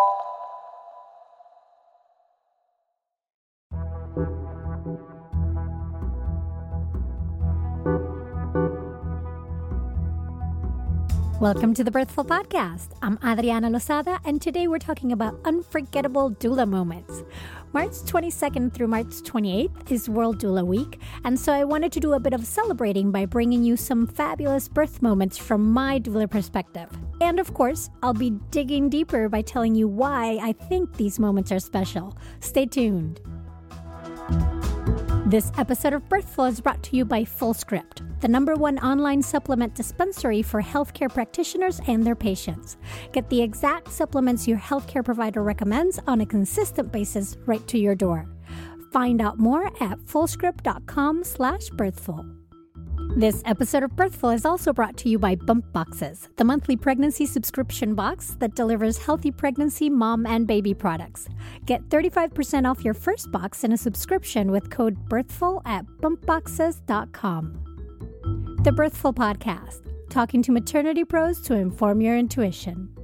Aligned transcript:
you 0.00 0.59
Welcome 11.40 11.72
to 11.76 11.84
the 11.84 11.90
Birthful 11.90 12.26
Podcast. 12.26 12.90
I'm 13.00 13.18
Adriana 13.24 13.70
Lozada, 13.70 14.18
and 14.26 14.42
today 14.42 14.68
we're 14.68 14.78
talking 14.78 15.10
about 15.10 15.40
unforgettable 15.46 16.32
doula 16.32 16.68
moments. 16.68 17.22
March 17.72 17.92
22nd 17.92 18.74
through 18.74 18.88
March 18.88 19.06
28th 19.06 19.90
is 19.90 20.06
World 20.06 20.38
Doula 20.38 20.66
Week, 20.66 21.00
and 21.24 21.40
so 21.40 21.50
I 21.54 21.64
wanted 21.64 21.92
to 21.92 22.00
do 22.00 22.12
a 22.12 22.20
bit 22.20 22.34
of 22.34 22.44
celebrating 22.44 23.10
by 23.10 23.24
bringing 23.24 23.64
you 23.64 23.78
some 23.78 24.06
fabulous 24.06 24.68
birth 24.68 25.00
moments 25.00 25.38
from 25.38 25.72
my 25.72 25.98
doula 25.98 26.30
perspective. 26.30 26.90
And 27.22 27.40
of 27.40 27.54
course, 27.54 27.88
I'll 28.02 28.12
be 28.12 28.32
digging 28.50 28.90
deeper 28.90 29.30
by 29.30 29.40
telling 29.40 29.74
you 29.74 29.88
why 29.88 30.38
I 30.42 30.52
think 30.52 30.98
these 30.98 31.18
moments 31.18 31.50
are 31.50 31.58
special. 31.58 32.18
Stay 32.40 32.66
tuned. 32.66 33.18
This 35.30 35.52
episode 35.58 35.92
of 35.92 36.08
Birthful 36.08 36.46
is 36.46 36.60
brought 36.60 36.82
to 36.82 36.96
you 36.96 37.04
by 37.04 37.22
Fullscript 37.22 38.02
the 38.20 38.26
number 38.26 38.56
one 38.56 38.80
online 38.80 39.22
supplement 39.22 39.76
dispensary 39.76 40.42
for 40.42 40.60
healthcare 40.60 41.08
practitioners 41.08 41.80
and 41.86 42.04
their 42.04 42.16
patients. 42.16 42.76
Get 43.12 43.30
the 43.30 43.40
exact 43.40 43.92
supplements 43.92 44.48
your 44.48 44.58
healthcare 44.58 45.04
provider 45.04 45.44
recommends 45.44 46.00
on 46.08 46.20
a 46.20 46.26
consistent 46.26 46.90
basis 46.90 47.36
right 47.46 47.64
to 47.68 47.78
your 47.78 47.94
door. 47.94 48.28
Find 48.92 49.22
out 49.22 49.38
more 49.38 49.68
at 49.80 50.00
fullscript.com 50.00 51.22
slash 51.22 51.68
birthful. 51.70 52.26
This 53.16 53.42
episode 53.44 53.82
of 53.82 53.96
Birthful 53.96 54.30
is 54.30 54.44
also 54.44 54.72
brought 54.72 54.96
to 54.98 55.08
you 55.08 55.18
by 55.18 55.34
Bump 55.34 55.72
Boxes, 55.72 56.28
the 56.36 56.44
monthly 56.44 56.76
pregnancy 56.76 57.26
subscription 57.26 57.96
box 57.96 58.36
that 58.38 58.54
delivers 58.54 58.98
healthy 58.98 59.32
pregnancy, 59.32 59.90
mom, 59.90 60.26
and 60.26 60.46
baby 60.46 60.74
products. 60.74 61.28
Get 61.66 61.82
35% 61.88 62.70
off 62.70 62.84
your 62.84 62.94
first 62.94 63.32
box 63.32 63.64
in 63.64 63.72
a 63.72 63.76
subscription 63.76 64.52
with 64.52 64.70
code 64.70 65.08
BIRTHFUL 65.08 65.62
at 65.64 65.84
bumpboxes.com. 66.00 67.64
The 68.62 68.72
Birthful 68.72 69.12
Podcast, 69.12 69.80
talking 70.08 70.40
to 70.42 70.52
maternity 70.52 71.04
pros 71.04 71.40
to 71.42 71.54
inform 71.54 72.00
your 72.00 72.16
intuition. 72.16 72.94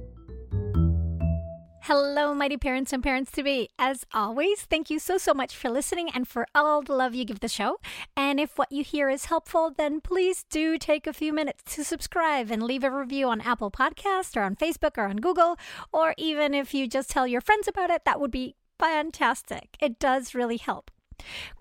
Hello, 1.87 2.33
mighty 2.33 2.57
parents 2.57 2.91
and 2.91 3.01
parents 3.01 3.31
to 3.31 3.41
be. 3.41 3.69
As 3.79 4.03
always, 4.13 4.63
thank 4.63 4.89
you 4.89 4.99
so, 4.99 5.17
so 5.17 5.33
much 5.33 5.55
for 5.55 5.69
listening 5.69 6.09
and 6.13 6.27
for 6.27 6.45
all 6.53 6.81
the 6.81 6.91
love 6.91 7.15
you 7.15 7.23
give 7.23 7.39
the 7.39 7.47
show. 7.47 7.79
And 8.17 8.41
if 8.41 8.57
what 8.57 8.73
you 8.73 8.83
hear 8.83 9.09
is 9.09 9.27
helpful, 9.27 9.71
then 9.71 10.01
please 10.01 10.43
do 10.49 10.77
take 10.77 11.07
a 11.07 11.13
few 11.13 11.31
minutes 11.31 11.63
to 11.75 11.85
subscribe 11.85 12.51
and 12.51 12.61
leave 12.61 12.83
a 12.83 12.91
review 12.91 13.29
on 13.29 13.39
Apple 13.39 13.71
Podcast 13.71 14.35
or 14.35 14.41
on 14.41 14.57
Facebook 14.57 14.97
or 14.97 15.05
on 15.05 15.15
Google. 15.15 15.55
Or 15.93 16.13
even 16.17 16.53
if 16.53 16.73
you 16.73 16.89
just 16.89 17.09
tell 17.09 17.25
your 17.25 17.39
friends 17.39 17.69
about 17.69 17.89
it, 17.89 18.03
that 18.03 18.19
would 18.19 18.31
be 18.31 18.57
fantastic. 18.77 19.77
It 19.79 19.97
does 19.97 20.35
really 20.35 20.57
help. 20.57 20.91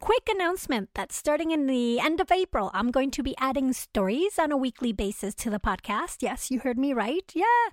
Quick 0.00 0.28
announcement 0.28 0.88
that 0.94 1.12
starting 1.12 1.52
in 1.52 1.68
the 1.68 2.00
end 2.00 2.18
of 2.20 2.32
April, 2.32 2.72
I'm 2.74 2.90
going 2.90 3.12
to 3.12 3.22
be 3.22 3.36
adding 3.38 3.72
stories 3.72 4.40
on 4.40 4.50
a 4.50 4.56
weekly 4.56 4.92
basis 4.92 5.36
to 5.36 5.50
the 5.50 5.60
podcast. 5.60 6.16
Yes, 6.20 6.50
you 6.50 6.58
heard 6.58 6.78
me 6.78 6.92
right. 6.92 7.30
Yeah. 7.32 7.70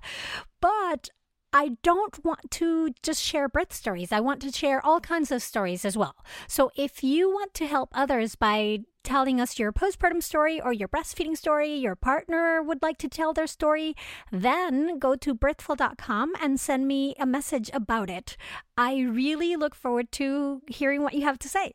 But 0.60 1.10
I 1.54 1.76
don't 1.84 2.24
want 2.24 2.50
to 2.50 2.92
just 3.00 3.22
share 3.22 3.48
birth 3.48 3.72
stories. 3.72 4.10
I 4.10 4.18
want 4.18 4.42
to 4.42 4.50
share 4.50 4.84
all 4.84 4.98
kinds 4.98 5.30
of 5.30 5.40
stories 5.40 5.84
as 5.84 5.96
well. 5.96 6.16
So 6.48 6.72
if 6.76 7.04
you 7.04 7.30
want 7.30 7.54
to 7.54 7.66
help 7.68 7.90
others 7.94 8.34
by 8.34 8.80
telling 9.04 9.40
us 9.40 9.56
your 9.56 9.72
postpartum 9.72 10.20
story 10.20 10.60
or 10.60 10.72
your 10.72 10.88
breastfeeding 10.88 11.36
story, 11.36 11.72
your 11.72 11.94
partner 11.94 12.60
would 12.60 12.82
like 12.82 12.98
to 12.98 13.08
tell 13.08 13.32
their 13.32 13.46
story, 13.46 13.94
then 14.32 14.98
go 14.98 15.14
to 15.14 15.32
birthful.com 15.32 16.32
and 16.42 16.58
send 16.58 16.88
me 16.88 17.14
a 17.20 17.26
message 17.26 17.70
about 17.72 18.10
it. 18.10 18.36
I 18.76 19.02
really 19.02 19.54
look 19.54 19.76
forward 19.76 20.10
to 20.12 20.60
hearing 20.66 21.02
what 21.02 21.14
you 21.14 21.22
have 21.22 21.38
to 21.38 21.48
say. 21.48 21.74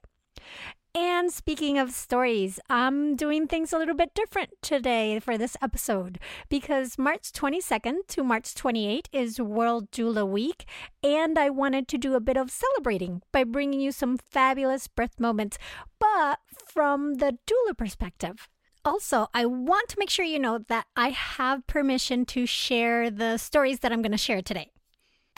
And 0.95 1.31
speaking 1.31 1.77
of 1.77 1.91
stories, 1.91 2.59
I'm 2.67 3.15
doing 3.15 3.47
things 3.47 3.71
a 3.71 3.77
little 3.77 3.95
bit 3.95 4.15
different 4.15 4.49
today 4.63 5.19
for 5.19 5.37
this 5.37 5.55
episode 5.61 6.17
because 6.49 6.97
March 6.97 7.31
22nd 7.31 8.07
to 8.07 8.23
March 8.23 8.55
28th 8.55 9.05
is 9.13 9.39
World 9.39 9.91
Doula 9.91 10.27
Week, 10.27 10.65
and 11.03 11.37
I 11.37 11.51
wanted 11.51 11.87
to 11.89 11.99
do 11.99 12.15
a 12.15 12.19
bit 12.19 12.37
of 12.37 12.49
celebrating 12.49 13.21
by 13.31 13.43
bringing 13.43 13.79
you 13.79 13.91
some 13.91 14.17
fabulous 14.17 14.87
birth 14.87 15.19
moments, 15.19 15.59
but 15.99 16.39
from 16.65 17.15
the 17.15 17.37
doula 17.45 17.77
perspective. 17.77 18.49
Also, 18.83 19.27
I 19.31 19.45
want 19.45 19.89
to 19.89 19.99
make 19.99 20.09
sure 20.09 20.25
you 20.25 20.39
know 20.39 20.57
that 20.69 20.87
I 20.95 21.09
have 21.09 21.67
permission 21.67 22.25
to 22.27 22.47
share 22.47 23.11
the 23.11 23.37
stories 23.37 23.79
that 23.81 23.91
I'm 23.91 24.01
going 24.01 24.11
to 24.13 24.17
share 24.17 24.41
today. 24.41 24.71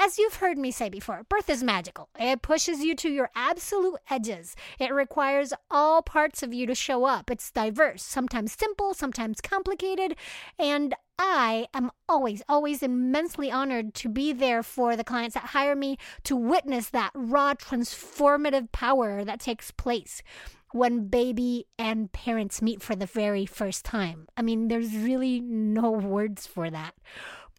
As 0.04 0.18
you've 0.18 0.38
heard 0.38 0.58
me 0.58 0.72
say 0.72 0.90
before, 0.90 1.28
birth 1.30 1.48
is 1.48 1.64
magical. 1.64 2.10
It 2.20 2.42
pushes 2.42 2.80
you 2.80 2.96
to 2.96 3.08
your 3.08 3.30
absolute 3.36 4.00
edges. 4.10 4.56
It 4.80 4.92
requires 4.92 5.54
all 5.70 6.02
parts 6.02 6.42
of 6.42 6.52
you 6.52 6.66
to 6.66 6.74
show 6.74 7.06
up. 7.06 7.30
It's 7.30 7.52
diverse, 7.52 8.02
sometimes 8.02 8.54
simple, 8.54 8.96
sometimes 8.96 9.42
complicated, 9.42 10.16
and 10.58 10.96
I 11.20 11.68
am 11.76 11.92
always, 12.10 12.42
always 12.50 12.82
immensely 12.82 13.52
honored 13.52 13.94
to 13.94 14.10
be 14.10 14.34
there 14.34 14.64
for 14.64 14.96
the 14.96 15.04
clients 15.04 15.36
that 15.36 15.52
hire 15.52 15.76
me 15.76 16.00
to 16.24 16.36
witness 16.36 16.90
that 16.90 17.12
raw, 17.14 17.54
transformative 17.54 18.72
power 18.72 19.24
that 19.24 19.40
takes 19.40 19.70
place 19.70 20.24
when 20.72 21.10
baby 21.10 21.68
and 21.78 22.12
parents 22.12 22.60
meet 22.60 22.82
for 22.82 22.96
the 22.96 23.06
very 23.06 23.46
first 23.46 23.86
time. 23.86 24.28
I 24.36 24.42
mean, 24.42 24.68
there's 24.68 24.96
really 24.96 25.42
no 25.42 25.92
words 25.92 26.48
for 26.48 26.72
that. 26.72 26.96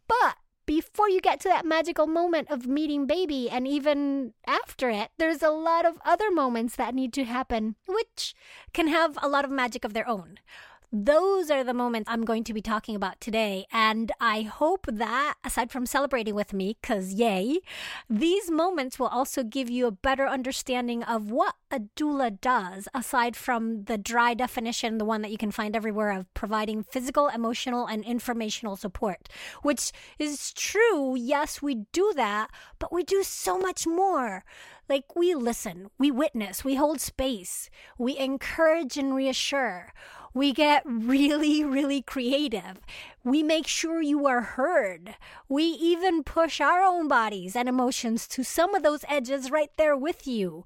But 0.09 0.35
before 0.67 1.09
you 1.09 1.21
get 1.21 1.41
to 1.41 1.49
that 1.49 1.67
magical 1.67 2.07
moment 2.07 2.51
of 2.51 2.67
meeting 2.67 3.07
baby 3.07 3.51
and 3.51 3.67
even 3.67 4.35
after 4.47 4.91
it, 4.91 5.11
there's 5.19 5.43
a 5.43 5.51
lot 5.51 5.85
of 5.85 6.01
other 6.05 6.31
moments 6.31 6.77
that 6.77 6.95
need 6.95 7.13
to 7.15 7.25
happen, 7.25 7.77
which 7.87 8.35
can 8.73 8.89
have 8.89 9.19
a 9.23 9.29
lot 9.29 9.45
of 9.45 9.51
magic 9.51 9.85
of 9.85 9.93
their 9.93 10.09
own. 10.09 10.39
Those 10.95 11.51
are 11.51 11.65
the 11.65 11.73
moments 11.73 12.11
I'm 12.11 12.27
going 12.27 12.45
to 12.45 12.53
be 12.53 12.61
talking 12.61 12.95
about 12.95 13.19
today. 13.19 13.65
And 13.73 14.13
I 14.21 14.43
hope 14.43 14.85
that, 14.93 15.37
aside 15.43 15.71
from 15.71 15.87
celebrating 15.87 16.35
with 16.35 16.53
me, 16.53 16.77
because 16.79 17.15
yay, 17.15 17.61
these 18.11 18.51
moments 18.51 18.99
will 18.99 19.07
also 19.07 19.43
give 19.43 19.71
you 19.71 19.87
a 19.87 19.91
better 19.91 20.27
understanding 20.27 21.03
of 21.03 21.31
what 21.31 21.55
a 21.71 21.81
doula 21.97 22.39
does, 22.39 22.89
aside 22.93 23.37
from 23.37 23.85
the 23.85 23.97
dry 23.97 24.35
definition, 24.35 24.99
the 24.99 25.07
one 25.07 25.23
that 25.23 25.31
you 25.31 25.39
can 25.39 25.51
find 25.51 25.75
everywhere 25.75 26.13
of 26.13 26.33
providing 26.35 26.85
physical, 26.85 27.29
emotional, 27.29 27.87
and 27.87 28.05
informational 28.05 28.77
support, 28.77 29.31
which 29.63 29.93
is 30.19 30.53
true. 30.53 31.17
Yes, 31.17 31.63
we 31.63 31.87
do 31.93 32.13
that, 32.17 32.51
but 32.79 32.93
we 32.93 33.03
do 33.03 33.23
so 33.23 33.57
much 33.57 33.87
more. 33.87 34.45
Like 34.91 35.17
we 35.17 35.35
listen, 35.35 35.89
we 35.99 36.11
witness, 36.11 36.65
we 36.65 36.75
hold 36.75 37.01
space, 37.01 37.71
we 37.97 38.19
encourage 38.19 38.99
and 38.99 39.15
reassure. 39.15 39.95
We 40.35 40.53
get 40.53 40.83
really, 40.87 41.63
really 41.63 42.01
creative. 42.03 42.81
We 43.23 43.43
make 43.43 43.67
sure 43.67 44.01
you 44.01 44.27
are 44.27 44.41
heard. 44.41 45.17
We 45.49 45.65
even 45.65 46.23
push 46.25 46.61
our 46.61 46.83
own 46.83 47.07
bodies 47.09 47.55
and 47.55 47.69
emotions 47.69 48.27
to 48.29 48.43
some 48.43 48.75
of 48.75 48.83
those 48.83 49.05
edges 49.09 49.51
right 49.51 49.71
there 49.77 49.97
with 49.97 50.27
you. 50.27 50.65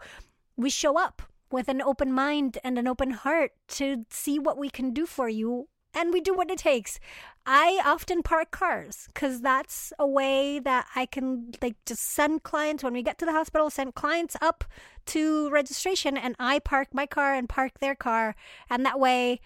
We 0.56 0.70
show 0.70 0.98
up 0.98 1.22
with 1.50 1.68
an 1.68 1.82
open 1.82 2.12
mind 2.12 2.58
and 2.64 2.78
an 2.78 2.86
open 2.86 3.10
heart 3.10 3.52
to 3.68 4.04
see 4.10 4.38
what 4.38 4.58
we 4.58 4.70
can 4.70 4.92
do 4.92 5.06
for 5.06 5.28
you 5.28 5.68
and 5.96 6.12
we 6.12 6.20
do 6.20 6.34
what 6.34 6.50
it 6.50 6.58
takes. 6.58 7.00
I 7.46 7.80
often 7.84 8.22
park 8.22 8.50
cars 8.50 9.06
because 9.06 9.40
that's 9.40 9.92
a 9.98 10.06
way 10.06 10.58
that 10.58 10.86
I 10.94 11.06
can 11.06 11.52
like 11.62 11.76
just 11.86 12.02
send 12.02 12.42
clients 12.42 12.84
when 12.84 12.92
we 12.92 13.02
get 13.02 13.18
to 13.18 13.24
the 13.24 13.32
hospital, 13.32 13.70
send 13.70 13.94
clients 13.94 14.36
up 14.42 14.64
to 15.06 15.48
registration, 15.50 16.16
and 16.16 16.36
I 16.38 16.58
park 16.58 16.88
my 16.92 17.06
car 17.06 17.34
and 17.34 17.48
park 17.48 17.78
their 17.78 17.94
car, 17.94 18.34
and 18.68 18.84
that 18.84 19.00
way, 19.00 19.40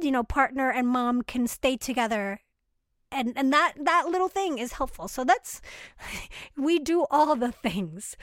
you 0.00 0.10
know, 0.10 0.22
partner 0.22 0.70
and 0.70 0.88
mom 0.88 1.22
can 1.22 1.46
stay 1.46 1.76
together. 1.76 2.40
And, 3.10 3.32
and 3.36 3.52
that, 3.52 3.74
that 3.80 4.08
little 4.08 4.28
thing 4.28 4.58
is 4.58 4.72
helpful. 4.72 5.08
So 5.08 5.24
that's, 5.24 5.60
we 6.56 6.78
do 6.78 7.06
all 7.10 7.36
the 7.36 7.52
things. 7.52 8.16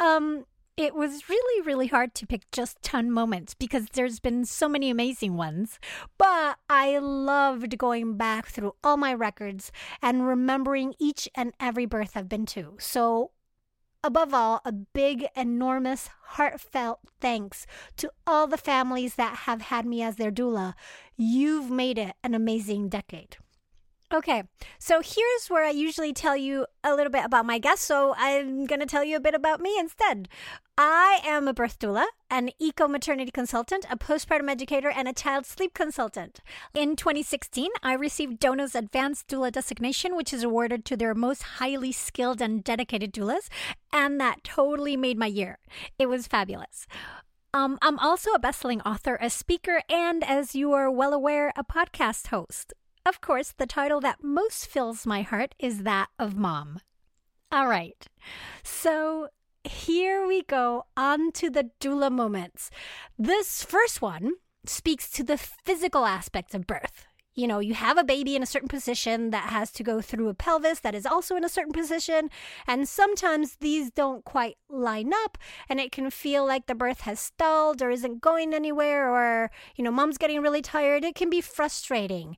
Um, 0.00 0.44
it 0.76 0.94
was 0.94 1.30
really, 1.30 1.62
really 1.62 1.86
hard 1.86 2.14
to 2.16 2.26
pick 2.26 2.50
just 2.52 2.82
10 2.82 3.10
moments 3.10 3.54
because 3.54 3.86
there's 3.94 4.20
been 4.20 4.44
so 4.44 4.68
many 4.68 4.90
amazing 4.90 5.36
ones. 5.36 5.78
But 6.18 6.58
I 6.68 6.98
loved 6.98 7.78
going 7.78 8.18
back 8.18 8.48
through 8.48 8.74
all 8.84 8.98
my 8.98 9.14
records 9.14 9.72
and 10.02 10.26
remembering 10.26 10.94
each 10.98 11.30
and 11.34 11.54
every 11.58 11.86
birth 11.86 12.12
I've 12.14 12.28
been 12.28 12.44
to. 12.46 12.76
So, 12.78 13.30
above 14.06 14.32
all, 14.32 14.60
a 14.64 14.72
big, 14.72 15.26
enormous, 15.34 16.08
heartfelt 16.22 17.00
thanks 17.20 17.66
to 17.96 18.10
all 18.26 18.46
the 18.46 18.56
families 18.56 19.16
that 19.16 19.38
have 19.38 19.62
had 19.62 19.84
me 19.84 20.00
as 20.00 20.16
their 20.16 20.30
doula. 20.30 20.74
You've 21.16 21.70
made 21.70 21.98
it 21.98 22.14
an 22.22 22.34
amazing 22.34 22.88
decade. 22.88 23.36
Okay, 24.16 24.44
so 24.78 25.02
here's 25.04 25.48
where 25.48 25.66
I 25.66 25.70
usually 25.72 26.14
tell 26.14 26.38
you 26.38 26.64
a 26.82 26.94
little 26.94 27.12
bit 27.12 27.26
about 27.26 27.44
my 27.44 27.58
guest, 27.58 27.82
so 27.82 28.14
I'm 28.16 28.64
going 28.64 28.80
to 28.80 28.86
tell 28.86 29.04
you 29.04 29.14
a 29.14 29.20
bit 29.20 29.34
about 29.34 29.60
me 29.60 29.78
instead. 29.78 30.30
I 30.78 31.20
am 31.22 31.46
a 31.46 31.52
birth 31.52 31.78
doula, 31.78 32.06
an 32.30 32.48
eco 32.58 32.88
maternity 32.88 33.30
consultant, 33.30 33.84
a 33.90 33.98
postpartum 33.98 34.50
educator, 34.50 34.88
and 34.88 35.06
a 35.06 35.12
child 35.12 35.44
sleep 35.44 35.74
consultant. 35.74 36.40
In 36.72 36.96
2016, 36.96 37.68
I 37.82 37.92
received 37.92 38.40
DONA's 38.40 38.74
Advanced 38.74 39.28
Doula 39.28 39.52
designation, 39.52 40.16
which 40.16 40.32
is 40.32 40.42
awarded 40.42 40.86
to 40.86 40.96
their 40.96 41.14
most 41.14 41.42
highly 41.60 41.92
skilled 41.92 42.40
and 42.40 42.64
dedicated 42.64 43.12
doulas, 43.12 43.48
and 43.92 44.18
that 44.18 44.42
totally 44.42 44.96
made 44.96 45.18
my 45.18 45.26
year. 45.26 45.58
It 45.98 46.06
was 46.06 46.26
fabulous. 46.26 46.86
Um, 47.52 47.78
I'm 47.82 47.98
also 47.98 48.30
a 48.32 48.38
best-selling 48.38 48.80
author, 48.80 49.18
a 49.20 49.28
speaker, 49.28 49.82
and 49.90 50.24
as 50.24 50.54
you 50.54 50.72
are 50.72 50.90
well 50.90 51.12
aware, 51.12 51.52
a 51.54 51.62
podcast 51.62 52.28
host. 52.28 52.72
Of 53.06 53.20
course, 53.20 53.54
the 53.56 53.66
title 53.66 54.00
that 54.00 54.24
most 54.24 54.66
fills 54.66 55.06
my 55.06 55.22
heart 55.22 55.54
is 55.60 55.84
that 55.84 56.08
of 56.18 56.34
mom. 56.34 56.80
All 57.52 57.68
right. 57.68 58.04
So 58.64 59.28
here 59.62 60.26
we 60.26 60.42
go 60.42 60.86
on 60.96 61.30
to 61.32 61.48
the 61.48 61.70
doula 61.80 62.10
moments. 62.10 62.68
This 63.16 63.62
first 63.62 64.02
one 64.02 64.32
speaks 64.64 65.08
to 65.10 65.22
the 65.22 65.38
physical 65.38 66.04
aspects 66.04 66.52
of 66.52 66.66
birth. 66.66 67.06
You 67.36 67.46
know, 67.46 67.60
you 67.60 67.74
have 67.74 67.96
a 67.96 68.02
baby 68.02 68.34
in 68.34 68.42
a 68.42 68.46
certain 68.46 68.68
position 68.68 69.30
that 69.30 69.50
has 69.50 69.70
to 69.72 69.84
go 69.84 70.00
through 70.00 70.28
a 70.28 70.34
pelvis 70.34 70.80
that 70.80 70.96
is 70.96 71.06
also 71.06 71.36
in 71.36 71.44
a 71.44 71.48
certain 71.48 71.72
position. 71.72 72.28
And 72.66 72.88
sometimes 72.88 73.58
these 73.60 73.92
don't 73.92 74.24
quite 74.24 74.56
line 74.68 75.12
up, 75.24 75.38
and 75.68 75.78
it 75.78 75.92
can 75.92 76.10
feel 76.10 76.44
like 76.44 76.66
the 76.66 76.74
birth 76.74 77.02
has 77.02 77.20
stalled 77.20 77.82
or 77.82 77.90
isn't 77.90 78.20
going 78.20 78.52
anywhere, 78.52 79.08
or, 79.08 79.52
you 79.76 79.84
know, 79.84 79.92
mom's 79.92 80.18
getting 80.18 80.40
really 80.40 80.62
tired. 80.62 81.04
It 81.04 81.14
can 81.14 81.30
be 81.30 81.40
frustrating 81.40 82.36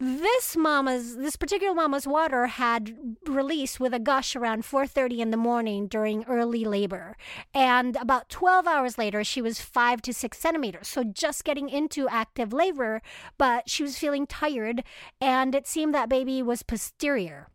this 0.00 0.56
mama's 0.56 1.16
this 1.16 1.34
particular 1.34 1.74
mama's 1.74 2.06
water 2.06 2.46
had 2.46 3.16
released 3.26 3.80
with 3.80 3.92
a 3.92 3.98
gush 3.98 4.36
around 4.36 4.64
4:30 4.64 5.18
in 5.18 5.30
the 5.30 5.36
morning 5.36 5.88
during 5.88 6.24
early 6.24 6.64
labor. 6.64 7.16
And 7.52 7.96
about 7.96 8.28
12 8.28 8.66
hours 8.66 8.96
later 8.96 9.24
she 9.24 9.42
was 9.42 9.60
5 9.60 10.00
to 10.02 10.14
6 10.14 10.38
centimeters. 10.38 10.86
So 10.86 11.02
just 11.02 11.44
getting 11.44 11.68
into 11.68 12.08
active 12.08 12.52
labor 12.52 13.02
but 13.38 13.68
she 13.68 13.82
was 13.82 13.98
feeling 13.98 14.26
tired 14.26 14.84
and 15.20 15.54
it 15.54 15.66
seemed 15.66 15.94
that 15.94 16.08
baby 16.08 16.42
was 16.42 16.62
posterior. 16.62 17.48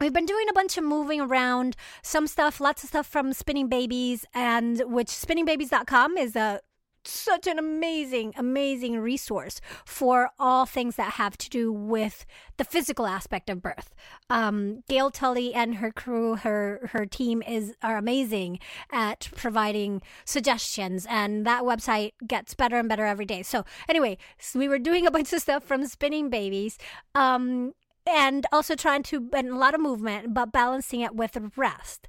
We've 0.00 0.12
been 0.12 0.26
doing 0.26 0.48
a 0.48 0.52
bunch 0.52 0.76
of 0.78 0.84
moving 0.84 1.20
around, 1.20 1.76
some 2.02 2.26
stuff, 2.26 2.60
lots 2.60 2.82
of 2.82 2.88
stuff 2.88 3.06
from 3.06 3.32
Spinning 3.32 3.68
Babies, 3.68 4.24
and 4.34 4.82
which 4.86 5.06
spinningbabies.com 5.06 6.16
is 6.16 6.34
a 6.34 6.60
such 7.04 7.46
an 7.46 7.58
amazing, 7.58 8.34
amazing 8.36 8.98
resource 8.98 9.60
for 9.84 10.30
all 10.38 10.66
things 10.66 10.96
that 10.96 11.14
have 11.14 11.36
to 11.38 11.50
do 11.50 11.72
with 11.72 12.24
the 12.56 12.64
physical 12.64 13.06
aspect 13.06 13.50
of 13.50 13.62
birth. 13.62 13.94
Um, 14.30 14.82
Gail 14.88 15.10
Tully 15.10 15.54
and 15.54 15.76
her 15.76 15.90
crew, 15.92 16.36
her 16.36 16.90
her 16.92 17.06
team 17.06 17.42
is 17.42 17.74
are 17.82 17.96
amazing 17.96 18.58
at 18.90 19.28
providing 19.34 20.02
suggestions, 20.24 21.06
and 21.08 21.46
that 21.46 21.62
website 21.62 22.12
gets 22.26 22.54
better 22.54 22.78
and 22.78 22.88
better 22.88 23.06
every 23.06 23.26
day. 23.26 23.42
So 23.42 23.64
anyway, 23.88 24.18
so 24.38 24.58
we 24.58 24.68
were 24.68 24.78
doing 24.78 25.06
a 25.06 25.10
bunch 25.10 25.32
of 25.32 25.40
stuff 25.40 25.64
from 25.64 25.86
spinning 25.86 26.30
babies. 26.30 26.78
Um, 27.14 27.74
and 28.06 28.46
also 28.52 28.74
trying 28.74 29.02
to 29.04 29.28
and 29.32 29.48
a 29.48 29.56
lot 29.56 29.74
of 29.74 29.80
movement 29.80 30.34
but 30.34 30.52
balancing 30.52 31.00
it 31.00 31.14
with 31.14 31.38
rest 31.56 32.08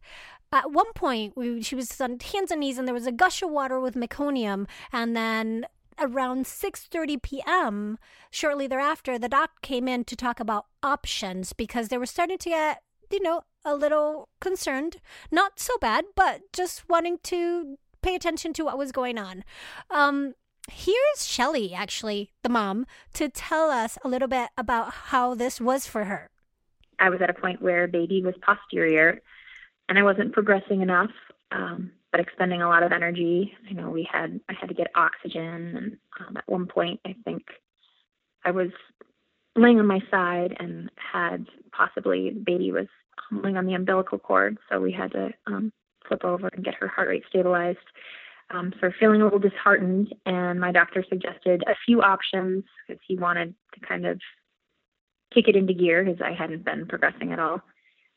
at 0.54 0.72
one 0.72 0.92
point 0.94 1.36
we, 1.36 1.62
she 1.62 1.76
was 1.76 2.00
on 2.00 2.20
hands 2.20 2.52
and 2.52 2.60
knees 2.60 2.78
and 2.78 2.88
there 2.88 2.94
was 2.94 3.08
a 3.08 3.12
gush 3.12 3.42
of 3.42 3.50
water 3.50 3.80
with 3.80 3.96
meconium. 3.96 4.68
And 4.92 5.16
then 5.16 5.66
around 6.00 6.46
6:30 6.46 7.22
p.m. 7.22 7.98
shortly 8.32 8.68
thereafter 8.68 9.20
the 9.20 9.30
doc 9.30 9.62
came 9.62 9.88
in 9.88 10.04
to 10.06 10.16
talk 10.16 10.40
about 10.40 10.66
options 10.82 11.54
because 11.54 11.90
they 11.90 11.98
were 11.98 12.06
starting 12.06 12.38
to 12.40 12.50
get 12.50 12.82
you 13.12 13.22
know 13.22 13.42
a 13.66 13.76
little 13.76 14.30
concerned. 14.40 14.98
Not 15.32 15.60
so 15.60 15.78
bad 15.80 16.06
but 16.16 16.42
just 16.54 16.90
wanting 16.90 17.20
to 17.24 17.78
pay 18.02 18.16
attention 18.16 18.54
to 18.54 18.66
what 18.66 18.78
was 18.78 18.92
going 18.92 19.18
on. 19.18 19.44
Um 19.90 20.34
here's 20.72 21.28
Shelly 21.28 21.74
actually 21.74 22.32
the 22.42 22.50
mom 22.50 22.86
to 23.14 23.30
tell 23.30 23.70
us 23.70 23.98
a 24.04 24.08
little 24.08 24.28
bit 24.28 24.50
about 24.58 24.94
how 25.12 25.36
this 25.36 25.62
was 25.62 25.88
for 25.88 26.06
her. 26.06 26.30
I 27.00 27.10
was 27.10 27.22
at 27.22 27.30
a 27.30 27.34
point 27.34 27.62
where 27.62 27.88
baby 27.88 28.24
was 28.24 28.36
posterior 28.42 29.22
and 29.90 29.98
I 29.98 30.04
wasn't 30.04 30.34
progressing 30.34 30.82
enough, 30.82 31.12
um, 31.52 31.92
but 32.12 32.22
expending 32.22 32.62
a 32.62 32.70
lot 32.70 32.84
of 32.84 32.92
energy. 32.92 33.54
You 33.68 33.76
know, 33.76 33.90
we 33.90 34.08
had 34.12 34.40
I 34.50 34.54
had 34.60 34.70
to 34.70 34.76
get 34.76 34.92
oxygen, 34.96 35.78
and 35.78 35.98
um, 36.20 36.38
at 36.38 36.48
one 36.48 36.68
point, 36.68 37.00
I 37.06 37.16
think 37.24 37.44
I 38.46 38.52
was 38.52 38.70
laying 39.56 39.80
on 39.80 39.88
my 39.88 40.00
side 40.10 40.56
and 40.60 40.90
had 40.96 41.46
possibly 41.72 42.32
the 42.32 42.40
baby 42.40 42.72
was 42.72 42.88
laying 43.32 43.58
on 43.58 43.66
the 43.66 43.74
umbilical 43.74 44.20
cord, 44.20 44.58
so 44.70 44.80
we 44.80 44.92
had 44.92 45.12
to 45.12 45.30
um, 45.48 45.72
flip 46.08 46.24
over 46.24 46.48
and 46.48 46.66
get 46.66 46.76
her 46.76 46.88
heart 46.88 47.10
rate 47.10 47.24
stabilized. 47.30 47.78
Um, 48.50 48.74
so 48.80 48.92
feeling 49.00 49.22
a 49.22 49.24
little 49.24 49.40
disheartened, 49.40 50.14
and 50.26 50.60
my 50.60 50.72
doctor 50.72 51.04
suggested 51.08 51.64
a 51.68 51.76
few 51.86 52.02
options 52.02 52.64
because 52.88 53.02
he 53.08 53.16
wanted 53.16 53.56
to 53.74 53.80
kind 53.88 54.06
of 54.06 54.20
kick 55.34 55.48
it 55.48 55.56
into 55.56 55.74
gear 55.74 56.04
because 56.04 56.22
I 56.22 56.34
hadn't 56.34 56.66
been 56.66 56.86
progressing 56.86 57.32
at 57.32 57.40
all. 57.40 57.62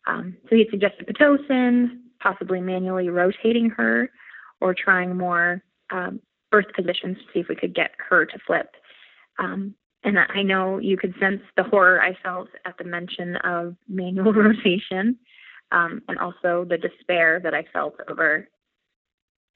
Um, 0.06 0.36
so 0.48 0.56
he 0.56 0.66
suggested 0.70 1.06
Pitocin, 1.06 1.98
possibly 2.20 2.60
manually 2.60 3.08
rotating 3.08 3.70
her, 3.70 4.10
or 4.60 4.74
trying 4.74 5.16
more 5.16 5.62
um, 5.90 6.20
birth 6.50 6.66
positions 6.74 7.18
to 7.18 7.24
see 7.32 7.40
if 7.40 7.48
we 7.48 7.56
could 7.56 7.74
get 7.74 7.90
her 8.08 8.24
to 8.24 8.38
flip. 8.46 8.74
Um, 9.38 9.74
and 10.04 10.18
I 10.18 10.42
know 10.42 10.78
you 10.78 10.96
could 10.96 11.14
sense 11.18 11.42
the 11.56 11.64
horror 11.64 12.00
I 12.00 12.16
felt 12.22 12.48
at 12.64 12.78
the 12.78 12.84
mention 12.84 13.36
of 13.36 13.74
manual 13.88 14.32
rotation, 14.32 15.18
um, 15.72 16.02
and 16.08 16.18
also 16.18 16.64
the 16.68 16.78
despair 16.78 17.40
that 17.42 17.54
I 17.54 17.64
felt 17.72 17.96
over 18.08 18.48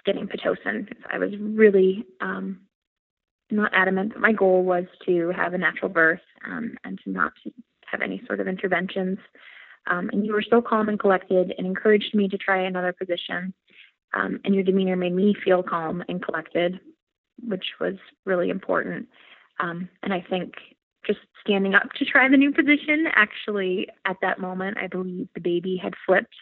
getting 0.04 0.26
Pitocin. 0.26 0.88
I 1.10 1.18
was 1.18 1.30
really 1.38 2.04
um, 2.20 2.60
not 3.50 3.72
adamant. 3.74 4.18
My 4.18 4.32
goal 4.32 4.64
was 4.64 4.84
to 5.06 5.32
have 5.36 5.54
a 5.54 5.58
natural 5.58 5.90
birth 5.90 6.20
um, 6.46 6.76
and 6.84 6.98
to 7.04 7.10
not 7.10 7.32
have 7.86 8.00
any 8.00 8.22
sort 8.26 8.40
of 8.40 8.48
interventions. 8.48 9.18
Um, 9.86 10.10
and 10.12 10.24
you 10.24 10.32
were 10.32 10.44
so 10.48 10.60
calm 10.60 10.88
and 10.88 10.98
collected 10.98 11.54
and 11.56 11.66
encouraged 11.66 12.14
me 12.14 12.28
to 12.28 12.38
try 12.38 12.62
another 12.62 12.92
position. 12.92 13.54
Um, 14.12 14.40
and 14.44 14.54
your 14.54 14.64
demeanor 14.64 14.96
made 14.96 15.14
me 15.14 15.34
feel 15.44 15.62
calm 15.62 16.02
and 16.08 16.22
collected, 16.22 16.80
which 17.42 17.64
was 17.80 17.94
really 18.24 18.50
important. 18.50 19.08
Um, 19.58 19.88
and 20.02 20.12
I 20.12 20.24
think 20.28 20.54
just 21.06 21.20
standing 21.40 21.74
up 21.74 21.92
to 21.96 22.04
try 22.04 22.28
the 22.28 22.36
new 22.36 22.52
position, 22.52 23.06
actually, 23.14 23.88
at 24.04 24.16
that 24.22 24.38
moment, 24.38 24.78
I 24.78 24.86
believe 24.86 25.28
the 25.34 25.40
baby 25.40 25.80
had 25.82 25.94
flipped, 26.06 26.34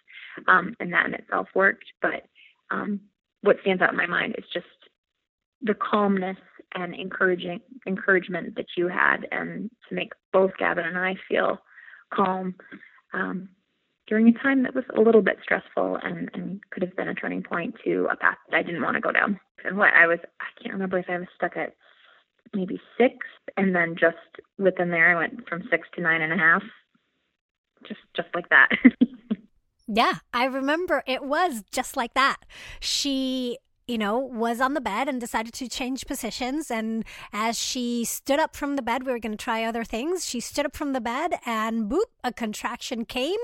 um, 0.46 0.74
and 0.80 0.92
that 0.92 1.06
in 1.06 1.14
itself 1.14 1.48
worked. 1.54 1.84
But 2.02 2.24
um, 2.70 3.00
what 3.42 3.58
stands 3.60 3.82
out 3.82 3.90
in 3.90 3.96
my 3.96 4.06
mind 4.06 4.34
is 4.38 4.44
just 4.52 4.66
the 5.62 5.74
calmness 5.74 6.36
and 6.74 6.94
encouraging 6.94 7.60
encouragement 7.86 8.56
that 8.56 8.66
you 8.76 8.88
had, 8.88 9.26
and 9.30 9.70
to 9.88 9.94
make 9.94 10.12
both 10.32 10.52
Gavin 10.58 10.84
and 10.84 10.98
I 10.98 11.16
feel 11.28 11.58
calm 12.12 12.54
um, 13.12 13.48
during 14.06 14.28
a 14.28 14.32
time 14.42 14.62
that 14.62 14.74
was 14.74 14.84
a 14.96 15.00
little 15.00 15.22
bit 15.22 15.38
stressful 15.42 15.98
and, 16.02 16.30
and 16.34 16.60
could 16.70 16.82
have 16.82 16.96
been 16.96 17.08
a 17.08 17.14
turning 17.14 17.42
point 17.42 17.74
to 17.84 18.08
a 18.10 18.16
path 18.16 18.38
that 18.50 18.56
I 18.56 18.62
didn't 18.62 18.82
want 18.82 18.94
to 18.94 19.00
go 19.00 19.12
down. 19.12 19.38
And 19.64 19.76
what 19.76 19.92
I 19.92 20.06
was, 20.06 20.18
I 20.40 20.62
can't 20.62 20.72
remember 20.72 20.98
if 20.98 21.10
I 21.10 21.18
was 21.18 21.28
stuck 21.36 21.56
at 21.56 21.74
maybe 22.54 22.80
six, 22.96 23.16
and 23.56 23.74
then 23.74 23.96
just 23.98 24.16
within 24.58 24.90
there, 24.90 25.10
I 25.10 25.20
went 25.20 25.48
from 25.48 25.64
six 25.70 25.88
to 25.94 26.00
nine 26.00 26.22
and 26.22 26.32
a 26.32 26.36
half, 26.36 26.62
just 27.86 28.00
just 28.16 28.28
like 28.34 28.48
that. 28.48 28.68
yeah, 29.86 30.14
I 30.32 30.44
remember 30.44 31.02
it 31.06 31.24
was 31.24 31.62
just 31.72 31.96
like 31.96 32.14
that. 32.14 32.38
She 32.80 33.58
you 33.88 33.96
know, 33.96 34.18
was 34.18 34.60
on 34.60 34.74
the 34.74 34.80
bed 34.82 35.08
and 35.08 35.18
decided 35.18 35.54
to 35.54 35.66
change 35.66 36.06
positions. 36.06 36.70
And 36.70 37.04
as 37.32 37.58
she 37.58 38.04
stood 38.04 38.38
up 38.38 38.54
from 38.54 38.76
the 38.76 38.82
bed, 38.82 39.04
we 39.04 39.12
were 39.12 39.18
going 39.18 39.36
to 39.36 39.42
try 39.42 39.64
other 39.64 39.82
things. 39.82 40.26
She 40.26 40.40
stood 40.40 40.66
up 40.66 40.76
from 40.76 40.92
the 40.92 41.00
bed 41.00 41.36
and 41.46 41.90
boop, 41.90 42.04
a 42.22 42.30
contraction 42.30 43.06
came 43.06 43.38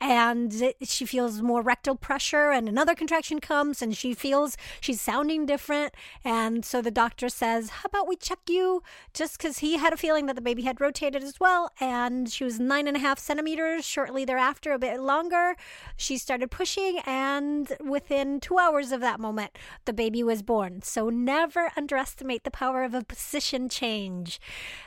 and 0.00 0.74
she 0.82 1.06
feels 1.06 1.40
more 1.40 1.62
rectal 1.62 1.94
pressure 1.94 2.50
and 2.50 2.68
another 2.68 2.96
contraction 2.96 3.38
comes 3.38 3.80
and 3.80 3.96
she 3.96 4.14
feels 4.14 4.56
she's 4.80 5.00
sounding 5.00 5.46
different. 5.46 5.94
And 6.24 6.64
so 6.64 6.82
the 6.82 6.90
doctor 6.90 7.28
says, 7.28 7.70
How 7.70 7.86
about 7.86 8.08
we 8.08 8.16
check 8.16 8.40
you? 8.48 8.82
Just 9.12 9.38
because 9.38 9.58
he 9.58 9.76
had 9.78 9.92
a 9.92 9.96
feeling 9.96 10.26
that 10.26 10.34
the 10.34 10.42
baby 10.42 10.62
had 10.62 10.80
rotated 10.80 11.22
as 11.22 11.38
well. 11.38 11.70
And 11.78 12.28
she 12.28 12.42
was 12.42 12.58
nine 12.58 12.88
and 12.88 12.96
a 12.96 13.00
half 13.00 13.20
centimeters 13.20 13.84
shortly 13.84 14.24
thereafter, 14.24 14.72
a 14.72 14.78
bit 14.78 14.98
longer. 14.98 15.54
She 15.96 16.18
started 16.18 16.50
pushing, 16.50 16.98
and 17.06 17.76
within 17.80 18.40
two 18.40 18.58
hours 18.58 18.90
of 18.90 19.00
that 19.00 19.20
moment, 19.20 19.52
the 19.86 19.92
baby 19.92 20.22
was 20.22 20.42
born. 20.42 20.82
So 20.82 21.08
never 21.10 21.70
underestimate 21.76 22.44
the 22.44 22.50
power 22.50 22.84
of 22.84 22.94
a 22.94 23.04
position 23.04 23.68
change. 23.68 24.40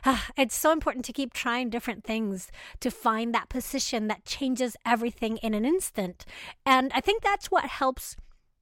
Ah, 0.06 0.28
it's 0.38 0.56
so 0.56 0.72
important 0.72 1.06
to 1.06 1.14
keep 1.14 1.34
trying 1.34 1.70
different 1.70 2.04
things 2.04 2.52
to 2.80 2.92
find 2.92 3.34
that 3.34 3.50
position 3.50 4.08
that 4.08 4.26
changes 4.26 4.76
everything 4.86 5.38
in 5.38 5.54
an 5.54 5.66
instant. 5.66 6.26
And 6.66 6.92
I 6.94 7.02
think 7.02 7.24
that's 7.24 7.48
what 7.48 7.66
helps 7.66 8.16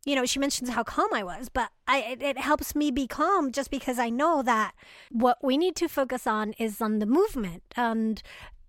you 0.06 0.16
know, 0.16 0.26
she 0.26 0.38
mentions 0.38 0.70
how 0.70 0.84
calm 0.84 1.10
I 1.14 1.24
was, 1.24 1.50
but 1.50 1.72
I 1.88 1.98
it, 2.02 2.22
it, 2.22 2.38
helps 2.38 2.76
me 2.76 2.92
be 2.92 3.08
calm 3.08 3.52
just 3.52 3.72
because 3.72 3.98
I 3.98 4.12
know 4.12 4.44
that 4.44 4.74
what 5.10 5.40
we 5.44 5.58
need 5.58 5.76
to 5.78 5.88
focus 5.88 6.28
on 6.28 6.54
is 6.60 6.80
on 6.80 7.00
the 7.00 7.08
movement 7.08 7.64
and 7.76 8.22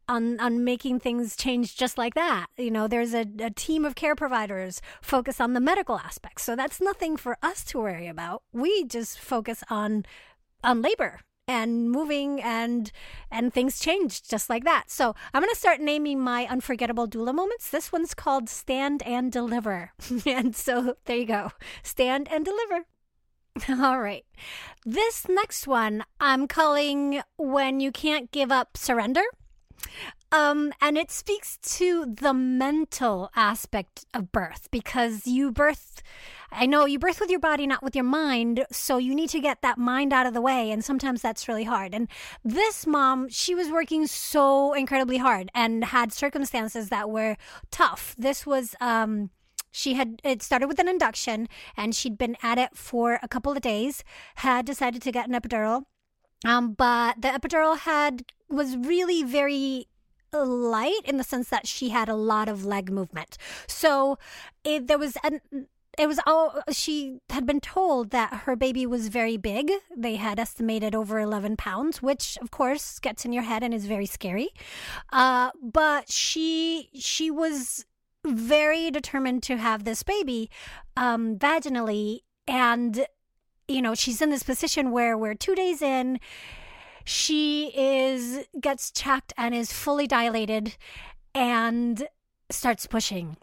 on 0.08 0.38
on 0.40 0.64
making 0.64 1.00
things 1.00 1.36
change 1.36 1.76
just 1.76 1.98
like 1.98 2.14
that. 2.14 2.46
You 2.56 2.70
know, 2.70 2.88
there's 2.88 3.14
a, 3.14 3.26
a 3.40 3.50
team 3.50 3.84
of 3.84 3.94
care 3.94 4.14
providers 4.14 4.80
focus 5.00 5.40
on 5.40 5.52
the 5.52 5.60
medical 5.60 5.98
aspects. 5.98 6.44
So 6.44 6.56
that's 6.56 6.80
nothing 6.80 7.16
for 7.16 7.38
us 7.42 7.64
to 7.64 7.78
worry 7.78 8.08
about. 8.08 8.42
We 8.52 8.84
just 8.84 9.18
focus 9.18 9.62
on 9.70 10.04
on 10.62 10.82
labor 10.82 11.20
and 11.48 11.90
moving 11.90 12.42
and 12.42 12.90
and 13.30 13.52
things 13.52 13.78
changed 13.78 14.28
just 14.28 14.50
like 14.50 14.64
that. 14.64 14.90
So 14.90 15.14
I'm 15.32 15.42
gonna 15.42 15.54
start 15.54 15.80
naming 15.80 16.20
my 16.20 16.46
unforgettable 16.46 17.06
doula 17.08 17.34
moments. 17.34 17.70
This 17.70 17.92
one's 17.92 18.14
called 18.14 18.48
Stand 18.48 19.02
and 19.04 19.30
Deliver. 19.30 19.92
and 20.26 20.54
so 20.54 20.96
there 21.04 21.16
you 21.16 21.26
go. 21.26 21.52
Stand 21.82 22.28
and 22.30 22.44
deliver. 22.44 22.84
All 23.82 24.00
right. 24.00 24.24
This 24.84 25.26
next 25.28 25.66
one 25.66 26.04
I'm 26.20 26.46
calling 26.46 27.22
When 27.36 27.80
You 27.80 27.90
Can't 27.90 28.30
Give 28.30 28.52
Up 28.52 28.76
Surrender. 28.76 29.22
Um, 30.32 30.72
and 30.80 30.98
it 30.98 31.10
speaks 31.10 31.56
to 31.78 32.04
the 32.06 32.34
mental 32.34 33.30
aspect 33.36 34.04
of 34.12 34.32
birth 34.32 34.68
because 34.70 35.26
you 35.26 35.52
birth, 35.52 36.02
I 36.50 36.66
know 36.66 36.84
you 36.84 36.98
birth 36.98 37.20
with 37.20 37.30
your 37.30 37.40
body, 37.40 37.66
not 37.66 37.82
with 37.82 37.94
your 37.94 38.04
mind. 38.04 38.66
So 38.72 38.98
you 38.98 39.14
need 39.14 39.30
to 39.30 39.40
get 39.40 39.62
that 39.62 39.78
mind 39.78 40.12
out 40.12 40.26
of 40.26 40.34
the 40.34 40.40
way. 40.40 40.70
And 40.70 40.84
sometimes 40.84 41.22
that's 41.22 41.48
really 41.48 41.64
hard. 41.64 41.94
And 41.94 42.08
this 42.44 42.86
mom, 42.86 43.28
she 43.28 43.54
was 43.54 43.70
working 43.70 44.06
so 44.06 44.72
incredibly 44.72 45.18
hard 45.18 45.50
and 45.54 45.84
had 45.84 46.12
circumstances 46.12 46.88
that 46.88 47.08
were 47.08 47.36
tough. 47.70 48.14
This 48.18 48.44
was, 48.44 48.74
um, 48.80 49.30
she 49.70 49.94
had 49.94 50.20
it 50.24 50.42
started 50.42 50.68
with 50.68 50.78
an 50.78 50.88
induction 50.88 51.48
and 51.76 51.94
she'd 51.94 52.16
been 52.16 52.36
at 52.42 52.58
it 52.58 52.74
for 52.74 53.20
a 53.22 53.28
couple 53.28 53.52
of 53.52 53.60
days 53.60 54.02
had 54.36 54.64
decided 54.64 55.02
to 55.02 55.12
get 55.12 55.28
an 55.28 55.34
epidural 55.34 55.84
um, 56.44 56.72
but 56.72 57.20
the 57.20 57.28
epidural 57.28 57.78
had 57.78 58.24
was 58.48 58.76
really 58.76 59.22
very 59.22 59.88
light 60.32 61.00
in 61.04 61.16
the 61.16 61.24
sense 61.24 61.48
that 61.48 61.66
she 61.66 61.88
had 61.90 62.08
a 62.08 62.14
lot 62.14 62.48
of 62.48 62.64
leg 62.64 62.90
movement. 62.90 63.38
So 63.66 64.18
it, 64.64 64.86
there 64.86 64.98
was 64.98 65.16
an 65.22 65.40
it 65.98 66.06
was 66.06 66.20
all 66.26 66.62
she 66.70 67.20
had 67.30 67.46
been 67.46 67.60
told 67.60 68.10
that 68.10 68.42
her 68.44 68.54
baby 68.54 68.84
was 68.86 69.08
very 69.08 69.36
big. 69.38 69.72
They 69.96 70.16
had 70.16 70.38
estimated 70.38 70.94
over 70.94 71.18
11 71.18 71.56
pounds, 71.56 72.02
which 72.02 72.36
of 72.42 72.50
course 72.50 72.98
gets 72.98 73.24
in 73.24 73.32
your 73.32 73.44
head 73.44 73.62
and 73.62 73.72
is 73.72 73.86
very 73.86 74.06
scary. 74.06 74.50
Uh, 75.10 75.50
but 75.62 76.10
she 76.10 76.90
she 76.94 77.30
was 77.30 77.86
very 78.26 78.90
determined 78.90 79.42
to 79.44 79.56
have 79.56 79.84
this 79.84 80.02
baby 80.02 80.50
um, 80.96 81.36
vaginally, 81.36 82.20
and 82.46 83.06
you 83.68 83.82
know 83.82 83.94
she's 83.94 84.22
in 84.22 84.30
this 84.30 84.42
position 84.42 84.90
where 84.90 85.16
we're 85.16 85.34
two 85.34 85.54
days 85.54 85.82
in 85.82 86.18
she 87.06 87.72
is 87.74 88.44
gets 88.60 88.90
checked 88.90 89.32
and 89.38 89.54
is 89.54 89.72
fully 89.72 90.08
dilated 90.08 90.76
and 91.34 92.08
starts 92.50 92.86
pushing. 92.86 93.36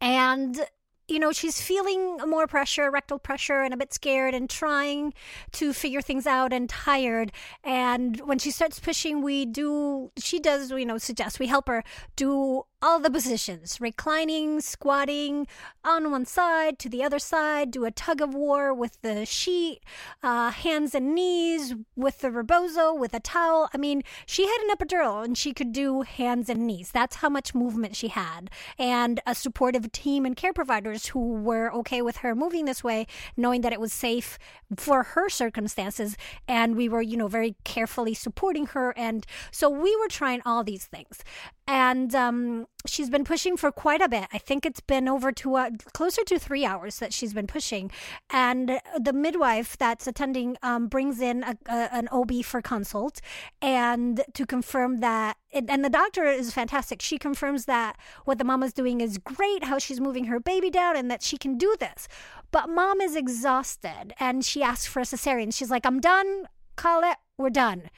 And 0.00 0.60
you 1.08 1.20
know, 1.20 1.30
she's 1.30 1.60
feeling 1.60 2.16
more 2.26 2.48
pressure, 2.48 2.90
rectal 2.90 3.20
pressure, 3.20 3.62
and 3.62 3.72
a 3.72 3.76
bit 3.76 3.94
scared 3.94 4.34
and 4.34 4.50
trying 4.50 5.14
to 5.52 5.72
figure 5.72 6.02
things 6.02 6.26
out 6.26 6.52
and 6.52 6.68
tired. 6.68 7.30
And 7.62 8.20
when 8.22 8.40
she 8.40 8.50
starts 8.50 8.80
pushing, 8.80 9.22
we 9.22 9.46
do, 9.46 10.10
she 10.18 10.40
does, 10.40 10.72
you 10.72 10.84
know, 10.84 10.98
suggest 10.98 11.38
we 11.38 11.46
help 11.46 11.68
her 11.68 11.84
do 12.16 12.64
all 12.82 13.00
the 13.00 13.10
positions 13.10 13.80
reclining, 13.80 14.60
squatting 14.60 15.46
on 15.82 16.10
one 16.10 16.26
side 16.26 16.78
to 16.78 16.88
the 16.88 17.02
other 17.02 17.18
side, 17.18 17.70
do 17.70 17.84
a 17.84 17.90
tug 17.90 18.20
of 18.20 18.34
war 18.34 18.74
with 18.74 19.00
the 19.00 19.24
sheet, 19.24 19.80
uh, 20.22 20.50
hands 20.50 20.94
and 20.94 21.14
knees 21.14 21.74
with 21.96 22.18
the 22.18 22.30
rebozo, 22.30 22.92
with 22.92 23.14
a 23.14 23.20
towel. 23.20 23.70
I 23.72 23.78
mean, 23.78 24.02
she 24.26 24.46
had 24.46 24.58
an 24.62 24.76
epidural 24.76 25.24
and 25.24 25.38
she 25.38 25.54
could 25.54 25.72
do 25.72 26.02
hands 26.02 26.50
and 26.50 26.66
knees. 26.66 26.90
That's 26.92 27.16
how 27.16 27.30
much 27.30 27.54
movement 27.54 27.96
she 27.96 28.08
had. 28.08 28.50
And 28.78 29.20
a 29.26 29.34
supportive 29.34 29.90
team 29.90 30.26
and 30.26 30.36
care 30.36 30.52
providers 30.52 31.06
who 31.06 31.32
were 31.32 31.72
okay 31.72 32.02
with 32.02 32.18
her 32.18 32.34
moving 32.34 32.66
this 32.66 32.84
way, 32.84 33.06
knowing 33.36 33.62
that 33.62 33.72
it 33.72 33.80
was 33.80 33.92
safe 33.92 34.38
for 34.76 35.02
her 35.02 35.30
circumstances. 35.30 36.16
And 36.46 36.76
we 36.76 36.88
were, 36.90 37.02
you 37.02 37.16
know, 37.16 37.28
very 37.28 37.56
carefully 37.64 38.12
supporting 38.12 38.66
her. 38.66 38.92
And 38.98 39.26
so 39.50 39.70
we 39.70 39.96
were 39.96 40.08
trying 40.08 40.42
all 40.44 40.62
these 40.62 40.84
things 40.84 41.24
and 41.68 42.14
um, 42.14 42.66
she's 42.86 43.10
been 43.10 43.24
pushing 43.24 43.56
for 43.56 43.72
quite 43.72 44.00
a 44.00 44.08
bit. 44.08 44.26
I 44.32 44.38
think 44.38 44.64
it's 44.64 44.80
been 44.80 45.08
over 45.08 45.32
to 45.32 45.56
uh, 45.56 45.70
closer 45.92 46.22
to 46.24 46.38
three 46.38 46.64
hours 46.64 46.98
that 47.00 47.12
she's 47.12 47.34
been 47.34 47.46
pushing. 47.46 47.90
And 48.30 48.80
the 48.98 49.12
midwife 49.12 49.76
that's 49.76 50.06
attending 50.06 50.56
um, 50.62 50.86
brings 50.86 51.20
in 51.20 51.42
a, 51.42 51.56
a, 51.66 51.94
an 51.94 52.08
OB 52.12 52.44
for 52.44 52.62
consult 52.62 53.20
and 53.60 54.22
to 54.34 54.46
confirm 54.46 54.98
that. 54.98 55.36
It, 55.50 55.64
and 55.68 55.84
the 55.84 55.90
doctor 55.90 56.24
is 56.24 56.52
fantastic. 56.52 57.02
She 57.02 57.18
confirms 57.18 57.64
that 57.64 57.96
what 58.24 58.38
the 58.38 58.44
mama's 58.44 58.72
doing 58.72 59.00
is 59.00 59.18
great, 59.18 59.64
how 59.64 59.78
she's 59.78 60.00
moving 60.00 60.24
her 60.24 60.38
baby 60.38 60.70
down, 60.70 60.96
and 60.96 61.10
that 61.10 61.22
she 61.22 61.36
can 61.36 61.58
do 61.58 61.74
this. 61.80 62.06
But 62.52 62.68
mom 62.68 63.00
is 63.00 63.16
exhausted 63.16 64.14
and 64.20 64.44
she 64.44 64.62
asks 64.62 64.86
for 64.86 65.00
a 65.00 65.04
cesarean. 65.04 65.52
She's 65.52 65.70
like, 65.70 65.84
I'm 65.84 66.00
done. 66.00 66.46
Call 66.76 67.02
it. 67.02 67.16
We're 67.38 67.50
done. 67.50 67.90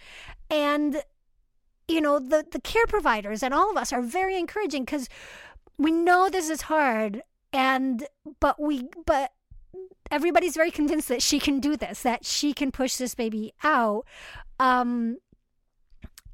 And 0.50 1.02
you 1.88 2.00
know, 2.00 2.18
the, 2.18 2.45
the 2.50 2.61
care 2.61 2.87
providers 2.87 3.42
and 3.42 3.54
all 3.54 3.71
of 3.71 3.76
us 3.76 3.92
are 3.92 4.02
very 4.02 4.38
encouraging 4.38 4.85
because 4.85 5.09
we 5.78 5.90
know 5.90 6.28
this 6.28 6.50
is 6.50 6.62
hard 6.62 7.23
and 7.52 8.07
but 8.40 8.61
we 8.61 8.88
but 9.07 9.33
everybody's 10.11 10.54
very 10.54 10.71
convinced 10.71 11.09
that 11.09 11.23
she 11.23 11.38
can 11.38 11.61
do 11.61 11.76
this 11.76 12.02
that 12.02 12.25
she 12.25 12.52
can 12.52 12.71
push 12.71 12.97
this 12.97 13.14
baby 13.14 13.52
out 13.62 14.04
um 14.61 15.16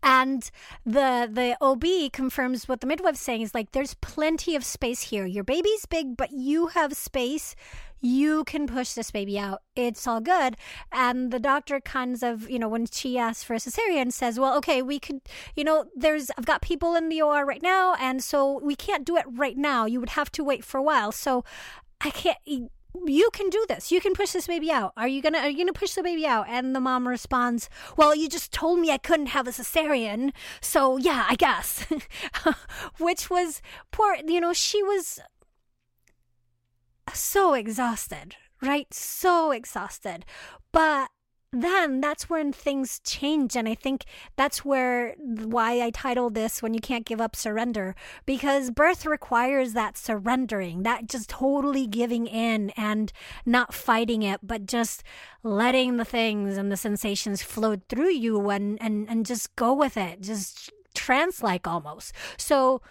and 0.04 0.50
the 0.84 1.28
the 1.32 1.56
OB 1.62 2.12
confirms 2.12 2.68
what 2.68 2.82
the 2.82 2.86
midwife's 2.86 3.20
saying 3.20 3.40
is 3.40 3.54
like 3.54 3.72
there's 3.72 3.94
plenty 3.94 4.54
of 4.54 4.62
space 4.62 5.00
here. 5.00 5.24
Your 5.24 5.44
baby's 5.44 5.86
big, 5.86 6.14
but 6.14 6.30
you 6.30 6.66
have 6.68 6.92
space 6.92 7.56
you 8.04 8.44
can 8.44 8.66
push 8.66 8.92
this 8.92 9.10
baby 9.10 9.38
out. 9.38 9.62
It's 9.74 10.06
all 10.06 10.20
good. 10.20 10.56
And 10.92 11.30
the 11.30 11.38
doctor 11.38 11.80
kinds 11.80 12.22
of, 12.22 12.50
you 12.50 12.58
know, 12.58 12.68
when 12.68 12.84
she 12.84 13.16
asks 13.16 13.42
for 13.42 13.54
a 13.54 13.56
cesarean, 13.56 14.12
says, 14.12 14.38
well, 14.38 14.56
okay, 14.58 14.82
we 14.82 14.98
could, 14.98 15.22
you 15.56 15.64
know, 15.64 15.86
there's, 15.96 16.30
I've 16.36 16.44
got 16.44 16.60
people 16.60 16.94
in 16.96 17.08
the 17.08 17.22
OR 17.22 17.46
right 17.46 17.62
now. 17.62 17.94
And 17.98 18.22
so 18.22 18.60
we 18.62 18.76
can't 18.76 19.06
do 19.06 19.16
it 19.16 19.24
right 19.26 19.56
now. 19.56 19.86
You 19.86 20.00
would 20.00 20.10
have 20.10 20.30
to 20.32 20.44
wait 20.44 20.64
for 20.64 20.76
a 20.76 20.82
while. 20.82 21.12
So 21.12 21.44
I 22.02 22.10
can't, 22.10 22.36
you 23.06 23.30
can 23.32 23.48
do 23.50 23.64
this. 23.68 23.90
You 23.90 24.00
can 24.00 24.12
push 24.12 24.32
this 24.32 24.46
baby 24.46 24.70
out. 24.70 24.92
Are 24.96 25.08
you 25.08 25.20
gonna 25.20 25.38
are 25.38 25.48
you 25.48 25.58
gonna 25.58 25.72
push 25.72 25.94
the 25.94 26.02
baby 26.02 26.26
out? 26.26 26.46
And 26.48 26.76
the 26.76 26.80
mom 26.80 27.08
responds, 27.08 27.68
Well, 27.96 28.14
you 28.14 28.28
just 28.28 28.52
told 28.52 28.78
me 28.78 28.90
I 28.90 28.98
couldn't 28.98 29.26
have 29.26 29.48
a 29.48 29.50
cesarean, 29.50 30.32
so 30.60 30.96
yeah, 30.96 31.26
I 31.28 31.34
guess. 31.34 31.86
Which 32.98 33.28
was 33.28 33.60
poor 33.90 34.16
you 34.24 34.40
know, 34.40 34.52
she 34.52 34.82
was 34.82 35.18
so 37.12 37.54
exhausted, 37.54 38.36
right? 38.62 38.92
So 38.92 39.50
exhausted. 39.50 40.24
But 40.72 41.10
then 41.54 42.00
that's 42.00 42.28
when 42.28 42.52
things 42.52 43.00
change. 43.04 43.56
And 43.56 43.68
I 43.68 43.74
think 43.74 44.04
that's 44.36 44.64
where 44.64 45.14
why 45.18 45.80
I 45.80 45.90
titled 45.90 46.34
this 46.34 46.62
When 46.62 46.74
You 46.74 46.80
Can't 46.80 47.06
Give 47.06 47.20
Up 47.20 47.36
Surrender, 47.36 47.94
because 48.26 48.70
birth 48.70 49.06
requires 49.06 49.72
that 49.72 49.96
surrendering, 49.96 50.82
that 50.82 51.08
just 51.08 51.30
totally 51.30 51.86
giving 51.86 52.26
in 52.26 52.70
and 52.70 53.12
not 53.46 53.72
fighting 53.72 54.22
it, 54.22 54.40
but 54.42 54.66
just 54.66 55.02
letting 55.42 55.96
the 55.96 56.04
things 56.04 56.56
and 56.56 56.72
the 56.72 56.76
sensations 56.76 57.42
flow 57.42 57.76
through 57.88 58.10
you 58.10 58.50
and, 58.50 58.78
and, 58.82 59.08
and 59.08 59.24
just 59.26 59.54
go 59.56 59.72
with 59.72 59.96
it, 59.96 60.20
just 60.20 60.72
trance 60.94 61.42
like 61.42 61.66
almost. 61.66 62.12
So 62.36 62.82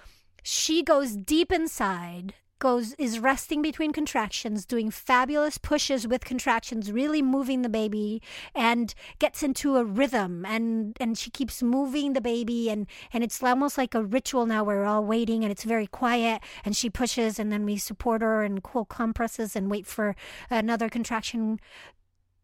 she 0.41 0.83
goes 0.83 1.15
deep 1.15 1.51
inside 1.51 2.33
goes 2.63 2.93
is 2.93 3.19
resting 3.19 3.61
between 3.61 3.91
contractions, 3.91 4.65
doing 4.65 4.89
fabulous 4.89 5.57
pushes 5.57 6.07
with 6.07 6.23
contractions, 6.23 6.93
really 6.93 7.21
moving 7.21 7.61
the 7.61 7.69
baby, 7.69 8.21
and 8.55 8.95
gets 9.19 9.43
into 9.43 9.75
a 9.75 9.83
rhythm. 9.83 10.45
And 10.45 10.97
and 10.99 11.17
she 11.17 11.29
keeps 11.29 11.61
moving 11.61 12.13
the 12.13 12.21
baby, 12.21 12.69
and 12.69 12.87
and 13.11 13.21
it's 13.23 13.43
almost 13.43 13.77
like 13.77 13.93
a 13.93 14.03
ritual 14.03 14.45
now. 14.45 14.63
Where 14.63 14.79
we're 14.79 14.85
all 14.85 15.03
waiting, 15.03 15.43
and 15.43 15.51
it's 15.51 15.65
very 15.65 15.87
quiet. 15.87 16.41
And 16.63 16.75
she 16.75 16.89
pushes, 16.89 17.37
and 17.37 17.51
then 17.51 17.65
we 17.65 17.75
support 17.77 18.21
her 18.21 18.43
and 18.43 18.63
cool 18.63 18.85
compresses, 18.85 19.55
and 19.57 19.69
wait 19.69 19.85
for 19.85 20.15
another 20.49 20.87
contraction 20.87 21.59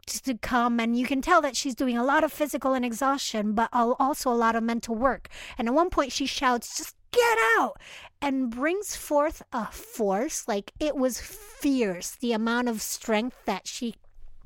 to 0.06 0.34
come 0.38 0.80
and 0.80 0.98
you 0.98 1.06
can 1.06 1.22
tell 1.22 1.40
that 1.40 1.54
she's 1.54 1.74
doing 1.74 1.96
a 1.96 2.02
lot 2.02 2.24
of 2.24 2.32
physical 2.32 2.74
and 2.74 2.84
exhaustion 2.84 3.52
but 3.52 3.68
also 3.72 4.32
a 4.32 4.34
lot 4.34 4.56
of 4.56 4.62
mental 4.62 4.96
work 4.96 5.28
and 5.56 5.68
at 5.68 5.74
one 5.74 5.88
point 5.88 6.10
she 6.10 6.26
shouts 6.26 6.76
just 6.76 6.96
get 7.12 7.38
out 7.58 7.80
and 8.22 8.50
brings 8.50 8.96
forth 8.96 9.42
a 9.52 9.66
force 9.66 10.46
like 10.46 10.72
it 10.78 10.96
was 10.96 11.20
fierce 11.20 12.10
the 12.12 12.32
amount 12.32 12.68
of 12.68 12.82
strength 12.82 13.36
that 13.46 13.66
she 13.66 13.94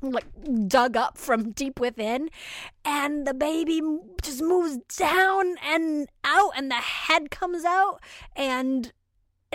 like 0.01 0.25
dug 0.67 0.95
up 0.95 1.17
from 1.17 1.51
deep 1.51 1.79
within. 1.79 2.29
And 2.83 3.25
the 3.25 3.33
baby 3.33 3.81
just 4.21 4.41
moves 4.41 4.77
down 4.97 5.55
and 5.63 6.07
out 6.23 6.51
and 6.55 6.69
the 6.69 6.75
head 6.75 7.31
comes 7.31 7.65
out 7.65 7.99
and, 8.35 8.91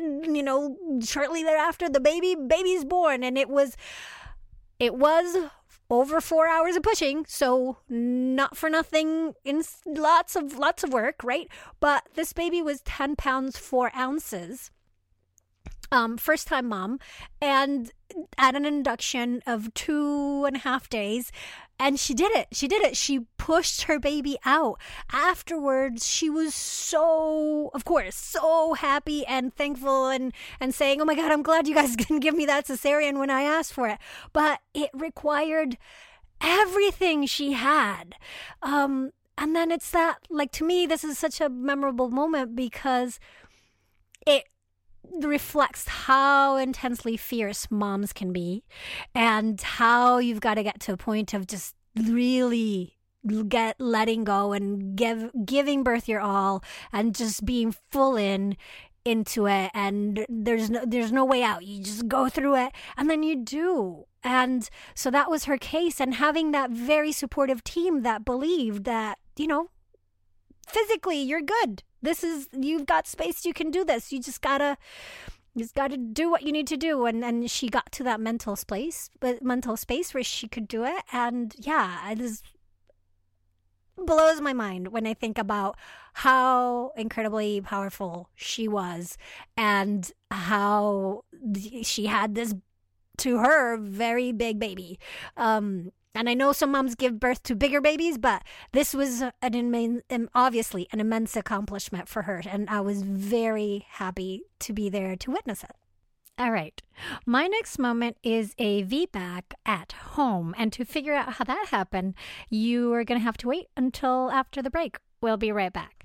you 0.02 0.42
know 0.42 0.78
shortly 1.04 1.42
thereafter 1.42 1.86
the 1.86 2.00
baby 2.00 2.34
baby's 2.34 2.84
born. 2.84 3.22
And 3.22 3.36
it 3.36 3.50
was 3.50 3.76
it 4.78 4.94
was 4.94 5.50
over 5.90 6.20
four 6.20 6.48
hours 6.48 6.76
of 6.76 6.82
pushing, 6.82 7.26
so 7.26 7.78
not 7.88 8.56
for 8.56 8.70
nothing 8.70 9.34
in 9.44 9.62
lots 9.84 10.36
of 10.36 10.56
lots 10.56 10.84
of 10.84 10.92
work, 10.92 11.22
right? 11.24 11.48
But 11.80 12.04
this 12.14 12.32
baby 12.32 12.62
was 12.62 12.80
10 12.82 13.16
pounds, 13.16 13.58
four 13.58 13.90
ounces. 13.96 14.70
Um, 15.92 16.16
first 16.16 16.46
time 16.46 16.68
mom, 16.68 17.00
and 17.42 17.90
at 18.38 18.54
an 18.54 18.64
induction 18.64 19.42
of 19.44 19.74
two 19.74 20.44
and 20.46 20.54
a 20.54 20.60
half 20.60 20.88
days, 20.88 21.32
and 21.80 21.98
she 21.98 22.12
did 22.12 22.30
it. 22.32 22.48
She 22.52 22.68
did 22.68 22.82
it. 22.82 22.94
She 22.94 23.20
pushed 23.38 23.84
her 23.84 23.98
baby 23.98 24.36
out. 24.44 24.78
Afterwards, 25.10 26.06
she 26.06 26.28
was 26.28 26.54
so, 26.54 27.70
of 27.72 27.86
course, 27.86 28.14
so 28.14 28.74
happy 28.74 29.24
and 29.24 29.52
thankful 29.54 30.08
and, 30.08 30.34
and 30.60 30.74
saying, 30.74 31.00
Oh 31.00 31.06
my 31.06 31.14
God, 31.14 31.32
I'm 31.32 31.42
glad 31.42 31.66
you 31.66 31.74
guys 31.74 31.96
didn't 31.96 32.20
give 32.20 32.34
me 32.34 32.44
that 32.44 32.66
cesarean 32.66 33.18
when 33.18 33.30
I 33.30 33.42
asked 33.42 33.72
for 33.72 33.88
it. 33.88 33.98
But 34.34 34.60
it 34.74 34.90
required 34.92 35.78
everything 36.42 37.24
she 37.24 37.52
had. 37.52 38.14
Um, 38.62 39.12
and 39.38 39.56
then 39.56 39.70
it's 39.70 39.90
that, 39.92 40.18
like, 40.28 40.52
to 40.52 40.66
me, 40.66 40.84
this 40.84 41.02
is 41.02 41.16
such 41.16 41.40
a 41.40 41.48
memorable 41.48 42.10
moment 42.10 42.54
because 42.54 43.18
reflects 45.22 45.88
how 45.88 46.56
intensely 46.56 47.16
fierce 47.16 47.66
moms 47.70 48.12
can 48.12 48.32
be 48.32 48.64
and 49.14 49.60
how 49.60 50.18
you've 50.18 50.40
got 50.40 50.54
to 50.54 50.62
get 50.62 50.80
to 50.80 50.92
a 50.92 50.96
point 50.96 51.34
of 51.34 51.46
just 51.46 51.74
really 51.96 52.96
get 53.48 53.78
letting 53.78 54.24
go 54.24 54.52
and 54.52 54.96
give 54.96 55.30
giving 55.44 55.82
birth 55.82 56.08
your 56.08 56.20
all 56.20 56.64
and 56.92 57.14
just 57.14 57.44
being 57.44 57.74
full 57.90 58.16
in 58.16 58.56
into 59.04 59.46
it 59.46 59.70
and 59.72 60.26
there's 60.28 60.70
no 60.70 60.84
there's 60.86 61.12
no 61.12 61.24
way 61.24 61.42
out. 61.42 61.64
You 61.64 61.82
just 61.82 62.08
go 62.08 62.28
through 62.28 62.56
it 62.56 62.72
and 62.96 63.10
then 63.10 63.22
you 63.22 63.36
do. 63.36 64.04
And 64.22 64.68
so 64.94 65.10
that 65.10 65.30
was 65.30 65.44
her 65.44 65.56
case 65.56 66.00
and 66.00 66.14
having 66.14 66.50
that 66.52 66.70
very 66.70 67.12
supportive 67.12 67.64
team 67.64 68.02
that 68.02 68.24
believed 68.24 68.84
that 68.84 69.18
you 69.36 69.46
know 69.46 69.70
physically 70.66 71.20
you're 71.20 71.40
good 71.40 71.82
this 72.02 72.24
is 72.24 72.48
you've 72.58 72.86
got 72.86 73.06
space 73.06 73.44
you 73.44 73.52
can 73.52 73.70
do 73.70 73.84
this. 73.84 74.12
You 74.12 74.20
just 74.20 74.40
gotta 74.40 74.76
you 75.54 75.64
just 75.64 75.74
gotta 75.74 75.96
do 75.96 76.30
what 76.30 76.42
you 76.42 76.52
need 76.52 76.66
to 76.68 76.76
do. 76.76 77.06
And 77.06 77.24
and 77.24 77.50
she 77.50 77.68
got 77.68 77.92
to 77.92 78.04
that 78.04 78.20
mental 78.20 78.56
space 78.56 79.10
but 79.20 79.42
mental 79.42 79.76
space 79.76 80.14
where 80.14 80.24
she 80.24 80.48
could 80.48 80.68
do 80.68 80.84
it. 80.84 81.02
And 81.12 81.54
yeah 81.58 82.10
it 82.10 82.20
is 82.20 82.42
blows 83.96 84.40
my 84.40 84.52
mind 84.52 84.88
when 84.88 85.06
I 85.06 85.14
think 85.14 85.38
about 85.38 85.76
how 86.14 86.92
incredibly 86.96 87.60
powerful 87.60 88.30
she 88.34 88.66
was 88.66 89.18
and 89.56 90.10
how 90.30 91.24
she 91.82 92.06
had 92.06 92.34
this 92.34 92.54
to 93.18 93.38
her 93.38 93.76
very 93.76 94.32
big 94.32 94.58
baby. 94.58 94.98
Um, 95.36 95.92
and 96.14 96.28
I 96.28 96.34
know 96.34 96.52
some 96.52 96.72
moms 96.72 96.94
give 96.94 97.20
birth 97.20 97.42
to 97.44 97.54
bigger 97.54 97.80
babies, 97.80 98.18
but 98.18 98.42
this 98.72 98.94
was 98.94 99.22
an 99.42 100.02
obviously 100.34 100.88
an 100.92 101.00
immense 101.00 101.36
accomplishment 101.36 102.08
for 102.08 102.22
her. 102.22 102.42
And 102.48 102.68
I 102.68 102.80
was 102.80 103.02
very 103.02 103.86
happy 103.88 104.42
to 104.60 104.72
be 104.72 104.88
there 104.88 105.14
to 105.16 105.30
witness 105.30 105.62
it. 105.62 105.72
All 106.38 106.50
right. 106.50 106.80
My 107.26 107.46
next 107.46 107.78
moment 107.78 108.16
is 108.22 108.54
a 108.58 108.82
VBAC 108.84 109.42
at 109.66 109.92
home. 109.92 110.54
And 110.56 110.72
to 110.72 110.84
figure 110.84 111.14
out 111.14 111.34
how 111.34 111.44
that 111.44 111.68
happened, 111.70 112.14
you 112.48 112.92
are 112.94 113.04
going 113.04 113.20
to 113.20 113.24
have 113.24 113.36
to 113.38 113.48
wait 113.48 113.68
until 113.76 114.30
after 114.30 114.62
the 114.62 114.70
break. 114.70 114.96
We'll 115.20 115.36
be 115.36 115.52
right 115.52 115.72
back. 115.72 115.99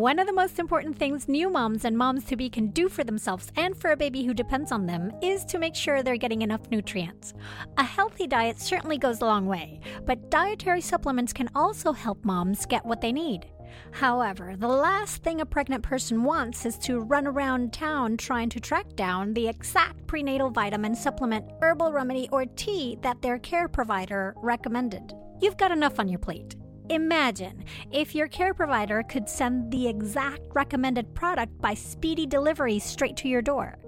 One 0.00 0.18
of 0.18 0.26
the 0.26 0.32
most 0.32 0.58
important 0.58 0.96
things 0.96 1.28
new 1.28 1.50
moms 1.50 1.84
and 1.84 1.94
moms 1.94 2.24
to 2.24 2.36
be 2.36 2.48
can 2.48 2.68
do 2.68 2.88
for 2.88 3.04
themselves 3.04 3.52
and 3.56 3.76
for 3.76 3.90
a 3.90 3.96
baby 3.98 4.24
who 4.24 4.32
depends 4.32 4.72
on 4.72 4.86
them 4.86 5.12
is 5.20 5.44
to 5.44 5.58
make 5.58 5.74
sure 5.74 6.02
they're 6.02 6.16
getting 6.16 6.40
enough 6.40 6.70
nutrients. 6.70 7.34
A 7.76 7.84
healthy 7.84 8.26
diet 8.26 8.58
certainly 8.58 8.96
goes 8.96 9.20
a 9.20 9.26
long 9.26 9.44
way, 9.44 9.78
but 10.06 10.30
dietary 10.30 10.80
supplements 10.80 11.34
can 11.34 11.50
also 11.54 11.92
help 11.92 12.24
moms 12.24 12.64
get 12.64 12.86
what 12.86 13.02
they 13.02 13.12
need. 13.12 13.44
However, 13.90 14.54
the 14.56 14.68
last 14.68 15.22
thing 15.22 15.42
a 15.42 15.44
pregnant 15.44 15.82
person 15.82 16.24
wants 16.24 16.64
is 16.64 16.78
to 16.78 17.00
run 17.00 17.26
around 17.26 17.74
town 17.74 18.16
trying 18.16 18.48
to 18.48 18.58
track 18.58 18.96
down 18.96 19.34
the 19.34 19.48
exact 19.48 20.06
prenatal 20.06 20.48
vitamin, 20.48 20.94
supplement, 20.94 21.44
herbal 21.60 21.92
remedy, 21.92 22.26
or 22.32 22.46
tea 22.46 22.96
that 23.02 23.20
their 23.20 23.38
care 23.38 23.68
provider 23.68 24.34
recommended. 24.38 25.12
You've 25.42 25.58
got 25.58 25.72
enough 25.72 26.00
on 26.00 26.08
your 26.08 26.20
plate. 26.20 26.56
Imagine 26.90 27.62
if 27.92 28.16
your 28.16 28.26
care 28.26 28.52
provider 28.52 29.04
could 29.04 29.28
send 29.28 29.70
the 29.70 29.86
exact 29.86 30.42
recommended 30.52 31.14
product 31.14 31.56
by 31.60 31.72
speedy 31.72 32.26
delivery 32.26 32.80
straight 32.80 33.16
to 33.18 33.28
your 33.28 33.42
door. 33.42 33.78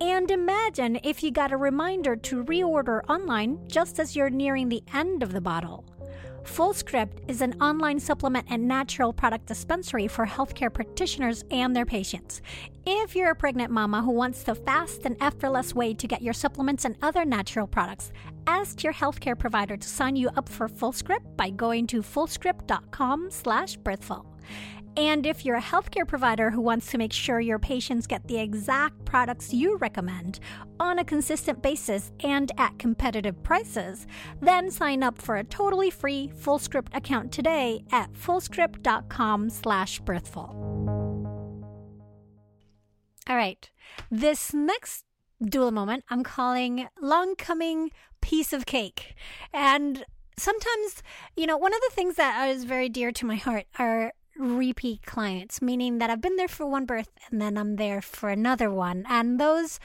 And 0.00 0.30
imagine 0.30 1.00
if 1.02 1.24
you 1.24 1.32
got 1.32 1.50
a 1.50 1.56
reminder 1.56 2.14
to 2.14 2.44
reorder 2.44 3.00
online 3.08 3.58
just 3.66 3.98
as 3.98 4.14
you're 4.14 4.30
nearing 4.30 4.68
the 4.68 4.84
end 4.92 5.24
of 5.24 5.32
the 5.32 5.40
bottle. 5.40 5.84
FullScript 6.44 7.24
is 7.26 7.40
an 7.40 7.54
online 7.60 7.98
supplement 7.98 8.46
and 8.50 8.68
natural 8.68 9.14
product 9.14 9.46
dispensary 9.46 10.06
for 10.06 10.26
healthcare 10.26 10.72
practitioners 10.72 11.42
and 11.50 11.74
their 11.74 11.86
patients. 11.86 12.42
If 12.86 13.16
you're 13.16 13.30
a 13.30 13.34
pregnant 13.34 13.72
mama 13.72 14.02
who 14.02 14.12
wants 14.12 14.42
the 14.42 14.54
fast 14.54 15.06
and 15.06 15.16
effortless 15.20 15.74
way 15.74 15.94
to 15.94 16.06
get 16.06 16.20
your 16.22 16.34
supplements 16.34 16.84
and 16.84 16.96
other 17.00 17.24
natural 17.24 17.66
products, 17.66 18.12
ask 18.46 18.84
your 18.84 18.92
healthcare 18.92 19.38
provider 19.38 19.78
to 19.78 19.88
sign 19.88 20.16
you 20.16 20.28
up 20.36 20.46
for 20.48 20.68
FullScript 20.68 21.36
by 21.36 21.48
going 21.48 21.86
to 21.88 22.02
fullscript.com/birthful. 22.02 24.26
And 24.96 25.26
if 25.26 25.44
you're 25.44 25.56
a 25.56 25.62
healthcare 25.62 26.06
provider 26.06 26.50
who 26.50 26.60
wants 26.60 26.92
to 26.92 26.98
make 26.98 27.12
sure 27.12 27.40
your 27.40 27.58
patients 27.58 28.06
get 28.06 28.28
the 28.28 28.38
exact 28.38 29.04
products 29.04 29.52
you 29.52 29.76
recommend 29.78 30.38
on 30.78 31.00
a 31.00 31.04
consistent 31.04 31.60
basis 31.62 32.12
and 32.20 32.52
at 32.58 32.78
competitive 32.78 33.42
prices, 33.42 34.06
then 34.40 34.70
sign 34.70 35.02
up 35.02 35.20
for 35.20 35.34
a 35.36 35.44
totally 35.44 35.90
free 35.90 36.30
FullScript 36.36 36.94
account 36.94 37.32
today 37.32 37.82
at 37.90 38.12
fullscript.com/birthful. 38.12 40.84
All 43.26 43.36
right. 43.36 43.70
This 44.10 44.52
next 44.54 45.04
doula 45.42 45.72
moment 45.72 46.04
I'm 46.08 46.22
calling 46.22 46.86
long 47.00 47.34
coming 47.36 47.90
piece 48.20 48.52
of 48.52 48.66
cake. 48.66 49.14
And 49.52 50.04
sometimes, 50.38 51.02
you 51.36 51.46
know, 51.46 51.56
one 51.56 51.74
of 51.74 51.80
the 51.80 51.90
things 51.94 52.14
that 52.16 52.48
is 52.48 52.64
very 52.64 52.88
dear 52.88 53.12
to 53.12 53.26
my 53.26 53.36
heart 53.36 53.66
are 53.78 54.12
repeat 54.36 55.02
clients, 55.06 55.62
meaning 55.62 55.98
that 55.98 56.10
I've 56.10 56.20
been 56.20 56.36
there 56.36 56.48
for 56.48 56.66
one 56.66 56.86
birth 56.86 57.10
and 57.30 57.40
then 57.40 57.56
I'm 57.56 57.76
there 57.76 58.02
for 58.02 58.30
another 58.30 58.70
one. 58.70 59.04
And 59.08 59.38
those 59.38 59.78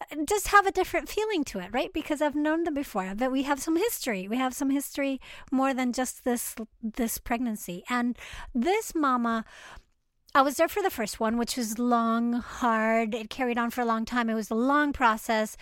uh, 0.00 0.16
just 0.28 0.48
have 0.48 0.66
a 0.66 0.72
different 0.72 1.08
feeling 1.08 1.44
to 1.44 1.58
it, 1.58 1.72
right? 1.72 1.92
Because 1.92 2.22
I've 2.22 2.34
known 2.34 2.64
them 2.64 2.74
before, 2.74 3.12
but 3.16 3.32
we 3.32 3.42
have 3.44 3.60
some 3.60 3.76
history. 3.76 4.28
We 4.28 4.36
have 4.36 4.54
some 4.54 4.70
history 4.70 5.20
more 5.50 5.74
than 5.74 5.92
just 5.92 6.24
this 6.24 6.54
this 6.82 7.18
pregnancy. 7.18 7.82
And 7.88 8.16
this 8.54 8.94
mama 8.94 9.44
I 10.34 10.42
was 10.42 10.56
there 10.56 10.68
for 10.68 10.82
the 10.82 10.90
first 10.90 11.18
one, 11.18 11.38
which 11.38 11.56
was 11.56 11.78
long, 11.78 12.34
hard. 12.34 13.14
It 13.14 13.30
carried 13.30 13.56
on 13.56 13.70
for 13.70 13.80
a 13.80 13.86
long 13.86 14.04
time. 14.04 14.28
It 14.28 14.34
was 14.34 14.50
a 14.50 14.54
long 14.54 14.92
process. 14.92 15.56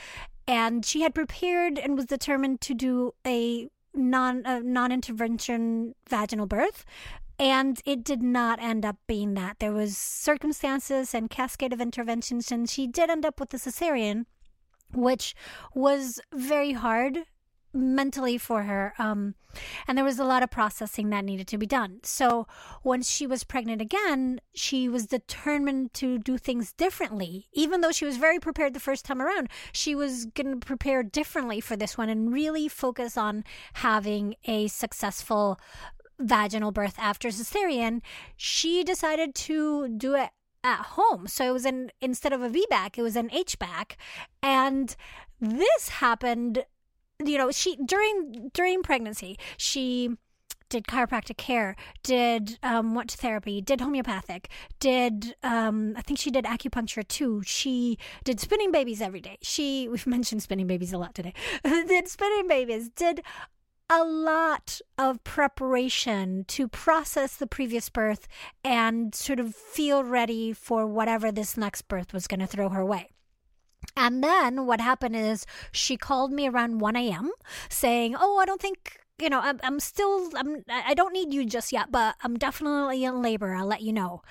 And 0.49 0.85
she 0.85 1.03
had 1.03 1.15
prepared 1.15 1.79
and 1.79 1.97
was 1.97 2.07
determined 2.07 2.61
to 2.63 2.75
do 2.75 3.15
a 3.25 3.69
non 3.95 4.43
non 4.73 4.91
intervention 4.91 5.95
vaginal 6.09 6.47
birth 6.47 6.85
and 7.45 7.83
it 7.85 8.03
did 8.03 8.23
not 8.23 8.59
end 8.59 8.87
up 8.87 8.97
being 9.07 9.35
that. 9.35 9.59
There 9.59 9.71
was 9.71 9.99
circumstances 9.99 11.13
and 11.13 11.29
cascade 11.29 11.75
of 11.75 11.81
interventions, 11.81 12.51
and 12.51 12.71
she 12.71 12.87
did 12.87 13.11
end 13.11 13.27
up 13.27 13.39
with 13.39 13.53
a 13.53 13.59
cesarean, 13.59 14.25
which 14.95 15.37
was 15.75 16.23
very 16.33 16.73
hard 16.73 17.25
mentally 17.75 18.39
for 18.39 18.63
her. 18.63 18.95
Um, 18.99 19.35
and 19.87 19.99
there 19.99 20.07
was 20.07 20.19
a 20.19 20.25
lot 20.25 20.43
of 20.43 20.51
processing 20.51 21.11
that 21.11 21.25
needed 21.25 21.47
to 21.49 21.59
be 21.59 21.67
done. 21.67 22.01
So 22.03 22.47
once 22.83 23.11
she 23.11 23.27
was 23.27 23.45
pregnant 23.45 23.83
again, 23.83 24.41
she 24.55 24.89
was 24.89 25.07
determined 25.07 25.93
to 25.95 26.19
do 26.19 26.39
things 26.39 26.73
differently. 26.73 27.49
Even 27.53 27.83
though 27.83 27.93
she 27.93 28.07
was 28.07 28.17
very 28.17 28.39
prepared 28.39 28.73
the 28.73 28.81
first 28.81 29.05
time 29.05 29.21
around, 29.21 29.51
she 29.71 29.95
was 29.95 30.25
going 30.25 30.59
to 30.59 30.67
prepare 30.67 31.03
differently 31.03 31.61
for 31.61 31.77
this 31.77 31.99
one 31.99 32.09
and 32.09 32.33
really 32.33 32.69
focus 32.69 33.19
on 33.19 33.45
having 33.75 34.35
a 34.47 34.69
successful 34.69 35.61
vaginal 36.19 36.73
birth 36.73 36.95
after 36.99 37.29
cesarean, 37.29 38.01
she 38.37 38.85
decided 38.85 39.35
to 39.35 39.89
do 39.89 40.15
it 40.15 40.31
at 40.63 40.81
home. 40.81 41.27
So 41.29 41.49
it 41.49 41.53
was 41.53 41.65
an 41.65 41.91
instead 42.01 42.33
of 42.33 42.43
a 42.43 42.49
VBAC, 42.49 42.99
it 42.99 43.03
was 43.03 43.17
an 43.17 43.29
HBAC, 43.29 43.93
and 44.43 44.97
this 45.41 45.89
happened. 45.89 46.65
You 47.25 47.39
know, 47.39 47.51
she 47.51 47.77
during 47.77 48.51
during 48.53 48.83
pregnancy, 48.83 49.39
she 49.57 50.17
did 50.71 50.85
chiropractic 50.85 51.37
care, 51.37 51.77
did 52.03 52.59
um, 52.63 52.95
went 52.95 53.11
to 53.11 53.17
therapy, 53.17 53.61
did 53.61 53.81
homeopathic, 53.81 54.49
did 54.81 55.37
um, 55.43 55.95
I 55.97 56.03
think 56.03 56.19
she 56.19 56.31
did 56.31 56.45
acupuncture 56.45 57.07
too. 57.07 57.43
She 57.45 57.99
did 58.25 58.41
spinning 58.41 58.73
babies 58.73 59.01
every 59.01 59.21
day. 59.21 59.39
She 59.43 59.89
we've 59.91 60.07
mentioned 60.07 60.43
spinning 60.43 60.67
babies 60.67 60.93
a 60.93 60.99
lot 60.99 61.15
today. 61.15 61.35
did 61.63 62.09
spinning 62.09 62.49
babies, 62.49 62.89
did 62.89 63.23
a 63.91 64.03
lot 64.03 64.81
of 64.97 65.23
preparation 65.25 66.45
to 66.49 66.69
process 66.69 67.37
the 67.37 67.47
previous 67.47 67.89
birth 67.89 68.27
and 68.65 69.15
sort 69.15 69.39
of 69.39 69.55
feel 69.55 70.03
ready 70.03 70.53
for 70.53 70.87
whatever 70.87 71.31
this 71.31 71.57
next 71.57 71.83
birth 71.83 72.13
was 72.13 72.27
going 72.27 72.41
to 72.41 72.47
throw 72.47 72.71
her 72.71 72.85
way. 72.85 73.11
And 73.97 74.25
then 74.25 74.67
what 74.67 74.81
happened 74.81 75.17
is 75.17 75.45
she 75.71 75.97
called 75.97 76.33
me 76.33 76.49
around 76.49 76.81
1 76.81 76.97
a.m. 76.97 77.31
saying, 77.69 78.17
Oh, 78.19 78.39
I 78.39 78.47
don't 78.47 78.61
think 78.61 78.99
you 79.21 79.31
know, 79.31 79.41
I'm, 79.41 79.61
I'm 79.63 79.79
still, 79.79 80.29
I'm, 80.37 80.65
I 80.69 80.93
don't 80.95 81.13
need 81.13 81.33
you 81.33 81.47
just 81.47 81.73
yet, 81.73 81.93
but 81.93 82.17
I'm 82.23 82.37
definitely 82.37 83.05
in 83.05 83.23
labor. 83.23 83.55
I'll 83.55 83.67
let 83.67 83.83
you 83.83 83.93
know. 83.93 84.23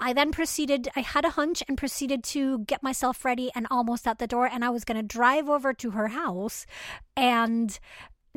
I 0.00 0.12
then 0.12 0.32
proceeded, 0.32 0.88
I 0.96 1.00
had 1.00 1.24
a 1.24 1.30
hunch 1.30 1.62
and 1.68 1.78
proceeded 1.78 2.24
to 2.24 2.58
get 2.60 2.82
myself 2.82 3.24
ready 3.24 3.52
and 3.54 3.66
almost 3.70 4.08
at 4.08 4.18
the 4.18 4.26
door. 4.26 4.46
And 4.46 4.64
I 4.64 4.70
was 4.70 4.84
going 4.84 4.96
to 4.96 5.04
drive 5.04 5.48
over 5.48 5.72
to 5.74 5.92
her 5.92 6.08
house. 6.08 6.66
And 7.16 7.78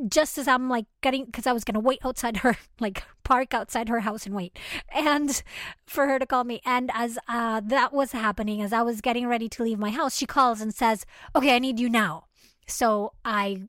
just 0.08 0.38
as 0.38 0.48
I'm 0.48 0.70
like 0.70 0.86
getting, 1.02 1.26
because 1.26 1.48
I 1.48 1.54
was 1.54 1.64
going 1.64 1.76
to 1.76 1.80
wait 1.80 2.00
outside 2.04 2.38
her, 2.38 2.58
like 2.80 3.04
park 3.24 3.54
outside 3.54 3.90
her 3.90 4.02
house 4.02 4.26
and 4.26 4.36
wait, 4.36 4.58
and 4.94 5.42
for 5.86 6.08
her 6.08 6.20
to 6.20 6.26
call 6.26 6.44
me. 6.44 6.62
And 6.66 6.92
as 6.94 7.18
uh, 7.28 7.62
that 7.66 7.94
was 7.94 8.12
happening, 8.12 8.62
as 8.62 8.74
I 8.74 8.82
was 8.82 9.02
getting 9.02 9.28
ready 9.28 9.50
to 9.50 9.64
leave 9.64 9.80
my 9.80 9.92
house, 9.92 10.18
she 10.18 10.26
calls 10.26 10.62
and 10.62 10.74
says, 10.74 11.06
Okay, 11.36 11.56
I 11.56 11.60
need 11.60 11.80
you 11.80 11.90
now. 11.90 12.26
So 12.68 13.14
I 13.24 13.64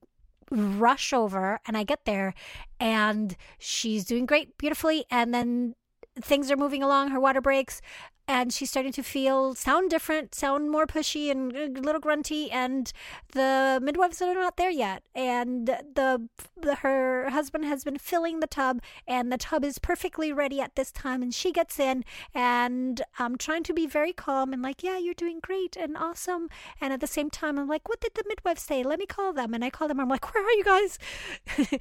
rush 0.51 1.13
over 1.13 1.61
and 1.67 1.77
I 1.77 1.85
get 1.85 2.05
there 2.05 2.35
and 2.81 3.37
she's 3.59 4.05
doing 4.05 4.27
great, 4.27 4.57
beautifully. 4.59 5.05
And 5.11 5.35
then 5.35 5.75
things 6.21 6.51
are 6.51 6.57
moving 6.57 6.83
along. 6.83 7.11
Her 7.11 7.21
water 7.21 7.41
breaks 7.41 7.81
and 8.29 8.53
she's 8.53 8.69
starting 8.69 8.93
to 8.93 9.03
feel 9.03 9.55
sound 9.55 9.89
different, 9.89 10.35
sound 10.35 10.71
more 10.71 10.87
pushy 10.87 11.31
and 11.31 11.57
a 11.57 11.81
little 11.81 12.01
grunty, 12.01 12.51
and 12.51 12.93
the 13.33 13.81
midwives 13.83 14.21
are 14.21 14.35
not 14.35 14.59
there 14.59 14.71
yet. 14.71 15.03
And 15.15 15.67
the, 15.67 16.29
the 16.61 16.75
her 16.77 17.31
husband 17.31 17.65
has 17.65 17.85
been 17.85 17.97
filling 17.97 18.41
the 18.41 18.47
tub, 18.47 18.83
and 19.07 19.33
the 19.33 19.39
tub 19.39 19.65
is 19.65 19.79
perfectly 19.79 20.31
ready 20.31 20.61
at 20.61 20.77
this 20.77 20.93
time. 20.93 21.23
And 21.23 21.33
she 21.33 21.53
gets 21.53 21.81
in, 21.81 22.05
and 22.35 23.01
I'm 23.19 23.39
trying 23.39 23.63
to 23.63 23.73
be 23.73 23.87
very 23.87 24.13
calm 24.13 24.53
and 24.53 24.61
like, 24.61 24.83
yeah, 24.83 24.99
you're 24.99 25.15
doing 25.15 25.41
great 25.43 25.75
and 25.75 25.97
awesome. 25.97 26.51
And 26.83 26.93
at 26.93 27.01
the 27.01 27.07
same 27.07 27.31
time, 27.31 27.59
I'm 27.59 27.67
like, 27.67 27.89
what 27.89 28.03
did 28.03 28.13
the 28.15 28.25
midwife 28.29 28.59
say? 28.59 28.83
Let 28.83 28.99
me 28.99 29.07
call 29.07 29.33
them. 29.33 29.55
And 29.55 29.65
I 29.65 29.71
call 29.71 29.89
them. 29.89 30.01
I'm 30.01 30.09
like, 30.11 30.35
where 30.35 30.45
are 30.45 30.53
you 30.53 30.65
guys? 30.65 30.99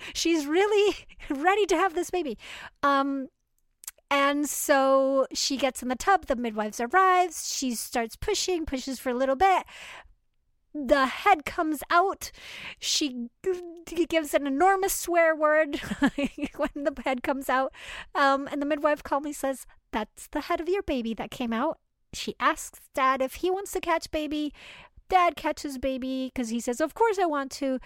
she's 0.13 0.45
really 0.45 0.95
ready 1.29 1.65
to 1.65 1.75
have 1.75 1.93
this 1.93 2.09
baby. 2.09 2.37
Um, 2.81 3.27
and 4.09 4.47
so 4.47 5.27
she 5.33 5.57
gets 5.57 5.81
in 5.83 5.89
the 5.89 5.95
tub, 5.95 6.27
the 6.27 6.35
midwives 6.35 6.79
arrives, 6.79 7.53
she 7.53 7.75
starts 7.75 8.15
pushing, 8.15 8.65
pushes 8.65 8.99
for 8.99 9.09
a 9.09 9.13
little 9.13 9.35
bit. 9.35 9.65
The 10.73 11.07
head 11.07 11.43
comes 11.43 11.81
out. 11.89 12.31
She 12.79 13.29
gives 14.09 14.33
an 14.33 14.47
enormous 14.47 14.93
swear 14.93 15.35
word 15.35 15.75
when 16.55 16.69
the 16.75 16.93
head 17.03 17.23
comes 17.23 17.49
out. 17.49 17.73
Um, 18.13 18.47
and 18.51 18.61
the 18.61 18.65
midwife 18.65 19.01
calmly 19.01 19.33
says, 19.33 19.65
That's 19.91 20.27
the 20.27 20.41
head 20.41 20.61
of 20.61 20.69
your 20.69 20.83
baby 20.83 21.13
that 21.15 21.31
came 21.31 21.51
out. 21.51 21.79
She 22.13 22.35
asks 22.39 22.79
dad 22.93 23.21
if 23.21 23.35
he 23.35 23.49
wants 23.49 23.71
to 23.71 23.79
catch 23.79 24.11
baby. 24.11 24.53
Dad 25.09 25.35
catches 25.35 25.77
baby 25.77 26.31
because 26.33 26.49
he 26.49 26.59
says, 26.59 26.79
Of 26.79 26.93
course 26.93 27.17
I 27.17 27.25
want 27.25 27.51
to. 27.53 27.79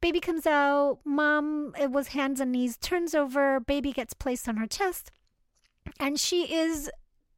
Baby 0.00 0.20
comes 0.20 0.46
out. 0.46 0.98
Mom, 1.04 1.74
it 1.80 1.90
was 1.90 2.08
hands 2.08 2.38
and 2.38 2.52
knees, 2.52 2.76
turns 2.76 3.14
over. 3.14 3.60
Baby 3.60 3.92
gets 3.92 4.12
placed 4.12 4.46
on 4.48 4.58
her 4.58 4.66
chest 4.66 5.10
and 5.98 6.18
she 6.18 6.52
is 6.54 6.90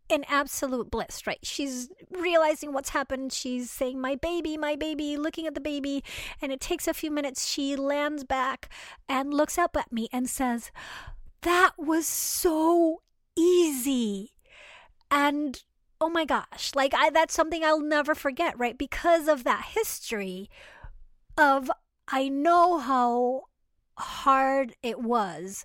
in 0.08 0.24
absolute 0.28 0.90
bliss, 0.90 1.26
right? 1.26 1.38
She's 1.42 1.88
realizing 2.10 2.72
what's 2.72 2.90
happened. 2.90 3.32
She's 3.32 3.70
saying, 3.70 4.00
My 4.00 4.14
baby, 4.14 4.56
my 4.56 4.76
baby, 4.76 5.16
looking 5.16 5.46
at 5.46 5.54
the 5.54 5.60
baby. 5.60 6.04
And 6.40 6.52
it 6.52 6.60
takes 6.60 6.86
a 6.86 6.94
few 6.94 7.10
minutes. 7.10 7.46
She 7.46 7.76
lands 7.76 8.24
back 8.24 8.68
and 9.08 9.34
looks 9.34 9.58
up 9.58 9.76
at 9.76 9.92
me 9.92 10.08
and 10.12 10.28
says, 10.28 10.70
That 11.42 11.72
was 11.76 12.06
so 12.06 13.02
easy. 13.36 14.32
And 15.10 15.62
oh 16.00 16.08
my 16.08 16.24
gosh, 16.24 16.72
like 16.74 16.94
I 16.94 17.10
that's 17.10 17.34
something 17.34 17.64
I'll 17.64 17.80
never 17.80 18.14
forget, 18.14 18.58
right? 18.58 18.76
Because 18.76 19.28
of 19.28 19.44
that 19.44 19.66
history 19.74 20.50
of 21.36 21.70
I 22.08 22.28
know 22.28 22.78
how 22.78 23.42
hard 23.98 24.74
it 24.82 25.00
was 25.00 25.64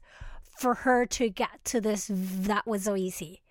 for 0.57 0.75
her 0.75 1.05
to 1.05 1.29
get 1.29 1.63
to 1.65 1.81
this 1.81 2.09
that 2.11 2.67
was 2.67 2.83
so 2.83 2.95
easy 2.95 3.41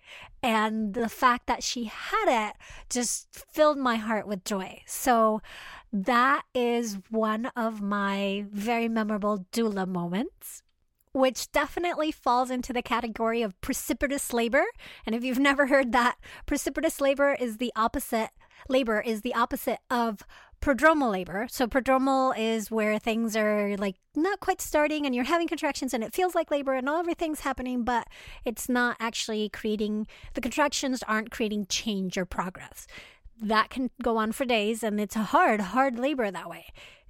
and 0.43 0.93
the 0.93 1.09
fact 1.09 1.47
that 1.47 1.63
she 1.63 1.85
had 1.85 2.49
it 2.49 2.55
just 2.89 3.27
filled 3.33 3.77
my 3.77 3.95
heart 3.95 4.27
with 4.27 4.43
joy 4.43 4.81
so 4.85 5.41
that 5.93 6.43
is 6.53 6.97
one 7.09 7.47
of 7.55 7.81
my 7.81 8.45
very 8.51 8.87
memorable 8.87 9.45
doula 9.51 9.87
moments 9.87 10.63
which 11.13 11.51
definitely 11.51 12.11
falls 12.11 12.49
into 12.49 12.71
the 12.71 12.81
category 12.81 13.41
of 13.41 13.59
precipitous 13.61 14.31
labor. 14.31 14.63
And 15.05 15.13
if 15.13 15.23
you've 15.23 15.39
never 15.39 15.67
heard 15.67 15.91
that, 15.91 16.17
precipitous 16.45 17.01
labor 17.01 17.35
is 17.39 17.57
the 17.57 17.73
opposite, 17.75 18.29
labor 18.69 19.01
is 19.01 19.21
the 19.21 19.35
opposite 19.35 19.79
of 19.89 20.23
prodromal 20.61 21.11
labor. 21.11 21.47
So 21.49 21.67
prodromal 21.67 22.33
is 22.37 22.69
where 22.69 22.99
things 22.99 23.35
are 23.35 23.75
like 23.77 23.95
not 24.15 24.39
quite 24.39 24.61
starting 24.61 25.05
and 25.05 25.15
you're 25.15 25.25
having 25.25 25.47
contractions 25.47 25.93
and 25.93 26.03
it 26.03 26.13
feels 26.13 26.35
like 26.35 26.51
labor 26.51 26.73
and 26.73 26.87
everything's 26.87 27.41
happening, 27.41 27.83
but 27.83 28.07
it's 28.45 28.69
not 28.69 28.95
actually 28.99 29.49
creating 29.49 30.07
the 30.35 30.41
contractions 30.41 31.03
aren't 31.07 31.31
creating 31.31 31.65
change 31.65 32.17
or 32.17 32.25
progress. 32.25 32.87
That 33.41 33.69
can 33.69 33.89
go 34.03 34.17
on 34.17 34.31
for 34.31 34.45
days 34.45 34.83
and 34.83 35.01
it's 35.01 35.15
a 35.15 35.23
hard, 35.23 35.61
hard 35.61 35.97
labor 35.97 36.29
that 36.29 36.49
way. 36.49 36.67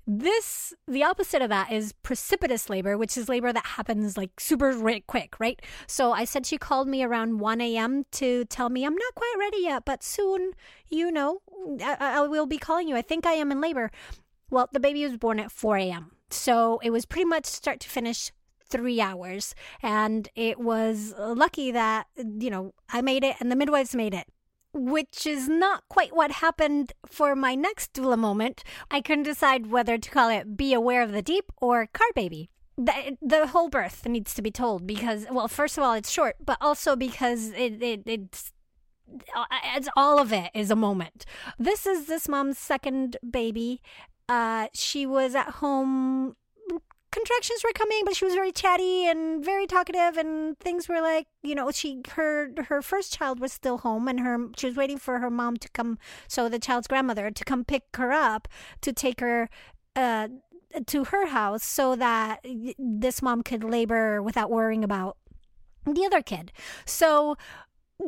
This, 0.07 0.73
the 0.87 1.03
opposite 1.03 1.43
of 1.43 1.49
that 1.49 1.71
is 1.71 1.93
precipitous 2.03 2.69
labor, 2.69 2.97
which 2.97 3.15
is 3.15 3.29
labor 3.29 3.53
that 3.53 3.65
happens 3.65 4.17
like 4.17 4.39
super 4.39 4.73
quick, 5.05 5.39
right? 5.39 5.61
So 5.87 6.11
I 6.11 6.25
said 6.25 6.45
she 6.45 6.57
called 6.57 6.87
me 6.87 7.03
around 7.03 7.39
1 7.39 7.61
a.m. 7.61 8.05
to 8.13 8.45
tell 8.45 8.69
me 8.69 8.83
I'm 8.83 8.95
not 8.95 9.15
quite 9.15 9.35
ready 9.37 9.59
yet, 9.61 9.85
but 9.85 10.03
soon, 10.03 10.53
you 10.89 11.11
know, 11.11 11.41
I, 11.82 11.97
I 12.00 12.28
will 12.28 12.45
be 12.45 12.58
calling 12.58 12.88
you. 12.88 12.95
I 12.95 13.02
think 13.02 13.26
I 13.26 13.34
am 13.34 13.52
in 13.52 13.62
labor. 13.62 13.91
Well, 14.50 14.69
the 14.71 14.80
baby 14.80 15.04
was 15.04 15.17
born 15.17 15.39
at 15.39 15.52
4 15.52 15.78
a.m. 15.78 16.12
So 16.30 16.80
it 16.84 16.89
was 16.89 17.06
pretty 17.06 17.26
much 17.26 17.45
start 17.45 17.80
to 17.82 17.89
finish 17.89 18.32
three 18.69 19.02
hours. 19.02 19.54
And 19.82 20.30
it 20.36 20.60
was 20.60 21.13
lucky 21.17 21.71
that, 21.71 22.08
you 22.17 22.50
know, 22.50 22.74
I 22.89 23.02
made 23.02 23.24
it 23.24 23.36
and 23.39 23.52
the 23.52 23.56
midwives 23.56 23.95
made 23.95 24.13
it 24.13 24.28
which 24.74 25.26
is 25.26 25.50
not 25.50 25.84
quite 25.89 26.15
what 26.15 26.32
happened 26.32 26.93
for 27.06 27.36
my 27.36 27.56
next 27.56 27.93
doula 27.93 28.17
moment. 28.17 28.63
I 28.89 29.02
couldn't 29.02 29.24
decide 29.24 29.67
whether 29.67 29.97
to 29.97 30.10
call 30.10 30.30
it 30.30 30.56
Be 30.56 30.74
Aware 30.74 31.02
of 31.02 31.12
the 31.12 31.21
Deep 31.21 31.52
or 31.58 31.88
Car 31.88 32.08
Baby. 32.15 32.50
The, 32.78 33.17
the 33.21 33.47
whole 33.47 33.69
birth 33.69 34.08
needs 34.08 34.34
to 34.34 34.41
be 34.41 34.50
told 34.50 34.88
because, 34.88 35.28
well, 35.30 35.47
first 35.47 35.78
of 35.78 35.84
all, 35.84 35.93
it's 35.93 36.10
short, 36.10 36.38
but 36.43 36.58
also 36.62 36.95
because 36.95 37.50
it, 37.50 37.84
it 37.84 38.04
it's 38.06 38.54
it's 39.76 39.89
all 39.95 40.19
of 40.19 40.32
it 40.32 40.52
is 40.54 40.71
a 40.71 40.76
moment. 40.76 41.26
This 41.58 41.86
is 41.86 42.06
this 42.06 42.28
mom's 42.28 42.58
second 42.58 43.17
baby. 43.30 43.82
Uh, 44.30 44.67
she 44.74 45.06
was 45.06 45.36
at 45.36 45.50
home 45.50 46.36
contractions 47.12 47.62
were 47.63 47.74
coming, 47.74 48.02
but 48.06 48.15
she 48.15 48.26
was 48.26 48.34
very 48.34 48.52
chatty 48.52 49.06
and 49.06 49.43
very 49.43 49.67
talkative, 49.67 50.17
and 50.17 50.58
things 50.60 50.88
were 50.88 51.02
like, 51.02 51.28
you 51.43 51.54
know, 51.54 51.69
she 51.71 52.02
her 52.12 52.52
her 52.67 52.82
first 52.82 53.13
child 53.13 53.39
was 53.39 53.52
still 53.52 53.80
home, 53.80 54.08
and 54.08 54.21
her 54.21 54.38
she 54.58 54.67
was 54.67 54.76
waiting 54.76 54.97
for 54.97 55.19
her 55.19 55.30
mom 55.30 55.58
to 55.58 55.69
come, 55.69 56.00
so 56.28 56.50
the 56.50 56.60
child's 56.60 56.88
grandmother 56.88 57.30
to 57.30 57.43
come 57.43 57.63
pick 57.63 57.84
her 57.95 58.12
up 58.12 58.47
to 58.82 58.91
take 58.91 59.19
her. 59.19 59.50
Uh, 59.95 60.30
to 60.86 61.04
her 61.04 61.28
house 61.28 61.65
so 61.65 61.97
that 61.97 62.45
this 62.80 63.21
mom 63.21 63.43
could 63.43 63.62
labor 63.62 64.21
without 64.21 64.50
worrying 64.50 64.86
about 64.86 65.17
the 65.86 66.06
other 66.06 66.21
kid. 66.21 66.54
So, 66.86 67.36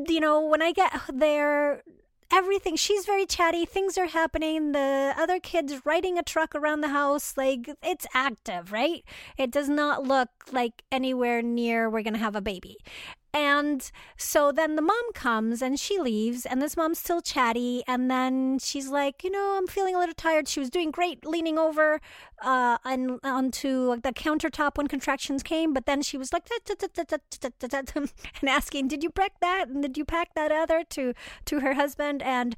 you 0.08 0.19
know, 0.19 0.41
when 0.41 0.62
I 0.62 0.71
get 0.71 0.91
there, 1.13 1.84
everything. 2.32 2.75
She's 2.75 3.06
very 3.06 3.25
chatty. 3.25 3.65
Things 3.65 3.97
are 3.97 4.08
happening. 4.08 4.71
The 4.71 5.13
other 5.17 5.39
kid's 5.39 5.86
riding 5.86 6.17
a 6.17 6.23
truck 6.23 6.56
around 6.56 6.82
the 6.82 6.89
house. 6.89 7.36
Like 7.38 7.69
it's 7.82 8.08
active, 8.13 8.71
right? 8.71 9.03
It 9.38 9.51
does 9.51 9.69
not 9.69 10.03
look 10.03 10.29
like 10.51 10.84
anywhere 10.91 11.41
near 11.41 11.89
we're 11.89 12.03
going 12.03 12.13
to 12.13 12.19
have 12.19 12.36
a 12.36 12.41
baby. 12.41 12.77
And 13.34 13.91
so 14.15 14.52
then 14.52 14.76
the 14.76 14.82
mom 14.82 15.12
comes 15.13 15.62
and 15.62 15.80
she 15.80 16.00
leaves, 16.00 16.46
and 16.46 16.62
this 16.62 16.78
mom's 16.78 17.00
still 17.00 17.22
chatty. 17.22 17.84
And 17.88 18.10
then 18.10 18.60
she's 18.60 18.89
like, 18.89 19.24
you 19.24 19.32
know, 19.32 19.56
I'm 19.58 19.67
feeling 19.67 19.96
a 19.96 20.00
little 20.00 20.13
tired. 20.15 20.48
She 20.48 20.60
was 20.60 20.69
doing 20.69 20.91
great, 20.91 21.26
leaning 21.26 21.58
over 21.58 22.00
uh, 22.41 22.78
and 22.86 23.19
onto 23.24 24.00
the 24.02 24.13
countertop 24.13 24.78
when 24.78 24.88
contractions 24.88 25.41
came. 25.41 25.74
But 25.74 25.86
then 25.86 26.02
she 26.02 26.17
was 26.17 26.32
like, 26.32 26.48
and 28.41 28.50
asking, 28.50 28.88
"Did 28.88 29.04
you 29.04 29.10
pack 29.10 29.39
that? 29.41 29.67
And 29.67 29.82
did 29.82 29.98
you 29.98 30.06
pack 30.06 30.36
that 30.36 30.52
other?" 30.52 30.84
to 30.91 31.13
to 31.46 31.60
her 31.60 31.74
husband. 31.74 32.22
And 32.22 32.56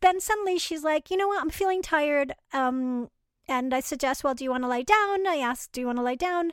then 0.00 0.20
suddenly 0.20 0.58
she's 0.58 0.84
like, 0.84 1.10
you 1.10 1.16
know 1.16 1.28
what? 1.28 1.40
I'm 1.40 1.50
feeling 1.50 1.82
tired. 1.82 2.34
Um, 2.52 3.08
and 3.48 3.72
I 3.74 3.80
suggest, 3.80 4.24
well, 4.24 4.34
do 4.34 4.44
you 4.44 4.50
want 4.50 4.64
to 4.64 4.68
lie 4.68 4.82
down? 4.82 5.26
I 5.26 5.36
ask, 5.36 5.70
do 5.72 5.80
you 5.80 5.86
want 5.86 5.98
to 5.98 6.02
lie 6.02 6.16
down? 6.16 6.52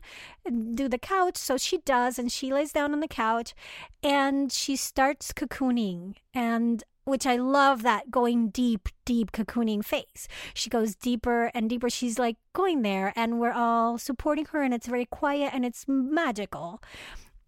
Do 0.76 0.88
the 0.88 0.98
couch. 0.98 1.38
So 1.38 1.58
she 1.58 1.80
does, 1.80 2.20
and 2.20 2.32
she 2.32 2.54
lays 2.54 2.72
down 2.72 2.94
on 2.94 3.00
the 3.00 3.08
couch 3.08 3.54
and 4.02 4.52
she 4.52 4.76
starts 4.76 5.32
cocooning. 5.32 6.16
And 6.34 6.84
which 7.06 7.26
I 7.26 7.36
love 7.36 7.84
that 7.84 8.12
going 8.12 8.50
deep, 8.50 8.90
deep 9.06 9.32
cocooning 9.32 9.84
phase. 9.84 10.28
She 10.54 10.70
goes 10.70 10.96
deeper 10.96 11.52
and 11.54 11.70
deeper. 11.70 11.90
She's 11.90 12.18
like 12.18 12.38
going 12.54 12.82
there, 12.82 13.12
and 13.16 13.40
we're 13.40 13.52
all 13.52 13.98
supporting 13.98 14.46
her, 14.46 14.62
and 14.62 14.74
it's 14.74 14.88
very 14.88 15.06
quiet 15.06 15.52
and 15.54 15.66
it's 15.66 15.86
magical. 15.88 16.82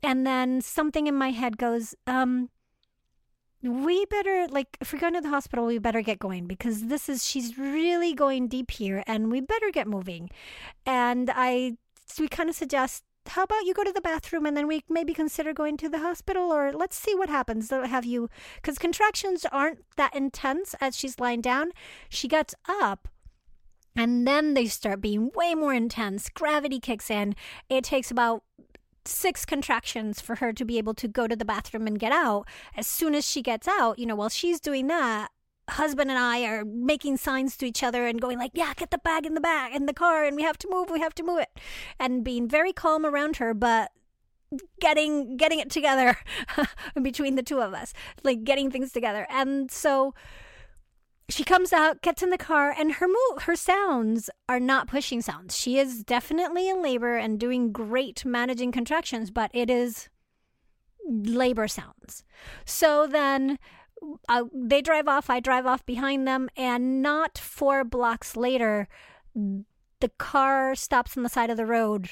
And 0.03 0.25
then 0.27 0.61
something 0.61 1.07
in 1.07 1.15
my 1.15 1.31
head 1.31 1.57
goes, 1.57 1.95
um, 2.05 2.49
we 3.61 4.05
better 4.05 4.47
like 4.49 4.77
if 4.79 4.93
we're 4.93 4.99
going 4.99 5.13
to 5.13 5.21
the 5.21 5.29
hospital 5.29 5.65
we 5.65 5.79
better 5.79 6.01
get 6.01 6.19
going 6.19 6.45
because 6.45 6.87
this 6.87 7.09
is 7.09 7.25
she's 7.25 7.57
really 7.57 8.13
going 8.13 8.47
deep 8.47 8.71
here 8.71 9.03
and 9.07 9.31
we 9.31 9.41
better 9.41 9.71
get 9.71 9.87
moving. 9.87 10.29
And 10.85 11.31
i 11.33 11.77
so 12.07 12.23
we 12.23 12.27
kind 12.27 12.49
of 12.49 12.55
suggest 12.55 13.03
how 13.27 13.43
about 13.43 13.65
you 13.65 13.73
go 13.73 13.83
to 13.83 13.91
the 13.91 14.01
bathroom 14.01 14.45
and 14.45 14.55
then 14.55 14.67
we 14.67 14.83
maybe 14.87 15.13
consider 15.13 15.51
going 15.53 15.77
to 15.77 15.89
the 15.89 15.99
hospital 15.99 16.53
or 16.53 16.71
let's 16.71 16.95
see 16.95 17.15
what 17.15 17.29
happens. 17.29 17.69
Have 17.69 18.05
you 18.05 18.29
because 18.57 18.77
contractions 18.77 19.45
aren't 19.51 19.79
that 19.97 20.15
intense 20.15 20.75
as 20.79 20.95
she's 20.95 21.19
lying 21.19 21.41
down. 21.41 21.71
She 22.09 22.27
gets 22.27 22.53
up 22.67 23.07
and 23.95 24.27
then 24.27 24.53
they 24.53 24.67
start 24.67 25.01
being 25.01 25.31
way 25.35 25.55
more 25.55 25.73
intense. 25.73 26.29
Gravity 26.29 26.79
kicks 26.79 27.09
in. 27.09 27.35
It 27.69 27.83
takes 27.83 28.11
about 28.11 28.43
six 29.07 29.45
contractions 29.45 30.21
for 30.21 30.35
her 30.35 30.53
to 30.53 30.65
be 30.65 30.77
able 30.77 30.93
to 30.95 31.07
go 31.07 31.27
to 31.27 31.35
the 31.35 31.45
bathroom 31.45 31.87
and 31.87 31.99
get 31.99 32.11
out. 32.11 32.47
As 32.75 32.87
soon 32.87 33.15
as 33.15 33.27
she 33.27 33.41
gets 33.41 33.67
out, 33.67 33.99
you 33.99 34.05
know, 34.05 34.15
while 34.15 34.29
she's 34.29 34.59
doing 34.59 34.87
that, 34.87 35.29
husband 35.69 36.09
and 36.09 36.19
I 36.19 36.43
are 36.45 36.63
making 36.63 37.17
signs 37.17 37.57
to 37.57 37.65
each 37.65 37.83
other 37.83 38.05
and 38.05 38.21
going 38.21 38.37
like, 38.37 38.51
"Yeah, 38.53 38.73
get 38.75 38.91
the 38.91 38.97
bag 38.97 39.25
in 39.25 39.33
the 39.33 39.41
bag 39.41 39.73
in 39.73 39.85
the 39.85 39.93
car 39.93 40.23
and 40.23 40.35
we 40.35 40.43
have 40.43 40.57
to 40.59 40.69
move, 40.69 40.89
we 40.89 40.99
have 40.99 41.15
to 41.15 41.23
move 41.23 41.39
it." 41.39 41.49
And 41.99 42.23
being 42.23 42.47
very 42.47 42.73
calm 42.73 43.05
around 43.05 43.37
her, 43.37 43.53
but 43.53 43.91
getting 44.79 45.37
getting 45.37 45.59
it 45.59 45.69
together 45.69 46.17
between 47.01 47.35
the 47.35 47.43
two 47.43 47.61
of 47.61 47.73
us, 47.73 47.93
like 48.23 48.43
getting 48.43 48.69
things 48.71 48.91
together. 48.91 49.25
And 49.29 49.71
so 49.71 50.13
she 51.29 51.43
comes 51.43 51.73
out, 51.73 52.01
gets 52.01 52.21
in 52.21 52.29
the 52.29 52.37
car, 52.37 52.73
and 52.77 52.93
her 52.93 53.07
mo- 53.07 53.39
her 53.41 53.55
sounds 53.55 54.29
are 54.47 54.59
not 54.59 54.87
pushing 54.87 55.21
sounds. 55.21 55.57
She 55.57 55.79
is 55.79 56.03
definitely 56.03 56.69
in 56.69 56.83
labor 56.83 57.17
and 57.17 57.39
doing 57.39 57.71
great 57.71 58.23
managing 58.23 58.71
contractions, 58.71 59.31
but 59.31 59.49
it 59.53 59.69
is 59.69 60.09
labor 61.07 61.67
sounds. 61.67 62.23
So 62.65 63.07
then 63.07 63.57
uh, 64.29 64.43
they 64.53 64.81
drive 64.81 65.07
off. 65.07 65.29
I 65.29 65.39
drive 65.39 65.65
off 65.65 65.85
behind 65.85 66.27
them, 66.27 66.49
and 66.55 67.01
not 67.01 67.37
four 67.37 67.83
blocks 67.83 68.35
later, 68.35 68.87
the 69.33 70.09
car 70.17 70.75
stops 70.75 71.17
on 71.17 71.23
the 71.23 71.29
side 71.29 71.49
of 71.49 71.57
the 71.57 71.65
road, 71.65 72.11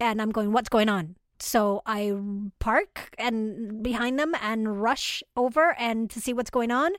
and 0.00 0.22
I'm 0.22 0.30
going, 0.30 0.52
"What's 0.52 0.70
going 0.70 0.88
on?" 0.88 1.16
So 1.38 1.82
I 1.84 2.14
park 2.60 3.14
and 3.18 3.82
behind 3.82 4.18
them 4.18 4.34
and 4.40 4.80
rush 4.80 5.22
over 5.36 5.74
and 5.78 6.08
to 6.10 6.20
see 6.20 6.32
what's 6.32 6.50
going 6.50 6.70
on, 6.70 6.92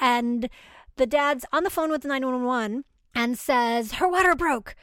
and 0.00 0.48
the 1.00 1.06
dad's 1.06 1.46
on 1.50 1.64
the 1.64 1.70
phone 1.70 1.90
with 1.90 2.04
911 2.04 2.84
and 3.14 3.38
says 3.38 3.92
her 3.92 4.06
water 4.06 4.36
broke. 4.36 4.76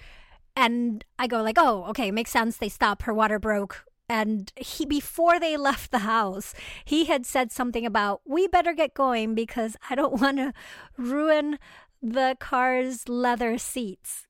And 0.56 1.06
i 1.20 1.28
go 1.28 1.44
like 1.44 1.60
oh 1.60 1.86
okay 1.90 2.10
makes 2.10 2.32
sense. 2.32 2.58
They 2.58 2.70
stop. 2.70 3.04
Her 3.04 3.14
water 3.14 3.38
broke. 3.38 3.86
And 4.10 4.52
he 4.56 4.84
before 4.84 5.40
they 5.40 5.56
left 5.58 5.92
the 5.92 6.00
house 6.00 6.56
he 6.84 7.06
had 7.06 7.28
said 7.28 7.52
something 7.52 7.86
about 7.86 8.22
we 8.26 8.48
better 8.48 8.74
get 8.74 8.96
going 8.96 9.36
because 9.36 9.78
i 9.92 9.96
don't 9.96 10.20
want 10.22 10.38
to 10.38 10.54
ruin 10.98 11.60
the 12.02 12.36
car's 12.40 13.08
leather 13.08 13.60
seats. 13.60 14.26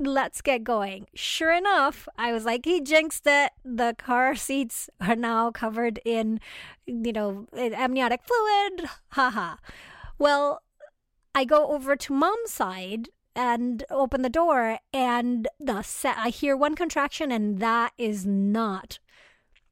Let's 0.00 0.40
get 0.40 0.64
going. 0.64 1.06
Sure 1.14 1.52
enough 1.52 2.08
i 2.18 2.32
was 2.32 2.44
like 2.44 2.64
he 2.64 2.80
jinxed 2.80 3.28
it. 3.28 3.52
The 3.64 3.94
car 3.96 4.34
seats 4.46 4.90
are 5.00 5.14
now 5.14 5.52
covered 5.52 6.00
in 6.04 6.40
you 6.84 7.12
know 7.12 7.46
amniotic 7.54 8.22
fluid. 8.24 8.90
Haha 9.10 9.54
well 10.18 10.62
I 11.34 11.44
go 11.44 11.68
over 11.68 11.96
to 11.96 12.12
mom's 12.12 12.50
side 12.50 13.08
and 13.34 13.84
open 13.90 14.22
the 14.22 14.28
door 14.28 14.78
and 14.92 15.46
the 15.60 15.82
sa- 15.82 16.14
I 16.16 16.30
hear 16.30 16.56
one 16.56 16.74
contraction 16.74 17.30
and 17.30 17.58
that 17.58 17.92
is 17.96 18.26
not 18.26 18.98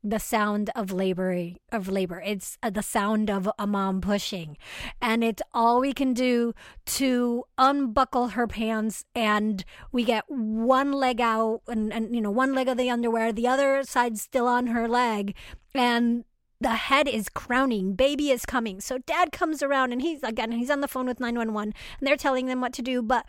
the 0.05 0.21
sound 0.21 0.71
of 0.77 0.92
labor 0.92 1.51
of 1.73 1.88
labor. 1.88 2.23
It's 2.25 2.59
uh, 2.62 2.71
the 2.71 2.83
sound 2.83 3.29
of 3.29 3.51
a 3.59 3.66
mom 3.66 4.01
pushing. 4.01 4.57
And 5.03 5.25
it's 5.25 5.42
all 5.53 5.81
we 5.81 5.92
can 5.92 6.14
do 6.14 6.55
to 6.87 7.45
unbuckle 7.59 8.29
her 8.29 8.47
pants 8.47 9.05
and 9.16 9.64
we 9.90 10.05
get 10.05 10.25
one 10.29 10.92
leg 10.92 11.21
out 11.21 11.62
and, 11.66 11.92
and 11.92 12.14
you 12.14 12.21
know 12.21 12.31
one 12.31 12.55
leg 12.55 12.69
of 12.69 12.77
the 12.77 12.88
underwear 12.88 13.33
the 13.33 13.49
other 13.49 13.83
side 13.83 14.16
still 14.16 14.47
on 14.47 14.69
her 14.69 14.87
leg 14.87 15.35
and 15.75 16.25
the 16.61 16.71
head 16.71 17.09
is 17.09 17.29
crowning 17.29 17.95
baby 17.95 18.31
is 18.31 18.47
coming. 18.47 18.81
So 18.81 18.99
dad 18.99 19.33
comes 19.33 19.62
around 19.62 19.92
and 19.92 20.03
he's 20.03 20.23
again 20.23 20.53
he's 20.53 20.71
on 20.71 20.81
the 20.81 20.88
phone 20.88 21.07
with 21.07 21.21
911 21.21 21.75
and 21.99 22.07
they're 22.07 22.16
telling 22.16 22.47
them 22.47 22.61
what 22.61 22.73
to 22.75 22.83
do 22.83 23.03
but 23.03 23.27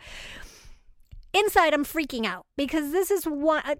inside 1.34 1.74
i'm 1.74 1.84
freaking 1.84 2.24
out 2.24 2.46
because 2.56 2.90
this 2.90 3.10
is 3.10 3.24
one 3.24 3.62
uh, 3.66 3.74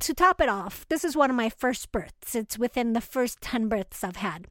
to 0.00 0.12
top 0.12 0.40
it 0.40 0.48
off 0.48 0.86
this 0.88 1.04
is 1.04 1.16
one 1.16 1.30
of 1.30 1.36
my 1.36 1.48
first 1.48 1.92
births. 1.92 2.34
It's 2.34 2.58
within 2.58 2.92
the 2.92 3.00
first 3.00 3.40
10 3.40 3.68
births 3.68 4.04
i've 4.04 4.16
had. 4.16 4.46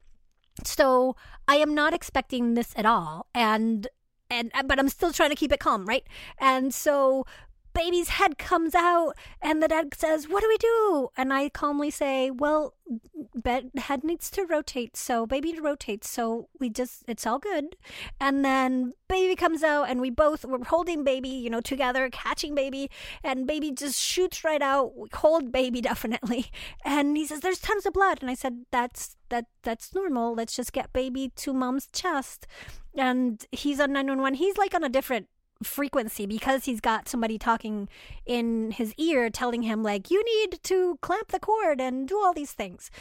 So 0.63 1.15
i 1.48 1.58
am 1.58 1.76
not 1.76 1.93
expecting 1.93 2.54
this 2.54 2.74
at 2.76 2.86
all 2.86 3.28
and 3.34 3.88
and 4.30 4.52
but 4.65 4.80
i'm 4.80 4.89
still 4.89 5.12
trying 5.12 5.30
to 5.30 5.36
keep 5.36 5.52
it 5.52 5.60
calm 5.60 5.86
right? 5.86 6.08
And 6.39 6.74
so 6.74 7.26
baby's 7.73 8.09
head 8.09 8.38
comes 8.38 8.75
out 8.75 9.13
and 9.41 9.62
the 9.62 9.67
dad 9.67 9.93
says 9.95 10.27
what 10.27 10.41
do 10.41 10.47
we 10.47 10.57
do? 10.57 11.09
And 11.17 11.33
i 11.33 11.49
calmly 11.49 11.89
say 11.89 12.31
well 12.31 12.73
bed 13.36 13.71
head 13.77 14.03
needs 14.03 14.29
to 14.31 14.45
rotate 14.45 14.95
so 14.97 15.25
baby 15.25 15.57
rotates 15.59 16.09
so 16.09 16.49
we 16.59 16.69
just 16.69 17.03
it's 17.07 17.25
all 17.25 17.39
good. 17.39 17.75
And 18.19 18.43
then 18.43 18.93
baby 19.07 19.36
comes 19.36 19.63
out 19.63 19.89
and 19.89 20.01
we 20.01 20.09
both 20.09 20.45
we're 20.45 20.63
holding 20.65 21.03
baby 21.03 21.29
you 21.29 21.49
know 21.49 21.62
together 21.62 22.09
catching 22.12 22.55
baby 22.55 22.89
and 23.23 23.47
baby 23.47 23.71
just 23.71 23.99
shoots 23.99 24.43
right 24.43 24.62
out. 24.62 24.97
We 24.97 25.09
hold 25.13 25.51
baby 25.51 25.81
definitely. 25.91 26.51
And 26.86 27.17
he 27.17 27.25
says 27.25 27.41
there's 27.41 27.59
tons 27.59 27.86
of 27.86 27.93
blood. 27.93 28.19
And 28.21 28.29
i 28.29 28.36
said 28.36 28.65
that's 28.71 29.15
that 29.29 29.45
that's 29.63 29.95
normal. 29.95 30.33
Let's 30.36 30.55
just 30.55 30.73
get 30.73 30.93
baby 30.93 31.31
to 31.38 31.53
mom's 31.53 31.88
chest. 31.88 32.45
And 32.95 33.43
he's 33.51 33.79
on 33.79 33.93
911 33.93 34.36
he's 34.36 34.57
like 34.57 34.75
on 34.75 34.83
a 34.83 34.89
different 34.89 35.27
frequency 35.63 36.26
because 36.26 36.65
he's 36.65 36.82
got 36.82 37.08
somebody 37.08 37.38
talking 37.38 37.89
in 38.26 38.71
his 38.71 38.93
ear 38.97 39.30
telling 39.30 39.63
him 39.63 39.84
like 39.84 40.12
you 40.12 40.23
need 40.23 40.60
to 40.63 40.97
clamp 41.02 41.30
the 41.30 41.39
cord 41.39 41.80
and 41.82 42.08
do 42.08 42.17
all 42.19 42.34
these 42.34 42.52
things. 42.52 42.91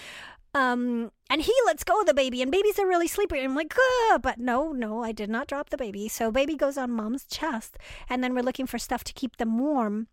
Um 0.54 1.10
and 1.30 1.42
he 1.42 1.54
lets 1.66 1.84
go 1.84 2.00
of 2.00 2.06
the 2.06 2.14
baby 2.14 2.42
and 2.42 2.50
babies 2.50 2.78
are 2.78 2.86
really 2.86 3.08
sleepy. 3.08 3.38
And 3.38 3.46
i'm 3.46 3.54
like 3.56 3.74
ah, 3.78 4.18
but 4.22 4.38
no 4.38 4.72
no 4.72 5.02
i 5.02 5.12
did 5.12 5.30
not 5.30 5.46
drop 5.46 5.70
the 5.70 5.76
baby. 5.76 6.08
So 6.08 6.30
baby 6.30 6.56
goes 6.56 6.76
on 6.76 6.90
mom's 6.90 7.24
chest 7.24 7.76
and 8.08 8.22
then 8.22 8.34
we're 8.34 8.42
looking 8.42 8.66
for 8.66 8.78
stuff 8.78 9.04
to 9.04 9.12
keep 9.12 9.36
them 9.36 9.58
warm. 9.58 10.08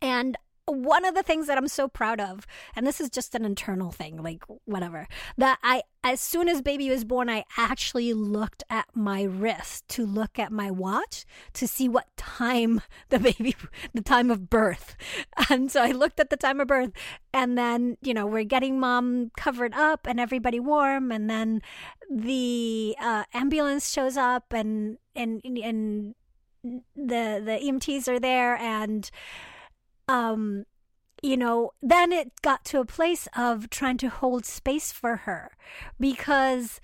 And 0.00 0.36
one 0.66 1.04
of 1.04 1.14
the 1.14 1.22
things 1.22 1.46
that 1.46 1.58
I'm 1.58 1.68
so 1.68 1.88
proud 1.88 2.20
of, 2.20 2.46
and 2.76 2.86
this 2.86 3.00
is 3.00 3.10
just 3.10 3.34
an 3.34 3.44
internal 3.44 3.90
thing, 3.90 4.22
like 4.22 4.42
whatever, 4.64 5.06
that 5.36 5.58
I, 5.62 5.82
as 6.02 6.20
soon 6.20 6.48
as 6.48 6.62
baby 6.62 6.90
was 6.90 7.04
born, 7.04 7.28
I 7.28 7.44
actually 7.56 8.12
looked 8.12 8.62
at 8.70 8.86
my 8.94 9.22
wrist 9.22 9.88
to 9.88 10.06
look 10.06 10.38
at 10.38 10.52
my 10.52 10.70
watch 10.70 11.24
to 11.54 11.66
see 11.66 11.88
what 11.88 12.06
time 12.16 12.80
the 13.08 13.18
baby, 13.18 13.56
the 13.94 14.02
time 14.02 14.30
of 14.30 14.48
birth. 14.50 14.96
And 15.48 15.70
so 15.70 15.82
I 15.82 15.90
looked 15.90 16.20
at 16.20 16.30
the 16.30 16.36
time 16.36 16.60
of 16.60 16.68
birth, 16.68 16.92
and 17.32 17.58
then, 17.58 17.96
you 18.02 18.14
know, 18.14 18.26
we're 18.26 18.44
getting 18.44 18.78
mom 18.78 19.30
covered 19.36 19.74
up 19.74 20.06
and 20.06 20.20
everybody 20.20 20.60
warm, 20.60 21.10
and 21.10 21.28
then 21.28 21.62
the 22.10 22.96
uh, 23.00 23.24
ambulance 23.34 23.90
shows 23.90 24.16
up, 24.16 24.52
and, 24.52 24.98
and, 25.14 25.40
and, 25.44 26.14
the 26.62 27.40
the 27.42 27.58
EMTs 27.62 28.06
are 28.06 28.20
there 28.20 28.54
and 28.56 29.10
um, 30.10 30.64
you 31.22 31.36
know, 31.36 31.70
then 31.80 32.12
it 32.12 32.32
got 32.42 32.64
to 32.66 32.80
a 32.80 32.84
place 32.84 33.28
of 33.36 33.70
trying 33.70 33.96
to 33.98 34.08
hold 34.08 34.44
space 34.44 34.90
for 34.90 35.16
her 35.18 35.52
because 36.00 36.80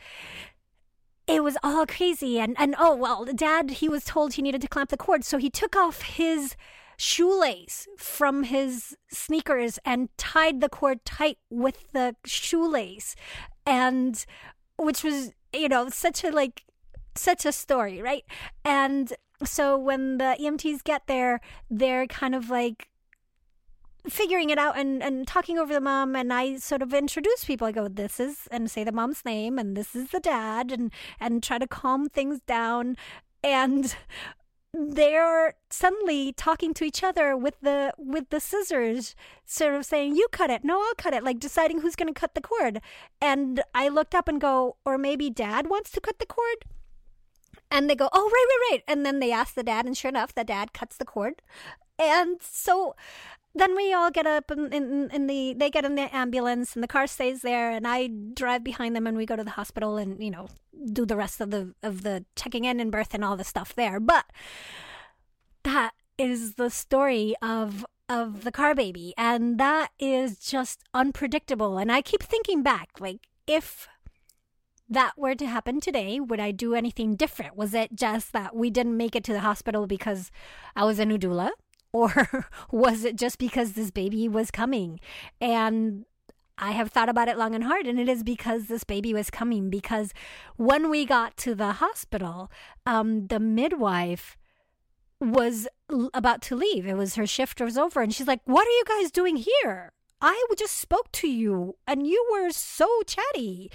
it 1.26 1.42
was 1.42 1.56
all 1.62 1.86
crazy. 1.86 2.38
And, 2.38 2.54
and 2.58 2.76
oh, 2.78 2.94
well, 2.94 3.24
dad, 3.24 3.70
he 3.70 3.88
was 3.88 4.04
told 4.04 4.34
he 4.34 4.42
needed 4.42 4.60
to 4.60 4.68
clamp 4.68 4.90
the 4.90 4.96
cord. 4.96 5.24
So 5.24 5.38
he 5.38 5.50
took 5.50 5.74
off 5.74 6.02
his 6.02 6.54
shoelace 6.96 7.88
from 7.98 8.44
his 8.44 8.96
sneakers 9.10 9.78
and 9.84 10.08
tied 10.16 10.60
the 10.60 10.68
cord 10.68 11.04
tight 11.04 11.38
with 11.50 11.90
the 11.92 12.14
shoelace. 12.24 13.16
And 13.66 14.24
which 14.78 15.02
was, 15.02 15.32
you 15.52 15.68
know, 15.68 15.88
such 15.88 16.22
a 16.22 16.30
like, 16.30 16.62
such 17.16 17.44
a 17.44 17.52
story, 17.52 18.00
right? 18.00 18.24
And 18.64 19.12
so 19.42 19.76
when 19.76 20.18
the 20.18 20.36
EMTs 20.40 20.84
get 20.84 21.06
there, 21.08 21.40
they're 21.68 22.06
kind 22.06 22.34
of 22.34 22.50
like, 22.50 22.88
figuring 24.08 24.50
it 24.50 24.58
out 24.58 24.78
and, 24.78 25.02
and 25.02 25.26
talking 25.26 25.58
over 25.58 25.72
the 25.72 25.80
mom 25.80 26.16
and 26.16 26.32
I 26.32 26.56
sort 26.56 26.82
of 26.82 26.94
introduce 26.94 27.44
people. 27.44 27.66
I 27.66 27.72
go, 27.72 27.88
this 27.88 28.20
is 28.20 28.48
and 28.50 28.70
say 28.70 28.84
the 28.84 28.92
mom's 28.92 29.24
name 29.24 29.58
and 29.58 29.76
this 29.76 29.94
is 29.94 30.10
the 30.10 30.20
dad 30.20 30.72
and 30.72 30.92
and 31.20 31.42
try 31.42 31.58
to 31.58 31.66
calm 31.66 32.08
things 32.08 32.40
down. 32.46 32.96
And 33.42 33.94
they're 34.74 35.54
suddenly 35.70 36.32
talking 36.32 36.74
to 36.74 36.84
each 36.84 37.02
other 37.02 37.36
with 37.36 37.58
the 37.62 37.94
with 37.96 38.28
the 38.30 38.40
scissors 38.40 39.14
sort 39.44 39.74
of 39.74 39.86
saying 39.86 40.16
you 40.16 40.26
cut 40.30 40.50
it. 40.50 40.64
No 40.64 40.80
i'll 40.80 40.94
cut 40.96 41.14
it 41.14 41.24
like 41.24 41.38
deciding 41.38 41.80
who's 41.80 41.96
going 41.96 42.12
to 42.12 42.18
cut 42.18 42.34
the 42.34 42.40
cord. 42.40 42.80
And 43.20 43.62
i 43.74 43.88
looked 43.88 44.14
up 44.14 44.28
and 44.28 44.40
go 44.40 44.76
or 44.84 44.98
maybe 44.98 45.30
dad 45.30 45.68
wants 45.68 45.90
to 45.92 46.00
cut 46.00 46.18
the 46.18 46.26
cord? 46.26 46.64
And 47.70 47.88
they 47.88 47.96
go 47.96 48.08
oh 48.12 48.24
right 48.24 48.46
right 48.48 48.72
right. 48.72 48.82
And 48.86 49.06
then 49.06 49.18
they 49.18 49.32
ask 49.32 49.54
the 49.54 49.62
dad 49.62 49.86
and 49.86 49.96
sure 49.96 50.10
enough 50.10 50.34
the 50.34 50.44
dad 50.44 50.72
cuts 50.72 50.96
the 50.96 51.04
cord. 51.04 51.42
And 51.98 52.38
so 52.42 52.94
then 53.56 53.74
we 53.74 53.92
all 53.92 54.10
get 54.10 54.26
up 54.26 54.50
in, 54.50 54.72
in, 54.72 55.10
in, 55.10 55.26
the 55.26 55.54
they 55.56 55.70
get 55.70 55.84
in 55.84 55.94
the 55.94 56.14
ambulance 56.14 56.74
and 56.74 56.82
the 56.82 56.88
car 56.88 57.06
stays 57.06 57.42
there 57.42 57.70
and 57.70 57.86
i 57.86 58.08
drive 58.34 58.62
behind 58.62 58.94
them 58.94 59.06
and 59.06 59.16
we 59.16 59.26
go 59.26 59.36
to 59.36 59.44
the 59.44 59.50
hospital 59.50 59.96
and 59.96 60.22
you 60.22 60.30
know 60.30 60.48
do 60.92 61.06
the 61.06 61.16
rest 61.16 61.40
of 61.40 61.50
the 61.50 61.74
of 61.82 62.02
the 62.02 62.24
checking 62.36 62.64
in 62.64 62.80
and 62.80 62.92
birth 62.92 63.14
and 63.14 63.24
all 63.24 63.36
the 63.36 63.44
stuff 63.44 63.74
there 63.74 63.98
but 63.98 64.26
that 65.64 65.92
is 66.18 66.54
the 66.54 66.70
story 66.70 67.34
of 67.42 67.84
of 68.08 68.44
the 68.44 68.52
car 68.52 68.74
baby 68.74 69.12
and 69.16 69.58
that 69.58 69.90
is 69.98 70.38
just 70.38 70.82
unpredictable 70.94 71.78
and 71.78 71.90
i 71.90 72.00
keep 72.00 72.22
thinking 72.22 72.62
back 72.62 72.90
like 73.00 73.26
if 73.46 73.88
that 74.88 75.14
were 75.16 75.34
to 75.34 75.46
happen 75.46 75.80
today, 75.80 76.20
would 76.20 76.38
I 76.38 76.52
do 76.52 76.74
anything 76.74 77.16
different? 77.16 77.56
Was 77.56 77.74
it 77.74 77.94
just 77.94 78.32
that 78.32 78.54
we 78.54 78.70
didn't 78.70 78.96
make 78.96 79.16
it 79.16 79.24
to 79.24 79.32
the 79.32 79.40
hospital 79.40 79.86
because 79.86 80.30
I 80.76 80.84
was 80.84 80.98
a 80.98 81.04
new 81.04 81.18
doula? 81.18 81.50
Or 81.96 82.46
was 82.70 83.04
it 83.04 83.16
just 83.16 83.38
because 83.38 83.72
this 83.72 83.90
baby 83.90 84.28
was 84.28 84.50
coming? 84.50 85.00
And 85.40 86.04
I 86.58 86.72
have 86.72 86.90
thought 86.90 87.08
about 87.08 87.28
it 87.28 87.38
long 87.38 87.54
and 87.54 87.64
hard, 87.64 87.86
and 87.86 87.98
it 87.98 88.08
is 88.08 88.22
because 88.22 88.66
this 88.66 88.84
baby 88.84 89.14
was 89.14 89.30
coming. 89.30 89.70
Because 89.70 90.12
when 90.56 90.90
we 90.90 91.06
got 91.06 91.38
to 91.38 91.54
the 91.54 91.72
hospital, 91.72 92.50
um, 92.84 93.28
the 93.28 93.40
midwife 93.40 94.36
was 95.20 95.66
about 96.12 96.42
to 96.42 96.56
leave. 96.56 96.86
It 96.86 96.98
was 96.98 97.14
her 97.14 97.26
shift 97.26 97.62
was 97.62 97.78
over, 97.78 98.02
and 98.02 98.14
she's 98.14 98.26
like, 98.26 98.42
"What 98.44 98.66
are 98.66 98.70
you 98.70 98.84
guys 98.86 99.10
doing 99.10 99.36
here? 99.36 99.92
I 100.20 100.44
just 100.58 100.76
spoke 100.76 101.10
to 101.12 101.28
you, 101.28 101.76
and 101.86 102.06
you 102.06 102.26
were 102.30 102.50
so 102.50 103.02
chatty." 103.06 103.70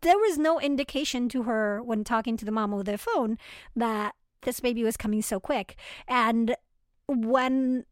There 0.00 0.18
was 0.18 0.38
no 0.38 0.58
indication 0.58 1.28
to 1.28 1.42
her 1.44 1.82
when 1.82 2.04
talking 2.04 2.38
to 2.38 2.44
the 2.46 2.52
mom 2.52 2.72
over 2.72 2.82
the 2.82 2.98
phone 2.98 3.38
that 3.76 4.14
this 4.42 4.60
baby 4.60 4.82
was 4.82 4.96
coming 4.96 5.20
so 5.20 5.38
quick, 5.38 5.76
and 6.08 6.56
when 7.10 7.84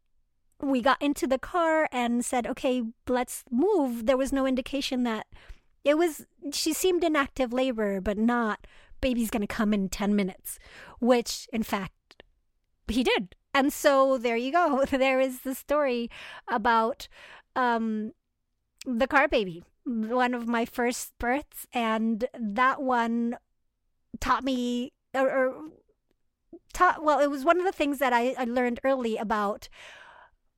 we 0.61 0.81
got 0.81 1.01
into 1.01 1.27
the 1.27 1.37
car 1.37 1.87
and 1.91 2.23
said, 2.23 2.47
okay, 2.47 2.83
let's 3.07 3.43
move, 3.51 4.05
there 4.05 4.17
was 4.17 4.33
no 4.33 4.45
indication 4.45 5.03
that 5.03 5.27
it 5.83 5.97
was, 5.97 6.25
she 6.51 6.73
seemed 6.73 7.03
in 7.03 7.15
active 7.15 7.53
labor, 7.53 8.01
but 8.01 8.17
not 8.17 8.65
baby's 9.01 9.29
going 9.29 9.41
to 9.41 9.47
come 9.47 9.73
in 9.73 9.89
10 9.89 10.15
minutes, 10.15 10.59
which 10.99 11.47
in 11.53 11.63
fact 11.63 12.23
he 12.87 13.03
did. 13.03 13.35
And 13.53 13.71
so 13.71 14.17
there 14.17 14.37
you 14.37 14.51
go. 14.51 14.85
There 14.89 15.19
is 15.19 15.41
the 15.41 15.55
story 15.55 16.09
about 16.47 17.07
um, 17.55 18.13
the 18.85 19.07
car 19.07 19.27
baby, 19.27 19.63
one 19.85 20.33
of 20.33 20.47
my 20.47 20.65
first 20.65 21.13
births. 21.17 21.65
And 21.73 22.25
that 22.37 22.81
one 22.81 23.37
taught 24.19 24.43
me, 24.43 24.93
or, 25.13 25.29
or 25.29 25.55
well, 27.01 27.19
it 27.19 27.29
was 27.29 27.45
one 27.45 27.59
of 27.59 27.65
the 27.65 27.71
things 27.71 27.99
that 27.99 28.13
I, 28.13 28.35
I 28.37 28.45
learned 28.45 28.79
early 28.83 29.17
about 29.17 29.69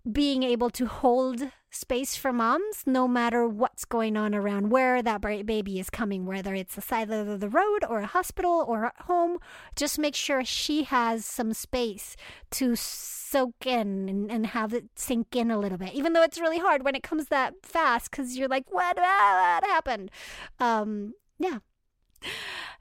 being 0.10 0.43
able 0.43 0.69
to 0.71 0.88
hold 0.88 1.52
space 1.69 2.15
for 2.15 2.34
moms 2.34 2.84
no 2.86 3.08
matter 3.08 3.47
what's 3.47 3.86
going 3.86 4.17
on 4.17 4.36
around 4.36 4.69
where 4.69 5.02
that 5.02 5.21
baby 5.21 5.80
is 5.80 5.89
coming, 5.89 6.26
whether 6.26 6.54
it's 6.54 6.76
the 6.76 6.82
side 6.82 7.10
of 7.10 7.39
the 7.39 7.50
road 7.50 7.86
or 7.88 8.00
a 8.00 8.08
hospital 8.08 8.65
or 8.67 8.88
at 8.88 9.02
home. 9.02 9.38
Just 9.76 9.97
make 9.97 10.15
sure 10.15 10.43
she 10.43 10.84
has 10.84 11.26
some 11.26 11.54
space 11.54 12.15
to 12.52 12.76
soak 12.76 13.65
in 13.65 14.10
and, 14.10 14.32
and 14.32 14.47
have 14.47 14.74
it 14.74 14.86
sink 14.95 15.36
in 15.36 15.50
a 15.50 15.60
little 15.60 15.78
bit, 15.78 15.93
even 15.93 16.13
though 16.13 16.24
it's 16.24 16.41
really 16.41 16.60
hard 16.60 16.84
when 16.84 16.95
it 16.95 17.04
comes 17.04 17.28
that 17.28 17.54
fast 17.63 18.12
because 18.12 18.38
you're 18.38 18.50
like, 18.50 18.65
what, 18.69 18.97
what 18.97 19.63
happened? 19.63 20.12
Um, 20.60 21.13
yeah, 21.39 21.60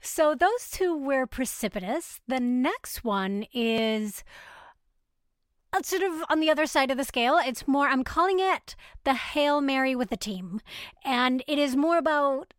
so 0.01 0.35
those 0.35 0.69
two 0.71 0.95
were 0.95 1.25
precipitous. 1.25 2.19
The 2.27 2.39
next 2.39 3.03
one 3.03 3.45
is 3.53 4.23
uh, 5.73 5.81
sort 5.83 6.03
of 6.03 6.23
on 6.29 6.39
the 6.39 6.49
other 6.49 6.65
side 6.65 6.91
of 6.91 6.97
the 6.97 7.03
scale. 7.03 7.37
It's 7.37 7.67
more, 7.67 7.87
I'm 7.87 8.03
calling 8.03 8.39
it 8.39 8.75
the 9.03 9.13
Hail 9.13 9.61
Mary 9.61 9.95
with 9.95 10.09
the 10.09 10.17
team. 10.17 10.59
And 11.05 11.43
it 11.47 11.57
is 11.57 11.75
more 11.75 11.97
about 11.97 12.53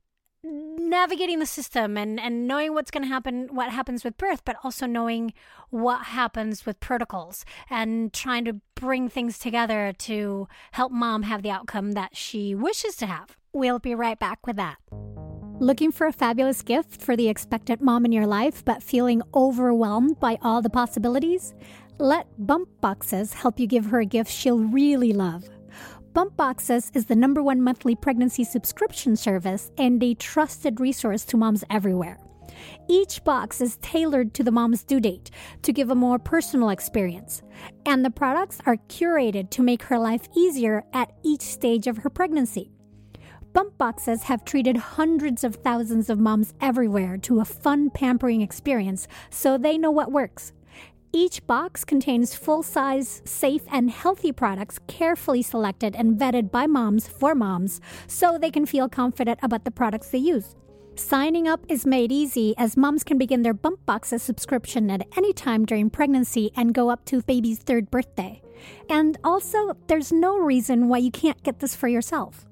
navigating 0.45 1.39
the 1.39 1.47
system 1.47 1.97
and, 1.97 2.19
and 2.19 2.49
knowing 2.49 2.75
what's 2.75 2.91
going 2.91 3.05
to 3.05 3.09
happen, 3.09 3.49
what 3.53 3.71
happens 3.71 4.03
with 4.03 4.17
birth, 4.17 4.45
but 4.45 4.57
also 4.65 4.87
knowing 4.87 5.33
what 5.71 6.07
happens 6.07 6.67
with 6.67 6.81
protocols 6.81 7.45
and 7.71 8.13
trying 8.13 8.45
to 8.45 8.61
bring 8.75 9.09
things 9.09 9.39
together 9.39 9.93
to 9.99 10.49
help 10.73 10.91
mom 10.91 11.23
have 11.23 11.43
the 11.43 11.51
outcome 11.51 11.93
that 11.93 12.17
she 12.17 12.55
wishes 12.55 12.97
to 12.97 13.07
have. 13.07 13.37
We'll 13.53 13.79
be 13.79 13.95
right 13.95 14.19
back 14.19 14.47
with 14.47 14.57
that. 14.57 14.79
Looking 15.63 15.93
for 15.93 16.09
a 16.09 16.13
fabulous 16.13 16.61
gift 16.61 17.01
for 17.01 17.15
the 17.15 17.29
expectant 17.29 17.81
mom 17.81 18.05
in 18.05 18.11
your 18.11 18.27
life, 18.27 18.65
but 18.65 18.83
feeling 18.83 19.23
overwhelmed 19.33 20.19
by 20.19 20.37
all 20.43 20.61
the 20.61 20.69
possibilities? 20.69 21.55
Let 21.99 22.27
Bump 22.37 22.69
Boxes 22.81 23.33
help 23.33 23.61
you 23.61 23.69
give 23.69 23.85
her 23.87 24.01
a 24.01 24.05
gift 24.05 24.29
she'll 24.29 24.59
really 24.59 25.13
love. 25.13 25.49
Bump 26.15 26.37
Boxes 26.37 26.91
is 26.95 27.07
the 27.07 27.15
number 27.15 27.45
one 27.45 27.63
monthly 27.63 27.95
pregnancy 27.95 28.43
subscription 28.43 29.15
service 29.15 29.71
and 29.79 30.03
a 30.03 30.15
trusted 30.15 30.81
resource 30.81 31.25
to 31.27 31.37
moms 31.37 31.63
everywhere. 31.71 32.19
Each 32.89 33.23
box 33.23 33.61
is 33.61 33.77
tailored 33.77 34.35
to 34.35 34.43
the 34.43 34.51
mom's 34.51 34.83
due 34.83 34.99
date 34.99 35.31
to 35.63 35.73
give 35.73 35.91
a 35.91 35.95
more 35.95 36.19
personal 36.19 36.71
experience, 36.71 37.41
and 37.87 38.05
the 38.05 38.11
products 38.11 38.59
are 38.67 38.79
curated 38.89 39.51
to 39.51 39.63
make 39.63 39.85
her 39.85 39.99
life 40.01 40.29
easier 40.37 40.83
at 40.93 41.13
each 41.23 41.43
stage 41.43 41.87
of 41.87 41.99
her 41.99 42.11
pregnancy. 42.11 42.73
Bump 43.53 43.77
boxes 43.77 44.23
have 44.25 44.45
treated 44.45 44.77
hundreds 44.77 45.45
of 45.45 45.57
thousands 45.57 46.09
of 46.09 46.19
moms 46.19 46.55
everywhere 46.61 47.19
to 47.19 47.41
a 47.41 47.45
fun, 47.45 47.91
pampering 47.91 48.41
experience, 48.41 49.07
so 49.29 49.59
they 49.59 49.77
know 49.77 49.91
what 49.91 50.11
works. 50.11 50.53
Each 51.13 51.47
box 51.47 51.85
contains 51.85 52.35
full 52.35 52.63
size, 52.63 53.21
safe, 53.27 53.63
and 53.71 53.91
healthy 53.91 54.33
products 54.33 54.79
carefully 54.87 55.43
selected 55.43 55.95
and 55.95 56.19
vetted 56.19 56.51
by 56.51 56.67
moms 56.67 57.07
for 57.07 57.35
moms 57.35 57.83
so 58.07 58.39
they 58.39 58.51
can 58.51 58.65
feel 58.65 58.89
confident 58.89 59.39
about 59.43 59.65
the 59.65 59.71
products 59.71 60.09
they 60.09 60.19
use. 60.19 60.57
Signing 60.95 61.47
up 61.47 61.67
is 61.69 61.85
made 61.85 62.11
easy 62.11 62.55
as 62.57 62.79
moms 62.79 63.05
can 63.05 63.19
begin 63.19 63.43
their 63.43 63.53
Bump 63.53 63.85
Boxes 63.85 64.23
subscription 64.23 64.91
at 64.91 65.07
any 65.15 65.35
time 65.35 65.67
during 65.67 65.91
pregnancy 65.91 66.51
and 66.57 66.73
go 66.73 66.89
up 66.89 67.05
to 67.07 67.21
baby's 67.23 67.59
third 67.59 67.91
birthday. 67.91 68.41
And 68.89 69.19
also, 69.23 69.77
there's 69.89 70.13
no 70.13 70.39
reason 70.39 70.89
why 70.89 70.99
you 70.99 71.11
can't 71.11 71.43
get 71.43 71.59
this 71.59 71.77
for 71.77 71.89
yourself. 71.89 72.47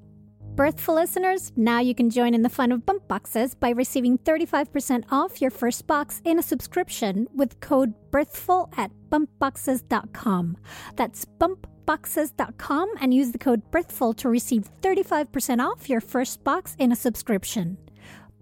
Birthful 0.56 0.96
listeners, 0.96 1.52
now 1.56 1.78
you 1.78 1.94
can 1.94 2.10
join 2.10 2.34
in 2.34 2.42
the 2.42 2.48
fun 2.48 2.72
of 2.72 2.84
bump 2.84 3.06
boxes 3.06 3.54
by 3.54 3.70
receiving 3.70 4.18
35% 4.18 5.04
off 5.10 5.40
your 5.40 5.50
first 5.50 5.86
box 5.86 6.20
in 6.24 6.40
a 6.40 6.42
subscription 6.42 7.28
with 7.36 7.60
code 7.60 7.94
BIRTHFUL 8.10 8.76
at 8.76 8.90
bumpboxes.com. 9.10 10.56
That's 10.96 11.24
bumpboxes.com 11.38 12.88
and 13.00 13.14
use 13.14 13.30
the 13.30 13.38
code 13.38 13.62
BIRTHFUL 13.70 14.16
to 14.16 14.28
receive 14.28 14.68
35% 14.82 15.60
off 15.60 15.88
your 15.88 16.00
first 16.00 16.42
box 16.42 16.74
in 16.80 16.90
a 16.90 16.96
subscription. 16.96 17.78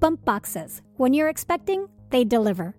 Bump 0.00 0.24
boxes. 0.24 0.80
When 0.96 1.12
you're 1.12 1.28
expecting, 1.28 1.88
they 2.08 2.24
deliver. 2.24 2.74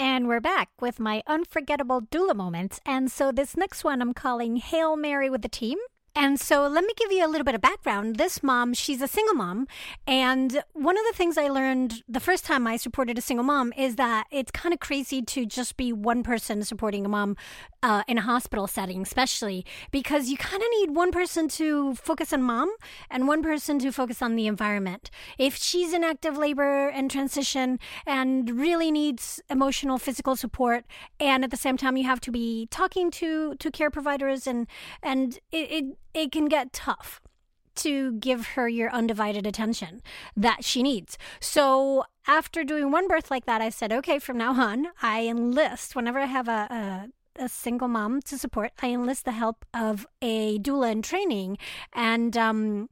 And 0.00 0.26
we're 0.26 0.40
back 0.40 0.70
with 0.80 0.98
my 0.98 1.22
unforgettable 1.28 2.02
doula 2.02 2.34
moments. 2.34 2.80
And 2.84 3.10
so 3.10 3.30
this 3.30 3.56
next 3.56 3.84
one 3.84 4.02
I'm 4.02 4.12
calling 4.12 4.56
Hail 4.56 4.96
Mary 4.96 5.30
with 5.30 5.42
the 5.42 5.48
team. 5.48 5.78
And 6.18 6.40
so 6.40 6.66
let 6.66 6.82
me 6.82 6.94
give 6.96 7.12
you 7.12 7.26
a 7.26 7.28
little 7.28 7.44
bit 7.44 7.54
of 7.54 7.60
background. 7.60 8.16
This 8.16 8.42
mom, 8.42 8.72
she's 8.72 9.02
a 9.02 9.06
single 9.06 9.34
mom. 9.34 9.68
And 10.06 10.62
one 10.72 10.96
of 10.96 11.04
the 11.04 11.12
things 11.14 11.36
I 11.36 11.48
learned 11.48 12.02
the 12.08 12.20
first 12.20 12.46
time 12.46 12.66
I 12.66 12.78
supported 12.78 13.18
a 13.18 13.20
single 13.20 13.44
mom 13.44 13.74
is 13.76 13.96
that 13.96 14.26
it's 14.30 14.50
kind 14.50 14.72
of 14.72 14.80
crazy 14.80 15.20
to 15.20 15.44
just 15.44 15.76
be 15.76 15.92
one 15.92 16.22
person 16.22 16.64
supporting 16.64 17.04
a 17.04 17.08
mom 17.10 17.36
uh, 17.82 18.02
in 18.08 18.16
a 18.16 18.22
hospital 18.22 18.66
setting, 18.66 19.02
especially 19.02 19.64
because 19.90 20.30
you 20.30 20.38
kind 20.38 20.62
of 20.62 20.68
need 20.80 20.96
one 20.96 21.12
person 21.12 21.48
to 21.48 21.94
focus 21.96 22.32
on 22.32 22.42
mom 22.42 22.74
and 23.10 23.28
one 23.28 23.42
person 23.42 23.78
to 23.78 23.92
focus 23.92 24.22
on 24.22 24.36
the 24.36 24.46
environment. 24.46 25.10
If 25.38 25.56
she's 25.56 25.92
in 25.92 26.02
active 26.02 26.38
labor 26.38 26.88
and 26.88 27.10
transition 27.10 27.78
and 28.06 28.50
really 28.50 28.90
needs 28.90 29.40
emotional, 29.50 29.98
physical 29.98 30.34
support, 30.34 30.86
and 31.20 31.44
at 31.44 31.50
the 31.50 31.56
same 31.58 31.76
time 31.76 31.96
you 31.98 32.04
have 32.04 32.20
to 32.22 32.32
be 32.32 32.66
talking 32.70 33.10
to 33.12 33.54
to 33.56 33.70
care 33.70 33.90
providers 33.90 34.46
and 34.46 34.66
and 35.02 35.38
it, 35.52 35.70
it 35.70 35.98
it 36.16 36.32
can 36.32 36.46
get 36.46 36.72
tough 36.72 37.20
to 37.76 38.12
give 38.12 38.46
her 38.48 38.68
your 38.68 38.90
undivided 38.90 39.46
attention 39.46 40.00
that 40.34 40.64
she 40.64 40.82
needs. 40.82 41.18
So 41.40 42.04
after 42.26 42.64
doing 42.64 42.90
one 42.90 43.06
birth 43.06 43.30
like 43.30 43.44
that, 43.44 43.60
I 43.60 43.68
said, 43.68 43.92
okay, 43.92 44.18
from 44.18 44.38
now 44.38 44.52
on, 44.58 44.86
I 45.02 45.26
enlist 45.26 45.94
whenever 45.94 46.18
I 46.18 46.24
have 46.24 46.48
a, 46.48 47.10
a, 47.38 47.44
a 47.44 47.48
single 47.50 47.88
mom 47.88 48.22
to 48.22 48.38
support, 48.38 48.72
I 48.80 48.88
enlist 48.88 49.26
the 49.26 49.32
help 49.32 49.66
of 49.74 50.06
a 50.22 50.58
doula 50.58 50.90
in 50.90 51.02
training. 51.02 51.58
And, 51.92 52.34
um, 52.34 52.88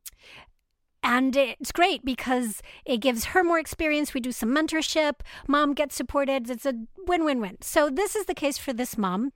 and 1.03 1.35
it's 1.35 1.73
great 1.73 2.05
because 2.05 2.61
it 2.85 2.99
gives 2.99 3.27
her 3.27 3.43
more 3.43 3.59
experience. 3.59 4.13
We 4.13 4.21
do 4.21 4.33
some 4.33 4.55
mentorship. 4.55 5.21
Mom 5.49 5.73
gets 5.73 5.95
supported. 5.95 6.51
It's 6.51 6.67
a 6.67 6.75
win 7.07 7.25
win 7.25 7.41
win. 7.41 7.57
So, 7.61 7.91
this 7.91 8.17
is 8.17 8.25
the 8.25 8.35
case 8.35 8.57
for 8.57 8.73
this 8.73 8.97
mom 8.97 9.33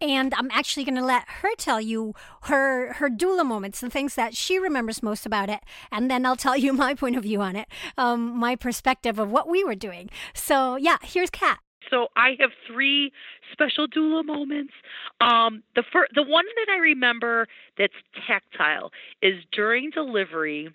and 0.00 0.34
I'm 0.34 0.50
actually 0.50 0.84
going 0.84 0.96
to 0.96 1.04
let 1.04 1.24
her 1.28 1.54
tell 1.56 1.80
you 1.80 2.14
her 2.42 2.94
her 2.94 3.08
doula 3.08 3.44
moments, 3.44 3.80
the 3.80 3.90
things 3.90 4.14
that 4.14 4.36
she 4.36 4.58
remembers 4.58 5.02
most 5.02 5.26
about 5.26 5.48
it, 5.48 5.60
and 5.92 6.10
then 6.10 6.24
I'll 6.24 6.36
tell 6.36 6.56
you 6.56 6.72
my 6.74 6.94
point 6.94 7.16
of 7.16 7.22
view 7.22 7.40
on 7.40 7.56
it, 7.56 7.68
um, 7.96 8.36
my 8.38 8.56
perspective 8.56 9.18
of 9.18 9.30
what 9.30 9.48
we 9.48 9.64
were 9.64 9.74
doing. 9.74 10.10
So 10.34 10.76
yeah, 10.76 10.98
here's 11.02 11.30
Kat. 11.30 11.58
So 11.90 12.08
I 12.16 12.36
have 12.40 12.50
three 12.66 13.12
special 13.52 13.88
doula 13.88 14.24
moments. 14.24 14.72
Um, 15.20 15.62
the 15.74 15.82
fir- 15.92 16.08
the 16.14 16.22
one 16.22 16.44
that 16.56 16.72
I 16.72 16.78
remember 16.78 17.48
that's 17.76 17.92
tactile 18.26 18.92
is 19.22 19.34
during 19.52 19.90
delivery. 19.90 20.72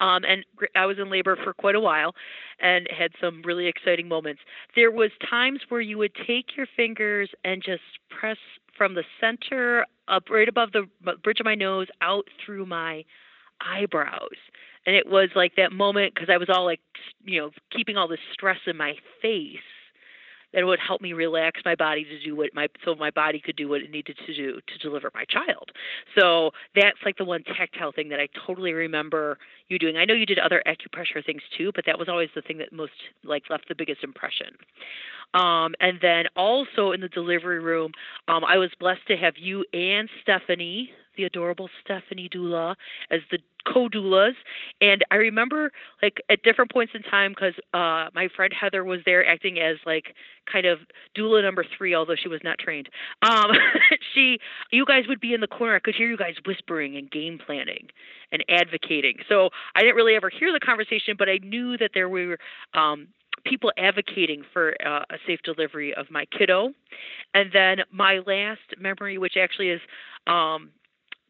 Um, 0.00 0.24
and 0.24 0.44
I 0.74 0.86
was 0.86 0.98
in 0.98 1.10
labor 1.10 1.36
for 1.42 1.52
quite 1.52 1.74
a 1.74 1.80
while 1.80 2.14
and 2.60 2.88
had 2.96 3.12
some 3.20 3.42
really 3.42 3.66
exciting 3.66 4.08
moments. 4.08 4.40
There 4.74 4.90
was 4.90 5.10
times 5.28 5.60
where 5.68 5.80
you 5.80 5.98
would 5.98 6.14
take 6.26 6.56
your 6.56 6.66
fingers 6.76 7.30
and 7.44 7.62
just 7.62 7.82
press 8.08 8.38
from 8.76 8.94
the 8.94 9.04
center 9.20 9.86
up 10.08 10.30
right 10.30 10.48
above 10.48 10.70
the 10.72 10.86
bridge 11.22 11.40
of 11.40 11.44
my 11.44 11.54
nose 11.54 11.88
out 12.00 12.24
through 12.44 12.66
my 12.66 13.04
eyebrows 13.60 14.38
and 14.86 14.96
it 14.96 15.06
was 15.06 15.28
like 15.34 15.56
that 15.56 15.72
moment 15.72 16.14
because 16.14 16.30
I 16.32 16.38
was 16.38 16.48
all 16.48 16.64
like, 16.64 16.80
you 17.24 17.40
know, 17.40 17.50
keeping 17.70 17.96
all 17.96 18.08
this 18.08 18.20
stress 18.32 18.58
in 18.66 18.76
my 18.76 18.94
face 19.20 19.58
that 20.52 20.64
would 20.64 20.80
help 20.80 21.00
me 21.00 21.12
relax 21.12 21.60
my 21.64 21.74
body 21.74 22.04
to 22.04 22.20
do 22.20 22.36
what 22.36 22.50
my 22.54 22.68
so 22.84 22.94
my 22.94 23.10
body 23.10 23.40
could 23.40 23.56
do 23.56 23.68
what 23.68 23.80
it 23.80 23.90
needed 23.90 24.16
to 24.26 24.34
do 24.34 24.60
to 24.66 24.78
deliver 24.78 25.10
my 25.14 25.24
child. 25.24 25.70
So 26.18 26.50
that's 26.74 26.98
like 27.04 27.16
the 27.16 27.24
one 27.24 27.42
tactile 27.44 27.92
thing 27.92 28.08
that 28.10 28.20
I 28.20 28.28
totally 28.46 28.72
remember 28.72 29.38
you 29.68 29.78
doing. 29.78 29.96
I 29.96 30.04
know 30.04 30.14
you 30.14 30.26
did 30.26 30.38
other 30.38 30.62
acupressure 30.66 31.24
things 31.24 31.42
too, 31.56 31.72
but 31.74 31.84
that 31.86 31.98
was 31.98 32.08
always 32.08 32.30
the 32.34 32.42
thing 32.42 32.58
that 32.58 32.72
most 32.72 32.92
like 33.24 33.44
left 33.50 33.68
the 33.68 33.74
biggest 33.74 34.02
impression. 34.02 34.56
Um, 35.32 35.74
and 35.80 35.98
then 36.02 36.24
also 36.34 36.90
in 36.90 37.00
the 37.00 37.08
delivery 37.08 37.60
room, 37.60 37.92
um, 38.26 38.44
I 38.44 38.58
was 38.58 38.70
blessed 38.80 39.06
to 39.08 39.16
have 39.16 39.34
you 39.36 39.64
and 39.72 40.08
Stephanie 40.22 40.90
the 41.16 41.24
adorable 41.24 41.68
Stephanie 41.84 42.28
Doula 42.28 42.74
as 43.10 43.20
the 43.30 43.38
co-doulas. 43.66 44.34
And 44.80 45.04
i 45.10 45.16
remember 45.16 45.70
like 46.02 46.22
at 46.30 46.42
different 46.42 46.70
points 46.72 46.92
in 46.94 47.02
time 47.02 47.32
because 47.32 47.54
uh 47.74 48.08
my 48.14 48.28
friend 48.34 48.52
heather 48.58 48.84
was 48.84 49.00
there 49.04 49.26
acting 49.26 49.58
as 49.58 49.76
like 49.84 50.14
kind 50.50 50.66
of 50.66 50.78
doula 51.16 51.42
number 51.42 51.64
three 51.76 51.94
although 51.94 52.16
she 52.20 52.28
was 52.28 52.40
not 52.42 52.58
trained. 52.58 52.88
Um 53.22 53.50
she 54.14 54.38
you 54.70 54.84
guys 54.84 55.04
would 55.08 55.20
be 55.20 55.34
in 55.34 55.40
the 55.40 55.46
corner. 55.46 55.76
I 55.76 55.80
could 55.80 55.94
hear 55.94 56.08
you 56.08 56.16
guys 56.16 56.34
whispering 56.46 56.96
and 56.96 57.10
game 57.10 57.38
planning 57.44 57.88
and 58.32 58.44
advocating. 58.48 59.16
So 59.28 59.50
i 59.74 59.80
didn't 59.80 59.96
really 59.96 60.14
ever 60.14 60.30
hear 60.30 60.52
the 60.52 60.60
conversation 60.60 61.14
but 61.18 61.28
i 61.28 61.38
knew 61.42 61.76
that 61.78 61.90
there 61.94 62.08
were 62.08 62.38
um 62.74 63.08
people 63.44 63.72
advocating 63.78 64.42
for 64.52 64.74
uh, 64.86 65.02
a 65.10 65.16
safe 65.26 65.40
delivery 65.44 65.94
of 65.94 66.10
my 66.10 66.26
kiddo. 66.26 66.74
And 67.32 67.50
then 67.52 67.78
my 67.90 68.20
last 68.26 68.60
memory 68.78 69.18
which 69.18 69.36
actually 69.40 69.70
is 69.70 69.80
um 70.26 70.70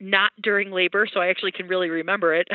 not 0.00 0.32
during 0.42 0.70
labor, 0.70 1.06
so 1.12 1.20
I 1.20 1.28
actually 1.28 1.52
can 1.52 1.68
really 1.68 1.90
remember 1.90 2.34
it, 2.34 2.48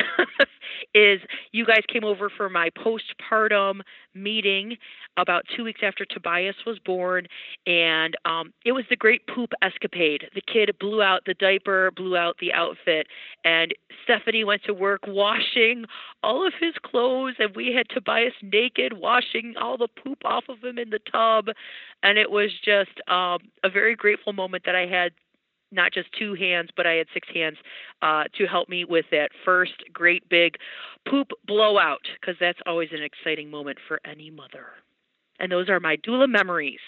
is 0.95 1.21
you 1.51 1.65
guys 1.65 1.83
came 1.91 2.03
over 2.03 2.29
for 2.29 2.49
my 2.49 2.69
postpartum 2.71 3.81
meeting 4.13 4.77
about 5.17 5.43
two 5.55 5.63
weeks 5.63 5.81
after 5.83 6.05
Tobias 6.05 6.55
was 6.65 6.79
born, 6.79 7.27
and 7.65 8.15
um, 8.25 8.53
it 8.65 8.71
was 8.71 8.85
the 8.89 8.95
great 8.95 9.27
poop 9.27 9.51
escapade. 9.61 10.25
The 10.33 10.41
kid 10.41 10.75
blew 10.79 11.01
out 11.01 11.21
the 11.25 11.33
diaper, 11.33 11.91
blew 11.91 12.17
out 12.17 12.37
the 12.39 12.53
outfit, 12.53 13.07
and 13.43 13.73
Stephanie 14.03 14.43
went 14.43 14.63
to 14.63 14.73
work 14.73 15.01
washing 15.07 15.85
all 16.23 16.45
of 16.45 16.53
his 16.59 16.73
clothes, 16.83 17.35
and 17.39 17.55
we 17.55 17.73
had 17.73 17.87
Tobias 17.89 18.33
naked, 18.41 18.93
washing 18.93 19.53
all 19.61 19.77
the 19.77 19.87
poop 19.87 20.19
off 20.25 20.45
of 20.49 20.63
him 20.63 20.77
in 20.77 20.89
the 20.89 20.99
tub, 21.11 21.47
and 22.03 22.17
it 22.17 22.31
was 22.31 22.51
just 22.63 22.91
um, 23.07 23.39
a 23.63 23.69
very 23.69 23.95
grateful 23.95 24.33
moment 24.33 24.63
that 24.65 24.75
I 24.75 24.87
had 24.87 25.11
not 25.75 25.93
just 25.93 26.09
two 26.17 26.33
hands, 26.33 26.69
but 26.75 26.87
I 26.87 26.93
had 26.93 27.07
six 27.13 27.27
hands 27.33 27.57
uh, 28.01 28.23
to 28.37 28.45
help 28.47 28.69
me 28.69 28.85
with 28.85 29.05
that 29.11 29.29
first 29.43 29.73
great 29.93 30.27
big 30.29 30.55
poop 31.07 31.29
blowout, 31.45 32.07
because 32.19 32.35
that's 32.39 32.59
always 32.65 32.89
an 32.91 33.03
exciting 33.03 33.49
moment 33.49 33.77
for 33.87 33.99
any 34.05 34.31
mother. 34.31 34.67
And 35.39 35.51
those 35.51 35.69
are 35.69 35.79
my 35.79 35.97
doula 35.97 36.29
memories. 36.29 36.79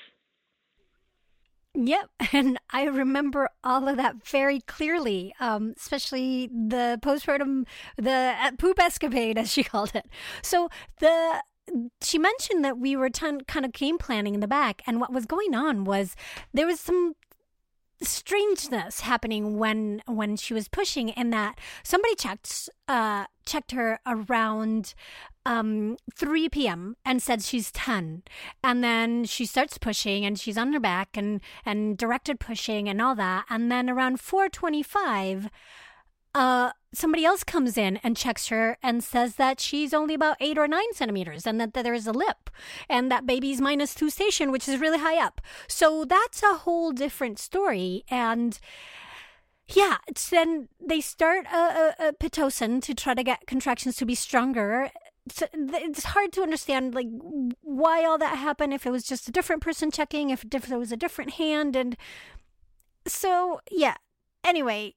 Yep, 1.78 2.10
and 2.34 2.58
I 2.72 2.86
remember 2.86 3.50
all 3.64 3.88
of 3.88 3.98
that 3.98 4.26
very 4.26 4.62
clearly, 4.62 5.34
um, 5.40 5.74
especially 5.78 6.48
the 6.48 7.00
postpartum, 7.04 7.66
the 7.98 8.36
uh, 8.42 8.52
poop 8.58 8.80
escapade, 8.80 9.38
as 9.38 9.52
she 9.52 9.64
called 9.64 9.92
it. 9.96 10.08
So 10.42 10.70
the 11.00 11.42
she 12.02 12.18
mentioned 12.18 12.64
that 12.64 12.78
we 12.78 12.96
were 12.96 13.10
ton, 13.10 13.42
kind 13.42 13.66
of 13.66 13.74
game 13.74 13.98
planning 13.98 14.34
in 14.34 14.40
the 14.40 14.48
back, 14.48 14.82
and 14.88 15.00
what 15.00 15.12
was 15.12 15.26
going 15.26 15.54
on 15.54 15.84
was 15.84 16.16
there 16.54 16.66
was 16.66 16.80
some 16.80 17.14
strangeness 18.02 19.02
happening 19.02 19.58
when 19.58 20.02
when 20.06 20.36
she 20.36 20.54
was 20.54 20.68
pushing 20.68 21.10
in 21.10 21.32
that 21.32 21.60
somebody 21.84 22.14
checked 22.16 22.70
uh 22.88 23.26
checked 23.46 23.72
her 23.72 24.00
around 24.06 24.94
um 25.46 25.98
3 26.16 26.50
p.m. 26.50 26.96
and 27.06 27.22
said 27.22 27.42
she's 27.42 27.72
10 27.72 28.24
and 28.64 28.84
then 28.84 29.26
she 29.26 29.46
starts 29.46 29.78
pushing 29.78 30.26
and 30.26 30.40
she's 30.40 30.58
on 30.58 30.74
her 30.74 30.80
back 30.80 31.18
and 31.18 31.42
and 31.66 31.98
directed 31.98 32.40
pushing 32.40 32.88
and 32.88 33.02
all 33.02 33.16
that 33.16 33.46
and 33.50 33.72
then 33.72 33.90
around 33.90 34.20
425 34.20 35.50
uh, 36.36 36.72
somebody 36.94 37.26
else 37.26 37.44
comes 37.44 37.78
in 37.78 37.98
and 37.98 38.16
checks 38.16 38.48
her 38.48 38.78
and 38.82 39.04
says 39.04 39.36
that 39.36 39.60
she's 39.60 39.94
only 39.94 40.14
about 40.14 40.38
eight 40.40 40.58
or 40.58 40.68
nine 40.68 40.94
centimeters 40.94 41.46
and 41.46 41.60
that, 41.60 41.74
that 41.74 41.84
there 41.84 41.94
is 41.94 42.08
a 42.08 42.12
lip 42.12 42.50
and 42.90 43.12
that 43.12 43.26
baby's 43.26 43.62
minus 43.62 43.94
two 43.94 44.10
station, 44.10 44.52
which 44.52 44.68
is 44.68 44.80
really 44.80 45.00
high 45.00 45.22
up. 45.22 45.42
So 45.68 46.06
that's 46.06 46.42
a 46.44 46.56
whole 46.56 46.92
different 46.92 47.40
story. 47.40 48.04
And 48.10 48.60
yeah, 49.68 49.98
then 50.32 50.70
they 50.80 51.02
start 51.02 51.46
a, 51.48 51.58
a, 51.58 52.08
a 52.08 52.14
Pitocin 52.14 52.82
to 52.84 52.94
try 52.94 53.14
to 53.14 53.24
get 53.24 53.48
contractions 53.48 53.98
to 53.98 54.06
be 54.06 54.16
stronger. 54.16 54.90
it's 55.26 56.06
hard 56.06 56.32
to 56.32 56.42
understand 56.42 56.96
like 56.96 57.08
why 57.62 58.06
all 58.06 58.18
that 58.18 58.38
happened 58.38 58.74
if 58.74 58.86
it 58.86 58.92
was 58.92 59.04
just 59.04 59.28
a 59.28 59.32
different 59.32 59.62
person 59.62 59.92
checking 59.92 60.30
if 60.30 60.42
there 60.50 60.80
was 60.80 60.94
a 60.94 60.98
different 60.98 61.34
hand 61.34 61.76
and 61.76 61.98
so 63.06 63.60
yeah 63.70 63.96
anyway 64.46 64.96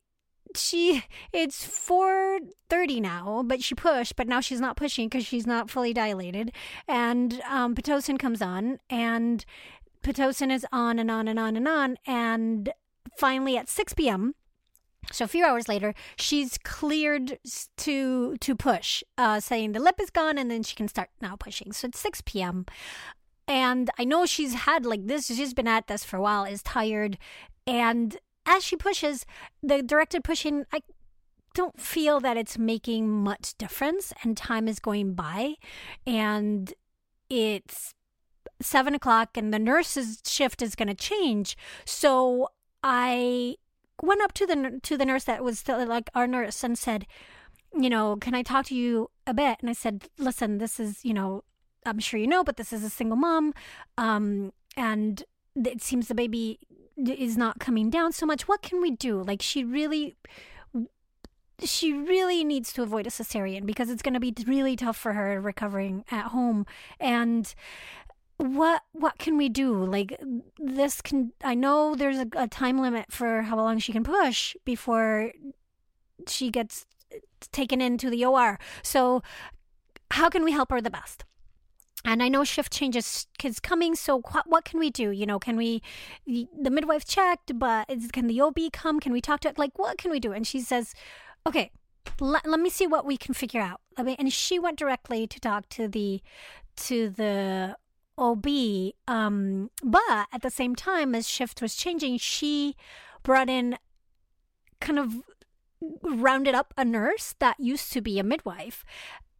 she 0.57 1.05
it's 1.33 1.67
4.30 1.67 3.01
now 3.01 3.43
but 3.47 3.63
she 3.63 3.75
pushed 3.75 4.17
but 4.17 4.29
now 4.29 4.41
she's 4.41 4.61
not 4.61 4.77
pushing 4.77 5.09
because 5.09 5.27
she's 5.27 5.47
not 5.47 5.71
fully 5.71 5.93
dilated 5.93 6.53
and 6.89 7.41
um, 7.49 7.75
pitocin 7.75 8.19
comes 8.19 8.43
on 8.43 8.79
and 8.89 9.45
pitocin 10.03 10.51
is 10.53 10.67
on 10.73 10.99
and 10.99 11.11
on 11.11 11.29
and 11.29 11.39
on 11.39 11.57
and 11.57 11.69
on 11.69 11.97
and 12.07 12.73
finally 13.17 13.57
at 13.57 13.69
6 13.69 13.95
p.m 13.95 14.35
so 15.13 15.25
a 15.25 15.29
few 15.29 15.45
hours 15.45 15.69
later, 15.69 15.95
she's 16.17 16.59
cleared 16.59 17.39
to 17.79 18.37
to 18.37 18.55
push, 18.55 19.03
uh, 19.19 19.41
saying 19.41 19.73
the 19.73 19.81
lip 19.81 19.97
is 20.01 20.11
gone, 20.11 20.39
and 20.39 20.51
then 20.51 20.63
she 20.63 20.77
can 20.77 20.89
start 20.89 21.11
now 21.21 21.37
pushing. 21.37 21.73
So 21.73 21.89
it's 21.89 21.99
six 21.99 22.21
p.m. 22.21 22.67
And 23.49 23.91
I 23.99 24.05
know 24.05 24.27
she's 24.27 24.55
had 24.55 24.87
like 24.87 25.07
this; 25.07 25.27
she's 25.27 25.55
been 25.55 25.67
at 25.67 25.89
this 25.89 26.05
for 26.05 26.17
a 26.17 26.23
while. 26.23 26.45
Is 26.45 26.63
tired, 26.63 27.19
and 27.67 28.19
as 28.51 28.65
she 28.65 28.77
pushes, 28.77 29.25
the 29.63 29.81
directed 29.81 30.25
pushing, 30.25 30.67
I 30.73 30.81
don't 31.55 31.81
feel 31.81 32.19
that 32.21 32.37
it's 32.37 32.59
making 32.59 33.09
much 33.09 33.57
difference, 33.57 34.13
and 34.23 34.37
time 34.37 34.67
is 34.67 34.81
going 34.81 35.15
by, 35.15 35.55
and 36.05 36.75
it's 37.29 37.95
seven 38.61 38.95
o'clock, 38.95 39.37
and 39.37 39.55
the 39.55 39.59
nurse's 39.59 40.21
shift 40.27 40.63
is 40.63 40.75
going 40.75 40.89
to 40.89 40.95
change. 40.95 41.57
So 41.85 42.49
I 42.83 43.55
went 44.03 44.21
up 44.23 44.33
to 44.33 44.47
the 44.47 44.81
to 44.83 44.97
the 44.97 45.07
nurse 45.07 45.25
that 45.25 45.45
was 45.45 45.59
still 45.61 45.87
like 45.87 46.11
our 46.15 46.27
nurse 46.27 46.65
and 46.65 46.77
said, 46.77 47.07
you 47.73 47.89
know, 47.89 48.17
can 48.17 48.35
I 48.35 48.43
talk 48.43 48.67
to 48.67 48.75
you 48.75 49.11
a 49.27 49.35
bit? 49.35 49.59
And 49.61 49.71
I 49.71 49.75
said, 49.75 50.09
listen, 50.19 50.59
this 50.59 50.81
is 50.81 51.05
you 51.05 51.15
know, 51.15 51.45
I'm 51.87 52.01
sure 52.01 52.19
you 52.19 52.27
know, 52.27 52.43
but 52.43 52.57
this 52.57 52.73
is 52.73 52.83
a 52.83 52.91
single 52.91 53.17
mom, 53.17 53.55
um, 53.97 54.53
and 54.77 55.23
it 55.55 55.83
seems 55.83 56.09
the 56.09 56.15
baby 56.15 56.59
is 57.09 57.37
not 57.37 57.59
coming 57.59 57.91
down 57.91 58.13
so 58.13 58.27
much. 58.27 58.49
What 58.49 58.63
can 58.63 58.81
we 58.81 58.91
do? 58.91 59.23
Like 59.23 59.43
she 59.43 59.65
really 59.65 60.17
she 61.63 61.93
really 61.93 62.45
needs 62.45 62.73
to 62.73 62.83
avoid 62.83 63.07
a 63.07 63.11
cesarean 63.11 63.67
because 63.67 63.91
it's 63.91 64.03
going 64.03 64.15
to 64.15 64.21
be 64.21 64.35
really 64.47 64.77
tough 64.77 64.97
for 64.97 65.13
her 65.13 65.41
recovering 65.41 66.05
at 66.11 66.27
home 66.27 66.67
and 66.99 67.55
what 68.39 68.83
what 68.93 69.19
can 69.19 69.37
we 69.37 69.49
do 69.49 69.85
like 69.85 70.19
this 70.59 71.03
can 71.03 71.33
i 71.45 71.55
know 71.55 71.95
there's 71.95 72.17
a, 72.17 72.27
a 72.37 72.49
time 72.49 72.81
limit 72.81 73.13
for 73.13 73.43
how 73.43 73.57
long 73.57 73.79
she 73.79 73.93
can 73.93 74.03
push 74.03 74.57
before 74.65 75.33
she 76.27 76.51
gets 76.51 76.87
uh, 77.15 77.19
taken 77.53 77.81
into 77.81 78.09
the 78.09 78.25
or 78.25 78.59
so 78.83 79.23
how 80.13 80.31
can 80.31 80.43
we 80.43 80.53
help 80.53 80.71
her 80.71 80.81
the 80.81 80.91
best 80.91 81.25
and 82.05 82.23
I 82.23 82.29
know 82.29 82.45
shift 82.45 82.73
changes 82.73 83.27
is 83.45 83.61
coming. 83.61 83.95
So 83.95 84.21
what, 84.33 84.49
what 84.49 84.65
can 84.65 84.81
we 84.81 84.91
do? 84.91 85.11
You 85.11 85.27
know, 85.27 85.39
can 85.39 85.57
we, 85.57 85.83
the 86.27 86.71
midwife 86.71 87.05
checked, 87.05 87.59
but 87.59 87.91
is, 87.91 88.11
can 88.11 88.27
the 88.27 88.41
OB 88.41 88.59
come? 88.73 89.01
Can 89.01 89.13
we 89.13 89.21
talk 89.21 89.41
to 89.41 89.49
it? 89.49 89.59
Like, 89.59 89.79
what 89.79 89.99
can 89.99 90.11
we 90.11 90.21
do? 90.21 90.33
And 90.33 90.47
she 90.47 90.61
says, 90.61 90.95
okay, 91.47 91.71
let, 92.19 92.47
let 92.47 92.61
me 92.61 92.71
see 92.71 92.87
what 92.87 93.05
we 93.05 93.17
can 93.17 93.35
figure 93.35 93.61
out. 93.61 93.81
And 93.97 94.33
she 94.33 94.59
went 94.59 94.79
directly 94.79 95.27
to 95.27 95.39
talk 95.41 95.69
to 95.71 95.89
the, 95.89 96.23
to 96.77 97.11
the 97.11 97.77
OB. 98.17 98.47
Um, 99.07 99.71
but 99.83 100.27
at 100.33 100.43
the 100.43 100.51
same 100.51 100.75
time, 100.75 101.15
as 101.15 101.29
shift 101.29 101.61
was 101.61 101.75
changing, 101.75 102.19
she 102.19 102.77
brought 103.23 103.51
in 103.51 103.77
kind 104.81 104.99
of 104.99 105.17
rounded 106.03 106.55
up 106.55 106.73
a 106.77 106.85
nurse 106.85 107.35
that 107.39 107.59
used 107.59 107.93
to 107.93 108.01
be 108.01 108.19
a 108.19 108.25
midwife 108.25 108.85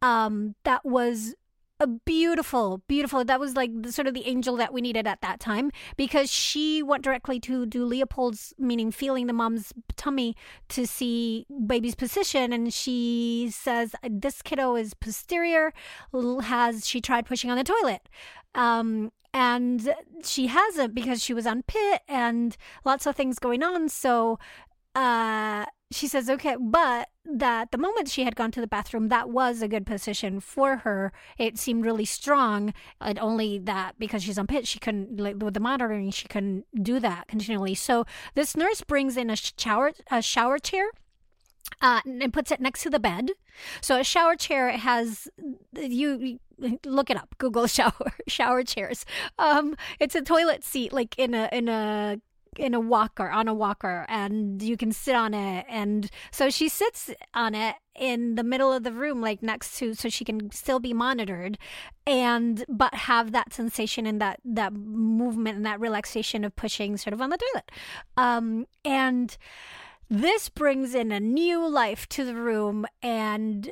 um, 0.01 0.55
that 0.63 0.85
was 0.85 1.35
a 1.81 1.87
beautiful, 1.87 2.83
beautiful. 2.87 3.25
That 3.25 3.39
was 3.39 3.55
like 3.55 3.71
the, 3.81 3.91
sort 3.91 4.07
of 4.07 4.13
the 4.13 4.27
angel 4.27 4.55
that 4.57 4.71
we 4.71 4.81
needed 4.81 5.07
at 5.07 5.21
that 5.21 5.39
time 5.39 5.71
because 5.97 6.31
she 6.31 6.83
went 6.83 7.03
directly 7.03 7.39
to 7.41 7.65
do 7.65 7.83
Leopold's, 7.83 8.53
meaning 8.59 8.91
feeling 8.91 9.25
the 9.25 9.33
mom's 9.33 9.73
tummy 9.97 10.35
to 10.69 10.85
see 10.85 11.47
baby's 11.65 11.95
position, 11.95 12.53
and 12.53 12.71
she 12.71 13.49
says 13.51 13.95
this 14.07 14.43
kiddo 14.43 14.75
is 14.75 14.93
posterior. 14.93 15.73
Has 16.43 16.87
she 16.87 17.01
tried 17.01 17.25
pushing 17.25 17.49
on 17.49 17.57
the 17.57 17.63
toilet? 17.63 18.07
Um, 18.53 19.11
and 19.33 19.93
she 20.23 20.47
hasn't 20.47 20.93
because 20.93 21.23
she 21.23 21.33
was 21.33 21.47
on 21.47 21.63
pit 21.63 22.01
and 22.07 22.55
lots 22.85 23.07
of 23.07 23.15
things 23.15 23.39
going 23.39 23.63
on. 23.63 23.89
So, 23.89 24.37
uh, 24.93 25.65
she 25.91 26.07
says, 26.07 26.29
okay, 26.29 26.55
but 26.59 27.09
that 27.25 27.71
the 27.71 27.77
moment 27.77 28.07
she 28.07 28.23
had 28.23 28.35
gone 28.35 28.51
to 28.51 28.61
the 28.61 28.67
bathroom, 28.67 29.09
that 29.09 29.29
was 29.29 29.61
a 29.61 29.67
good 29.67 29.85
position 29.85 30.39
for 30.39 30.77
her. 30.77 31.11
It 31.37 31.57
seemed 31.57 31.85
really 31.85 32.05
strong. 32.05 32.73
And 32.99 33.19
only 33.19 33.59
that 33.59 33.99
because 33.99 34.23
she's 34.23 34.37
on 34.37 34.47
pit, 34.47 34.67
she 34.67 34.79
couldn't, 34.79 35.19
like, 35.19 35.35
with 35.41 35.53
the 35.53 35.59
monitoring, 35.59 36.09
she 36.11 36.27
couldn't 36.27 36.65
do 36.81 36.99
that 36.99 37.27
continually. 37.27 37.75
So 37.75 38.05
this 38.35 38.55
nurse 38.55 38.81
brings 38.81 39.17
in 39.17 39.29
a 39.29 39.35
shower, 39.35 39.91
a 40.09 40.21
shower 40.21 40.57
chair. 40.57 40.89
Uh, 41.81 42.01
and 42.05 42.33
puts 42.33 42.51
it 42.51 42.59
next 42.59 42.83
to 42.83 42.89
the 42.89 42.99
bed. 42.99 43.31
So 43.81 43.99
a 43.99 44.03
shower 44.03 44.35
chair 44.35 44.71
has 44.71 45.27
you, 45.75 46.39
look 46.85 47.09
it 47.09 47.17
up. 47.17 47.35
Google 47.37 47.65
shower 47.67 48.13
shower 48.27 48.63
chairs. 48.63 49.05
Um, 49.39 49.75
it's 49.99 50.13
a 50.13 50.21
toilet 50.21 50.63
seat 50.63 50.91
like 50.93 51.17
in 51.17 51.33
a 51.33 51.49
in 51.51 51.69
a 51.69 52.19
in 52.57 52.73
a 52.73 52.79
walker 52.79 53.29
on 53.29 53.47
a 53.47 53.53
walker 53.53 54.05
and 54.09 54.61
you 54.61 54.75
can 54.75 54.91
sit 54.91 55.15
on 55.15 55.33
it. 55.33 55.65
And 55.69 56.09
so 56.31 56.49
she 56.49 56.67
sits 56.67 57.09
on 57.33 57.55
it 57.55 57.75
in 57.95 58.35
the 58.35 58.43
middle 58.43 58.73
of 58.73 58.83
the 58.83 58.91
room 58.91 59.21
like 59.21 59.41
next 59.41 59.77
to 59.77 59.93
so 59.93 60.09
she 60.09 60.25
can 60.25 60.51
still 60.51 60.79
be 60.79 60.93
monitored 60.93 61.57
and 62.05 62.65
but 62.67 62.93
have 62.93 63.31
that 63.31 63.53
sensation 63.53 64.05
and 64.05 64.21
that 64.21 64.39
that 64.43 64.73
movement 64.73 65.57
and 65.57 65.65
that 65.65 65.79
relaxation 65.79 66.43
of 66.43 66.55
pushing 66.55 66.97
sort 66.97 67.13
of 67.13 67.21
on 67.21 67.29
the 67.29 67.37
toilet. 67.37 67.71
Um 68.17 68.65
and 68.83 69.37
this 70.09 70.49
brings 70.49 70.93
in 70.93 71.11
a 71.11 71.19
new 71.19 71.67
life 71.67 72.07
to 72.09 72.25
the 72.25 72.35
room 72.35 72.85
and 73.01 73.71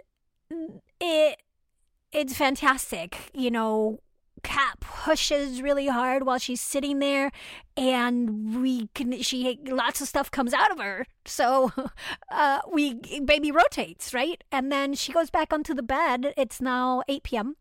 it 1.01 1.41
it's 2.11 2.36
fantastic 2.36 3.30
you 3.34 3.51
know 3.51 3.99
Cat 4.44 4.80
pushes 4.80 5.62
really 5.62 5.88
hard 5.88 6.26
while 6.26 6.38
she's 6.38 6.62
sitting 6.62 7.00
there, 7.00 7.32
and 7.78 8.62
we 8.62 8.88
can. 8.94 9.22
She 9.22 9.60
lots 9.66 10.02
of 10.02 10.08
stuff 10.08 10.32
comes 10.32 10.54
out 10.54 10.72
of 10.72 10.80
her, 10.80 11.06
so 11.26 11.72
uh, 12.32 12.60
we 12.72 12.96
baby 13.24 13.52
rotates 13.52 14.14
right, 14.14 14.44
and 14.52 14.72
then 14.72 14.94
she 14.94 15.12
goes 15.12 15.30
back 15.30 15.54
onto 15.54 15.74
the 15.74 15.84
bed. 15.84 16.34
It's 16.38 16.62
now 16.62 17.04
eight 17.08 17.24
p.m. 17.24 17.56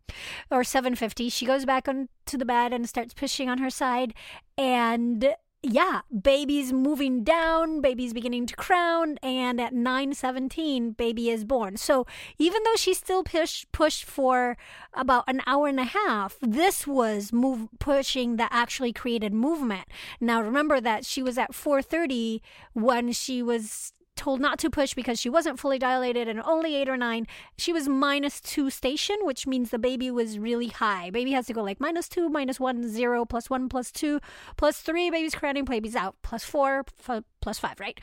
or 0.50 0.64
seven 0.64 0.94
fifty. 0.94 1.28
She 1.28 1.46
goes 1.46 1.64
back 1.64 1.88
onto 1.88 2.36
the 2.36 2.44
bed 2.44 2.72
and 2.72 2.88
starts 2.88 3.14
pushing 3.14 3.48
on 3.48 3.58
her 3.58 3.70
side, 3.70 4.14
and 4.56 5.34
yeah, 5.62 6.02
baby's 6.22 6.72
moving 6.72 7.24
down, 7.24 7.80
baby's 7.80 8.12
beginning 8.12 8.46
to 8.46 8.54
crown, 8.54 9.18
and 9.22 9.60
at 9.60 9.74
9:17, 9.74 10.96
baby 10.96 11.30
is 11.30 11.44
born. 11.44 11.76
So 11.76 12.06
even 12.38 12.62
though 12.62 12.76
she 12.76 12.94
still 12.94 13.24
pushed 13.24 14.04
for 14.04 14.56
about 14.92 15.24
an 15.26 15.42
hour 15.46 15.66
and 15.66 15.80
a 15.80 15.84
half, 15.84 16.36
this 16.40 16.86
was 16.86 17.32
move 17.32 17.68
pushing 17.80 18.36
that 18.36 18.50
actually 18.52 18.92
created 18.92 19.34
movement. 19.34 19.88
Now 20.20 20.40
remember 20.40 20.80
that 20.80 21.04
she 21.04 21.22
was 21.22 21.36
at 21.36 21.54
4:30 21.54 22.40
when 22.72 23.12
she 23.12 23.42
was 23.42 23.92
told 24.18 24.40
not 24.40 24.58
to 24.58 24.68
push 24.68 24.92
because 24.92 25.18
she 25.18 25.30
wasn't 25.30 25.58
fully 25.58 25.78
dilated 25.78 26.28
and 26.28 26.42
only 26.42 26.74
eight 26.74 26.88
or 26.88 26.96
nine. 26.96 27.26
She 27.56 27.72
was 27.72 27.88
minus 27.88 28.40
two 28.40 28.68
station, 28.68 29.16
which 29.22 29.46
means 29.46 29.70
the 29.70 29.78
baby 29.78 30.10
was 30.10 30.38
really 30.38 30.68
high. 30.68 31.08
Baby 31.10 31.32
has 31.32 31.46
to 31.46 31.54
go 31.54 31.62
like 31.62 31.80
minus 31.80 32.08
two, 32.08 32.28
minus 32.28 32.60
one, 32.60 32.86
zero, 32.86 33.24
plus 33.24 33.48
one, 33.48 33.68
plus 33.68 33.90
two, 33.90 34.20
plus 34.56 34.80
three. 34.80 35.08
Baby's 35.08 35.34
crowning, 35.34 35.64
baby's 35.64 35.96
out, 35.96 36.16
plus 36.22 36.44
four, 36.44 36.84
f- 37.08 37.24
plus 37.40 37.58
five, 37.58 37.80
right? 37.80 37.98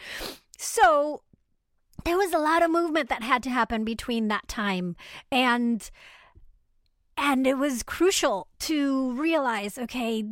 So 0.57 1.21
there 2.05 2.17
was 2.17 2.33
a 2.33 2.39
lot 2.39 2.63
of 2.63 2.71
movement 2.71 3.09
that 3.09 3.23
had 3.23 3.43
to 3.43 3.49
happen 3.49 3.83
between 3.83 4.27
that 4.29 4.47
time. 4.47 4.95
And 5.31 5.89
and 7.17 7.47
it 7.47 7.57
was 7.57 7.83
crucial 7.83 8.47
to 8.59 9.13
realize 9.13 9.77
okay, 9.77 10.23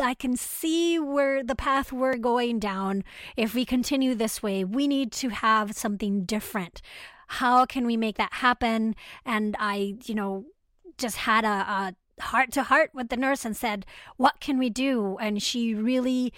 I 0.00 0.14
can 0.14 0.36
see 0.36 0.98
where 0.98 1.42
the 1.42 1.54
path 1.54 1.92
we're 1.92 2.16
going 2.16 2.58
down. 2.58 3.04
If 3.36 3.54
we 3.54 3.64
continue 3.64 4.14
this 4.14 4.42
way, 4.42 4.64
we 4.64 4.88
need 4.88 5.12
to 5.12 5.28
have 5.28 5.76
something 5.76 6.24
different. 6.24 6.82
How 7.28 7.64
can 7.64 7.86
we 7.86 7.96
make 7.96 8.16
that 8.16 8.34
happen? 8.34 8.94
And 9.24 9.56
I, 9.58 9.94
you 10.04 10.14
know, 10.14 10.46
just 10.98 11.18
had 11.18 11.44
a, 11.44 11.48
a 11.48 11.94
heart 12.20 12.52
to 12.52 12.64
heart 12.64 12.90
with 12.92 13.08
the 13.08 13.16
nurse 13.16 13.44
and 13.44 13.56
said, 13.56 13.86
What 14.16 14.40
can 14.40 14.58
we 14.58 14.70
do? 14.70 15.16
And 15.20 15.42
she 15.42 15.74
really 15.74 16.32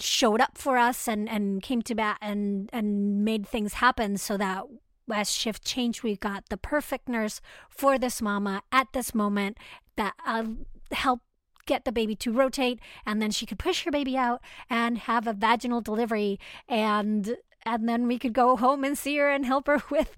showed 0.00 0.40
up 0.40 0.56
for 0.58 0.78
us 0.78 1.08
and, 1.08 1.28
and 1.28 1.62
came 1.62 1.82
to 1.82 1.94
bat 1.94 2.18
and, 2.20 2.70
and 2.72 3.24
made 3.24 3.46
things 3.46 3.74
happen 3.74 4.16
so 4.16 4.36
that 4.36 4.64
as 5.12 5.30
shift 5.30 5.64
change, 5.64 6.02
we 6.02 6.16
got 6.16 6.48
the 6.48 6.56
perfect 6.56 7.08
nurse 7.08 7.40
for 7.68 7.98
this 7.98 8.20
mama 8.22 8.62
at 8.72 8.88
this 8.92 9.14
moment 9.14 9.56
that 9.96 10.14
uh, 10.26 10.44
help 10.92 11.20
get 11.66 11.84
the 11.84 11.92
baby 11.92 12.16
to 12.16 12.32
rotate 12.32 12.80
and 13.04 13.20
then 13.20 13.30
she 13.30 13.44
could 13.44 13.58
push 13.58 13.84
her 13.84 13.90
baby 13.90 14.16
out 14.16 14.40
and 14.70 14.98
have 14.98 15.26
a 15.26 15.34
vaginal 15.34 15.82
delivery 15.82 16.40
and 16.66 17.36
and 17.66 17.86
then 17.86 18.06
we 18.06 18.18
could 18.18 18.32
go 18.32 18.56
home 18.56 18.84
and 18.84 18.96
see 18.96 19.18
her 19.18 19.28
and 19.30 19.44
help 19.44 19.66
her 19.66 19.82
with 19.90 20.16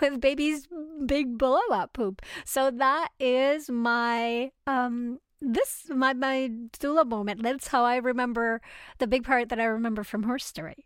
with 0.00 0.20
baby's 0.20 0.68
big 1.06 1.38
blow 1.38 1.60
up 1.72 1.94
poop. 1.94 2.20
So 2.44 2.70
that 2.70 3.08
is 3.18 3.70
my 3.70 4.52
um 4.66 5.20
this 5.40 5.86
my 5.88 6.12
my 6.12 6.50
doula 6.78 7.08
moment. 7.08 7.42
That's 7.42 7.68
how 7.68 7.84
i 7.84 7.96
remember 7.96 8.60
the 8.98 9.06
big 9.06 9.24
part 9.24 9.48
that 9.48 9.58
i 9.58 9.64
remember 9.64 10.04
from 10.04 10.24
her 10.24 10.38
story 10.38 10.84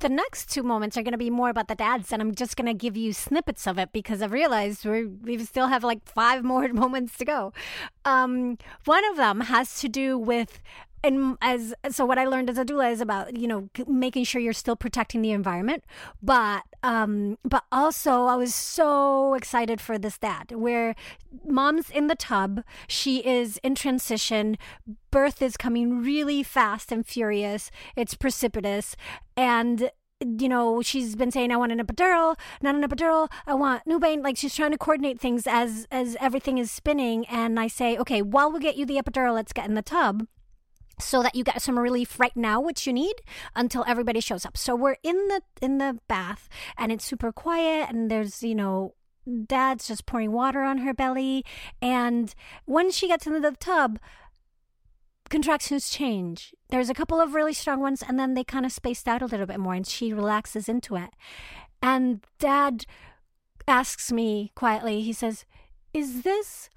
the 0.00 0.08
next 0.08 0.50
two 0.50 0.62
moments 0.62 0.96
are 0.96 1.02
going 1.02 1.12
to 1.12 1.18
be 1.18 1.30
more 1.30 1.50
about 1.50 1.68
the 1.68 1.74
dads, 1.74 2.12
and 2.12 2.22
I'm 2.22 2.34
just 2.34 2.56
going 2.56 2.66
to 2.66 2.74
give 2.74 2.96
you 2.96 3.12
snippets 3.12 3.66
of 3.66 3.78
it 3.78 3.92
because 3.92 4.22
I've 4.22 4.32
realized 4.32 4.84
we 4.84 5.06
we 5.06 5.44
still 5.44 5.68
have 5.68 5.84
like 5.84 6.04
five 6.04 6.44
more 6.44 6.68
moments 6.72 7.16
to 7.18 7.24
go. 7.24 7.52
Um, 8.04 8.58
one 8.84 9.04
of 9.10 9.16
them 9.16 9.42
has 9.42 9.80
to 9.80 9.88
do 9.88 10.16
with 10.18 10.60
and 11.02 11.36
as 11.40 11.74
so 11.90 12.04
what 12.04 12.18
i 12.18 12.24
learned 12.24 12.50
as 12.50 12.58
a 12.58 12.64
doula 12.64 12.90
is 12.90 13.00
about 13.00 13.36
you 13.36 13.46
know 13.46 13.68
making 13.86 14.24
sure 14.24 14.40
you're 14.40 14.52
still 14.52 14.76
protecting 14.76 15.22
the 15.22 15.30
environment. 15.30 15.84
But 16.22 16.62
um 16.82 17.38
but 17.44 17.64
also 17.72 18.24
i 18.24 18.36
was 18.36 18.54
so 18.54 19.34
excited 19.34 19.80
for 19.80 19.98
this 19.98 20.18
dad 20.18 20.52
where 20.52 20.94
mom's 21.44 21.90
in 21.90 22.06
the 22.06 22.14
tub. 22.14 22.62
She 22.86 23.26
is 23.26 23.58
in 23.58 23.74
transition. 23.74 24.58
Birth 25.10 25.42
is 25.42 25.56
coming 25.56 26.02
really 26.02 26.42
fast 26.42 26.92
and 26.92 27.06
furious. 27.06 27.70
It's 27.96 28.14
precipitous. 28.14 28.96
And 29.36 29.90
you 30.20 30.48
know, 30.48 30.82
she's 30.82 31.14
been 31.14 31.30
saying, 31.30 31.52
I 31.52 31.56
want 31.56 31.70
an 31.70 31.78
epidural, 31.78 32.36
not 32.60 32.74
an 32.74 32.82
epidural, 32.82 33.28
I 33.46 33.54
want 33.54 33.86
Nubain. 33.86 34.20
Like 34.22 34.36
she's 34.36 34.54
trying 34.54 34.72
to 34.72 34.78
coordinate 34.78 35.20
things 35.20 35.46
as 35.46 35.86
as 35.90 36.16
everything 36.20 36.58
is 36.58 36.70
spinning. 36.70 37.24
And 37.26 37.60
I 37.60 37.68
say, 37.68 37.96
okay, 37.98 38.20
while 38.22 38.50
we 38.50 38.58
get 38.58 38.76
you 38.76 38.84
the 38.84 38.96
epidural, 38.96 39.34
let's 39.34 39.52
get 39.52 39.66
in 39.66 39.74
the 39.74 39.82
tub 39.82 40.26
so 41.00 41.22
that 41.22 41.34
you 41.34 41.44
get 41.44 41.62
some 41.62 41.78
relief 41.78 42.18
right 42.18 42.36
now 42.36 42.60
which 42.60 42.86
you 42.86 42.92
need 42.92 43.14
until 43.54 43.84
everybody 43.86 44.20
shows 44.20 44.44
up. 44.44 44.56
So 44.56 44.74
we're 44.74 44.96
in 45.02 45.16
the 45.28 45.42
in 45.60 45.78
the 45.78 45.98
bath 46.08 46.48
and 46.76 46.92
it's 46.92 47.04
super 47.04 47.32
quiet 47.32 47.88
and 47.90 48.10
there's 48.10 48.42
you 48.42 48.54
know 48.54 48.94
dad's 49.46 49.86
just 49.86 50.06
pouring 50.06 50.32
water 50.32 50.62
on 50.62 50.78
her 50.78 50.94
belly 50.94 51.44
and 51.82 52.34
when 52.64 52.90
she 52.90 53.08
gets 53.08 53.26
into 53.26 53.40
the 53.40 53.52
tub 53.52 53.98
contractions 55.28 55.90
change. 55.90 56.54
There's 56.70 56.88
a 56.88 56.94
couple 56.94 57.20
of 57.20 57.34
really 57.34 57.52
strong 57.52 57.80
ones 57.80 58.02
and 58.06 58.18
then 58.18 58.34
they 58.34 58.44
kind 58.44 58.64
of 58.64 58.72
spaced 58.72 59.06
out 59.06 59.20
a 59.20 59.26
little 59.26 59.46
bit 59.46 59.60
more 59.60 59.74
and 59.74 59.86
she 59.86 60.12
relaxes 60.12 60.68
into 60.68 60.96
it. 60.96 61.10
And 61.82 62.20
dad 62.38 62.86
asks 63.66 64.10
me 64.10 64.50
quietly 64.54 65.02
he 65.02 65.12
says 65.12 65.44
is 65.92 66.22
this 66.22 66.70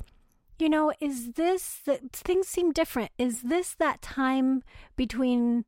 you 0.61 0.69
know, 0.69 0.93
is 0.99 1.33
this 1.33 1.79
that 1.85 2.13
things 2.13 2.47
seem 2.47 2.71
different? 2.71 3.11
Is 3.17 3.41
this 3.41 3.73
that 3.75 4.01
time 4.01 4.63
between 4.95 5.65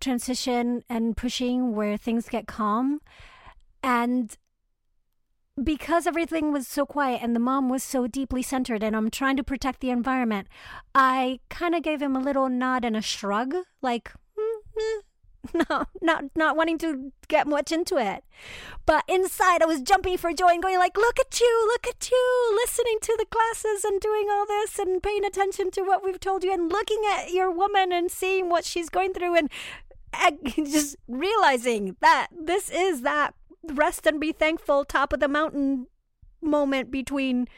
transition 0.00 0.82
and 0.88 1.16
pushing 1.16 1.74
where 1.74 1.96
things 1.96 2.28
get 2.28 2.46
calm? 2.46 3.00
And 3.82 4.36
because 5.62 6.06
everything 6.06 6.52
was 6.52 6.68
so 6.68 6.84
quiet 6.84 7.20
and 7.22 7.34
the 7.34 7.40
mom 7.40 7.68
was 7.68 7.82
so 7.82 8.06
deeply 8.06 8.42
centered 8.42 8.82
and 8.82 8.94
I'm 8.94 9.10
trying 9.10 9.36
to 9.36 9.44
protect 9.44 9.80
the 9.80 9.90
environment, 9.90 10.48
I 10.94 11.40
kind 11.48 11.74
of 11.74 11.82
gave 11.82 12.02
him 12.02 12.16
a 12.16 12.20
little 12.20 12.48
nod 12.48 12.84
and 12.84 12.96
a 12.96 13.02
shrug, 13.02 13.54
like, 13.80 14.12
mm, 14.38 14.60
eh, 14.76 15.00
no, 15.70 15.84
not 16.00 16.24
not 16.34 16.56
wanting 16.56 16.78
to 16.78 17.12
get 17.28 17.46
much 17.46 17.72
into 17.72 17.96
it. 17.96 18.24
But 18.84 19.04
inside 19.08 19.62
I 19.62 19.66
was 19.66 19.82
jumping 19.82 20.16
for 20.18 20.32
joy 20.32 20.48
and 20.48 20.62
going 20.62 20.78
like, 20.78 20.96
look 20.96 21.18
at 21.18 21.40
you, 21.40 21.68
look 21.68 21.86
at 21.86 22.10
you, 22.10 22.60
listening 22.64 22.98
to 23.02 23.16
the 23.18 23.26
classes 23.26 23.84
and 23.84 24.00
doing 24.00 24.28
all 24.30 24.46
this 24.46 24.78
and 24.78 25.02
paying 25.02 25.24
attention 25.24 25.70
to 25.72 25.82
what 25.82 26.04
we've 26.04 26.20
told 26.20 26.44
you 26.44 26.52
and 26.52 26.70
looking 26.70 27.02
at 27.10 27.32
your 27.32 27.50
woman 27.50 27.92
and 27.92 28.10
seeing 28.10 28.48
what 28.48 28.64
she's 28.64 28.88
going 28.88 29.12
through 29.12 29.36
and, 29.36 29.50
and 30.14 30.38
just 30.54 30.96
realizing 31.08 31.96
that 32.00 32.28
this 32.38 32.70
is 32.70 33.02
that 33.02 33.34
rest 33.64 34.06
and 34.06 34.20
be 34.20 34.32
thankful 34.32 34.84
top 34.84 35.12
of 35.12 35.20
the 35.20 35.28
mountain 35.28 35.88
moment 36.40 36.90
between 36.90 37.48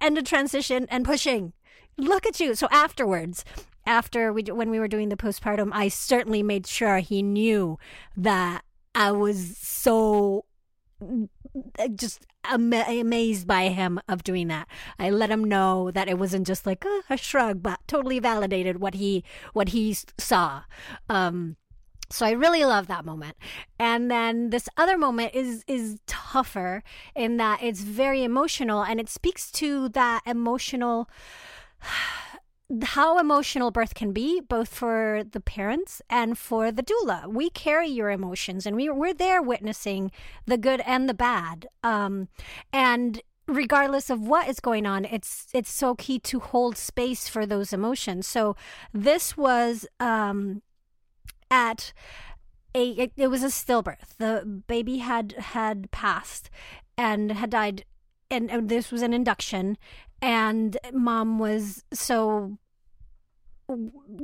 end 0.00 0.18
of 0.18 0.24
transition 0.24 0.86
and 0.90 1.04
pushing. 1.04 1.52
Look 1.96 2.26
at 2.26 2.40
you. 2.40 2.54
So 2.54 2.68
afterwards, 2.70 3.44
after 3.86 4.32
we 4.32 4.42
when 4.42 4.70
we 4.70 4.78
were 4.78 4.88
doing 4.88 5.08
the 5.08 5.16
postpartum, 5.16 5.70
I 5.72 5.88
certainly 5.88 6.42
made 6.42 6.66
sure 6.66 6.98
he 6.98 7.22
knew 7.22 7.78
that 8.16 8.64
I 8.94 9.12
was 9.12 9.56
so 9.58 10.44
just 11.94 12.26
am- 12.44 12.72
amazed 12.72 13.46
by 13.46 13.68
him 13.68 14.00
of 14.08 14.22
doing 14.22 14.48
that. 14.48 14.68
I 14.98 15.10
let 15.10 15.30
him 15.30 15.44
know 15.44 15.90
that 15.90 16.08
it 16.08 16.18
wasn't 16.18 16.46
just 16.46 16.66
like 16.66 16.84
uh, 16.84 17.00
a 17.08 17.16
shrug, 17.16 17.62
but 17.62 17.80
totally 17.86 18.18
validated 18.18 18.80
what 18.80 18.94
he 18.94 19.24
what 19.52 19.70
he 19.70 19.96
saw. 20.18 20.62
Um, 21.08 21.56
so 22.10 22.26
I 22.26 22.32
really 22.32 22.64
love 22.64 22.88
that 22.88 23.04
moment. 23.04 23.36
And 23.78 24.10
then 24.10 24.50
this 24.50 24.68
other 24.76 24.98
moment 24.98 25.34
is 25.34 25.64
is 25.66 26.00
tougher 26.06 26.82
in 27.14 27.36
that 27.38 27.62
it's 27.62 27.82
very 27.82 28.24
emotional 28.24 28.82
and 28.82 29.00
it 29.00 29.08
speaks 29.08 29.50
to 29.52 29.88
that 29.90 30.22
emotional 30.26 31.08
how 32.82 33.18
emotional 33.18 33.70
birth 33.70 33.94
can 33.94 34.12
be, 34.12 34.40
both 34.40 34.68
for 34.68 35.22
the 35.28 35.40
parents 35.40 36.00
and 36.08 36.38
for 36.38 36.70
the 36.70 36.82
doula. 36.82 37.26
We 37.26 37.50
carry 37.50 37.88
your 37.88 38.10
emotions, 38.10 38.66
and 38.66 38.76
we 38.76 38.88
we're 38.88 39.14
there 39.14 39.42
witnessing 39.42 40.12
the 40.46 40.58
good 40.58 40.80
and 40.86 41.08
the 41.08 41.14
bad. 41.14 41.66
Um, 41.82 42.28
and 42.72 43.20
regardless 43.46 44.10
of 44.10 44.20
what 44.20 44.48
is 44.48 44.60
going 44.60 44.86
on, 44.86 45.04
it's 45.04 45.48
it's 45.52 45.72
so 45.72 45.94
key 45.94 46.18
to 46.20 46.40
hold 46.40 46.76
space 46.76 47.28
for 47.28 47.44
those 47.44 47.72
emotions. 47.72 48.26
So 48.26 48.56
this 48.92 49.36
was 49.36 49.86
um, 49.98 50.62
at 51.50 51.92
a 52.74 52.90
it, 52.90 53.12
it 53.16 53.28
was 53.28 53.42
a 53.42 53.48
stillbirth. 53.48 54.16
The 54.18 54.62
baby 54.66 54.98
had 54.98 55.32
had 55.32 55.90
passed 55.90 56.50
and 56.96 57.32
had 57.32 57.50
died 57.50 57.84
and, 58.30 58.50
and, 58.50 58.68
this 58.68 58.92
was 58.92 59.02
an 59.02 59.12
induction 59.12 59.76
and 60.22 60.76
mom 60.92 61.38
was 61.38 61.84
so 61.92 62.58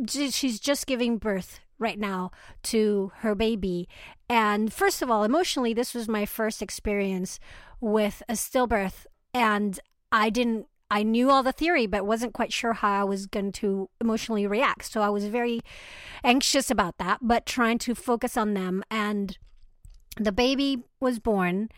she's 0.08 0.58
just 0.58 0.86
giving 0.86 1.18
birth 1.18 1.60
right 1.78 1.98
now 1.98 2.30
to 2.64 3.12
her 3.18 3.34
baby. 3.34 3.88
And 4.28 4.72
first 4.72 5.02
of 5.02 5.10
all 5.10 5.24
emotionally 5.24 5.72
this 5.74 5.94
was 5.94 6.08
my 6.08 6.26
first 6.26 6.62
experience 6.62 7.38
with 7.80 8.22
a 8.28 8.32
stillbirth. 8.32 9.06
And 9.32 9.78
i 10.12 10.30
didn't 10.30 10.66
i 10.90 11.02
knew 11.02 11.30
all 11.30 11.42
the 11.42 11.52
theory 11.52 11.86
but 11.86 12.06
wasn't 12.06 12.32
quite 12.32 12.52
sure 12.52 12.72
how 12.72 13.00
i 13.00 13.04
was 13.04 13.26
going 13.26 13.52
to 13.52 13.88
emotionally 14.00 14.46
react. 14.46 14.90
So 14.90 15.02
i 15.02 15.08
was 15.08 15.26
very 15.26 15.60
anxious 16.24 16.70
about 16.70 16.98
that 16.98 17.18
but 17.22 17.46
trying 17.46 17.78
to 17.78 17.94
focus 17.94 18.36
on 18.36 18.54
them. 18.54 18.82
And 18.90 19.38
the 20.18 20.32
baby 20.32 20.82
was 20.98 21.18
born 21.18 21.68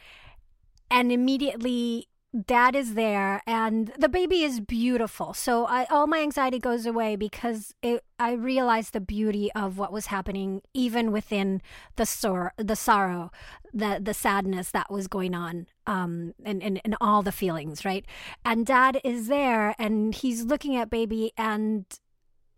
and 0.90 1.12
immediately 1.12 2.08
dad 2.44 2.76
is 2.76 2.94
there 2.94 3.42
and 3.46 3.92
the 3.98 4.08
baby 4.08 4.42
is 4.42 4.60
beautiful. 4.60 5.32
So 5.32 5.64
I, 5.64 5.84
all 5.84 6.06
my 6.06 6.20
anxiety 6.20 6.58
goes 6.58 6.84
away 6.84 7.16
because 7.16 7.74
it, 7.82 8.04
i 8.18 8.32
realized 8.32 8.92
the 8.92 9.00
beauty 9.00 9.50
of 9.52 9.78
what 9.78 9.92
was 9.92 10.06
happening 10.06 10.60
even 10.74 11.12
within 11.12 11.62
the 11.96 12.04
sor- 12.04 12.52
the 12.56 12.76
sorrow 12.76 13.30
the 13.72 14.00
the 14.02 14.12
sadness 14.12 14.70
that 14.72 14.90
was 14.90 15.06
going 15.06 15.34
on 15.34 15.66
um 15.86 16.34
and, 16.44 16.62
and, 16.62 16.80
and 16.84 16.96
all 17.00 17.22
the 17.22 17.32
feelings 17.32 17.84
right? 17.84 18.04
And 18.44 18.66
dad 18.66 19.00
is 19.04 19.28
there 19.28 19.74
and 19.78 20.14
he's 20.14 20.44
looking 20.44 20.76
at 20.76 20.90
baby 20.90 21.32
and 21.36 21.84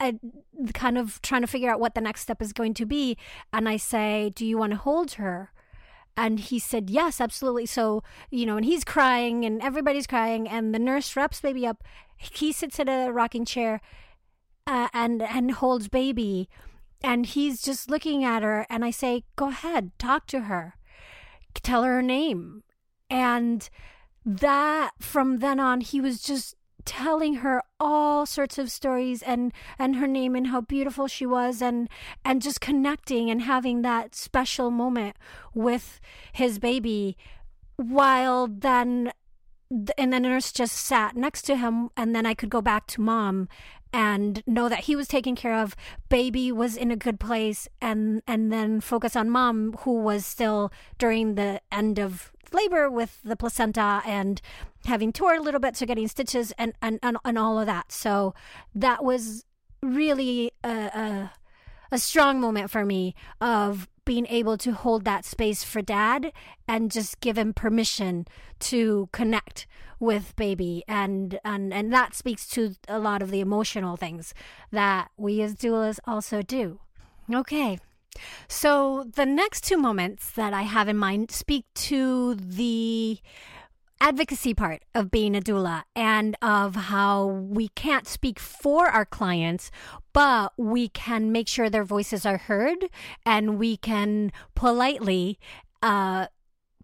uh, 0.00 0.12
kind 0.72 0.96
of 0.96 1.20
trying 1.20 1.42
to 1.42 1.46
figure 1.46 1.70
out 1.70 1.78
what 1.78 1.94
the 1.94 2.00
next 2.00 2.22
step 2.22 2.40
is 2.40 2.52
going 2.52 2.74
to 2.74 2.86
be. 2.86 3.16
And 3.52 3.68
i 3.68 3.76
say 3.76 4.32
do 4.34 4.44
you 4.44 4.58
want 4.58 4.72
to 4.72 4.78
hold 4.78 5.12
her 5.12 5.52
and 6.20 6.38
he 6.38 6.58
said, 6.58 6.90
Yes, 6.90 7.18
absolutely. 7.18 7.64
So, 7.64 8.02
you 8.30 8.44
know, 8.44 8.58
and 8.58 8.66
he's 8.66 8.84
crying 8.84 9.46
and 9.46 9.62
everybody's 9.62 10.06
crying. 10.06 10.46
And 10.46 10.74
the 10.74 10.78
nurse 10.78 11.16
wraps 11.16 11.40
baby 11.40 11.66
up. 11.66 11.82
He 12.18 12.52
sits 12.52 12.78
in 12.78 12.90
a 12.90 13.10
rocking 13.10 13.46
chair 13.46 13.80
uh, 14.66 14.88
and, 14.92 15.22
and 15.22 15.52
holds 15.52 15.88
baby. 15.88 16.50
And 17.02 17.24
he's 17.24 17.62
just 17.62 17.88
looking 17.88 18.22
at 18.22 18.42
her. 18.42 18.66
And 18.68 18.84
I 18.84 18.90
say, 18.90 19.24
Go 19.36 19.48
ahead, 19.48 19.92
talk 19.98 20.26
to 20.26 20.40
her, 20.40 20.74
tell 21.54 21.84
her 21.84 21.94
her 21.94 22.02
name. 22.02 22.64
And 23.08 23.70
that 24.26 24.90
from 25.00 25.38
then 25.38 25.58
on, 25.58 25.80
he 25.80 26.02
was 26.02 26.20
just 26.20 26.54
telling 26.84 27.36
her 27.36 27.62
all 27.78 28.26
sorts 28.26 28.58
of 28.58 28.70
stories 28.70 29.22
and 29.22 29.52
and 29.78 29.96
her 29.96 30.06
name 30.06 30.34
and 30.34 30.48
how 30.48 30.60
beautiful 30.60 31.06
she 31.06 31.26
was 31.26 31.62
and 31.62 31.88
and 32.24 32.42
just 32.42 32.60
connecting 32.60 33.30
and 33.30 33.42
having 33.42 33.82
that 33.82 34.14
special 34.14 34.70
moment 34.70 35.16
with 35.54 36.00
his 36.32 36.58
baby 36.58 37.16
while 37.76 38.46
then 38.46 39.12
and 39.96 40.12
the 40.12 40.20
nurse 40.20 40.52
just 40.52 40.76
sat 40.76 41.16
next 41.16 41.42
to 41.42 41.56
him 41.56 41.90
and 41.96 42.14
then 42.14 42.26
I 42.26 42.34
could 42.34 42.50
go 42.50 42.60
back 42.60 42.86
to 42.88 43.00
mom 43.00 43.48
and 43.92 44.42
know 44.46 44.68
that 44.68 44.80
he 44.80 44.94
was 44.94 45.08
taken 45.08 45.34
care 45.34 45.54
of 45.54 45.74
baby 46.08 46.52
was 46.52 46.76
in 46.76 46.90
a 46.90 46.96
good 46.96 47.18
place 47.18 47.68
and 47.80 48.22
and 48.26 48.52
then 48.52 48.80
focus 48.80 49.16
on 49.16 49.30
mom 49.30 49.74
who 49.80 50.00
was 50.00 50.26
still 50.26 50.72
during 50.98 51.34
the 51.34 51.60
end 51.72 51.98
of 51.98 52.32
labor 52.52 52.90
with 52.90 53.20
the 53.24 53.36
placenta 53.36 54.02
and 54.04 54.40
having 54.86 55.12
tore 55.12 55.34
a 55.34 55.40
little 55.40 55.60
bit, 55.60 55.76
so 55.76 55.86
getting 55.86 56.08
stitches 56.08 56.52
and 56.58 56.72
and 56.80 56.98
and, 57.02 57.16
and 57.24 57.38
all 57.38 57.58
of 57.58 57.66
that. 57.66 57.92
So 57.92 58.34
that 58.74 59.04
was 59.04 59.44
really 59.82 60.52
a, 60.62 60.68
a, 60.70 61.32
a 61.92 61.98
strong 61.98 62.40
moment 62.40 62.70
for 62.70 62.84
me 62.84 63.14
of 63.40 63.88
being 64.04 64.26
able 64.26 64.56
to 64.58 64.72
hold 64.72 65.04
that 65.04 65.24
space 65.24 65.62
for 65.62 65.80
dad 65.80 66.32
and 66.66 66.90
just 66.90 67.20
give 67.20 67.38
him 67.38 67.52
permission 67.52 68.26
to 68.58 69.08
connect 69.12 69.66
with 69.98 70.34
baby. 70.36 70.82
And 70.88 71.38
and 71.44 71.72
and 71.72 71.92
that 71.92 72.14
speaks 72.14 72.48
to 72.48 72.74
a 72.88 72.98
lot 72.98 73.22
of 73.22 73.30
the 73.30 73.40
emotional 73.40 73.96
things 73.96 74.34
that 74.72 75.10
we 75.16 75.42
as 75.42 75.54
doulas 75.54 76.00
also 76.06 76.42
do. 76.42 76.80
Okay. 77.32 77.78
So 78.48 79.06
the 79.14 79.26
next 79.26 79.62
two 79.62 79.78
moments 79.78 80.32
that 80.32 80.52
I 80.52 80.62
have 80.62 80.88
in 80.88 80.96
mind 80.96 81.30
speak 81.30 81.66
to 81.74 82.34
the 82.34 83.20
advocacy 84.00 84.54
part 84.54 84.82
of 84.94 85.10
being 85.10 85.36
a 85.36 85.40
doula 85.40 85.82
and 85.94 86.36
of 86.40 86.74
how 86.74 87.26
we 87.26 87.68
can't 87.68 88.06
speak 88.06 88.38
for 88.38 88.88
our 88.88 89.04
clients, 89.04 89.70
but 90.12 90.52
we 90.56 90.88
can 90.88 91.30
make 91.30 91.48
sure 91.48 91.68
their 91.68 91.84
voices 91.84 92.24
are 92.24 92.38
heard 92.38 92.88
and 93.26 93.58
we 93.58 93.76
can 93.76 94.32
politely 94.54 95.38
uh, 95.82 96.26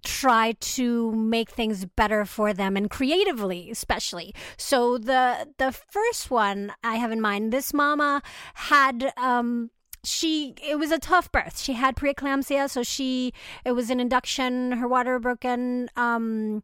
try 0.05 0.53
to 0.61 1.11
make 1.13 1.51
things 1.51 1.85
better 1.85 2.25
for 2.25 2.53
them 2.53 2.77
and 2.77 2.91
creatively 2.91 3.71
especially. 3.71 4.35
So 4.57 4.99
the 4.99 5.49
the 5.59 5.73
first 5.73 6.31
one 6.31 6.73
i 6.85 6.97
have 6.97 7.11
in 7.11 7.21
mind 7.21 7.53
this 7.53 7.75
mama 7.75 8.23
had 8.55 9.13
um 9.17 9.71
she 10.07 10.55
it 10.63 10.79
was 10.79 10.91
a 10.91 10.99
tough 10.99 11.31
birth. 11.33 11.61
She 11.61 11.75
had 11.75 11.97
preeclampsia, 11.97 12.71
so 12.71 12.83
she 12.83 13.33
it 13.65 13.73
was 13.73 13.91
an 13.91 14.01
induction. 14.01 14.73
Her 14.73 14.89
water 14.89 15.19
broken. 15.19 15.89
Um, 15.97 16.63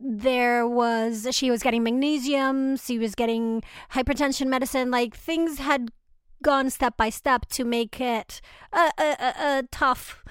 there 0.00 0.66
was 0.66 1.28
she 1.32 1.50
was 1.50 1.62
getting 1.62 1.82
magnesium. 1.82 2.76
She 2.76 2.98
was 2.98 3.14
getting 3.14 3.62
hypertension 3.92 4.46
medicine. 4.46 4.90
Like 4.90 5.16
things 5.16 5.58
had 5.58 5.90
gone 6.42 6.70
step 6.70 6.96
by 6.96 7.10
step 7.10 7.46
to 7.46 7.64
make 7.64 8.00
it 8.00 8.40
a, 8.72 8.90
a, 8.98 9.16
a, 9.20 9.58
a 9.58 9.62
tough 9.70 10.24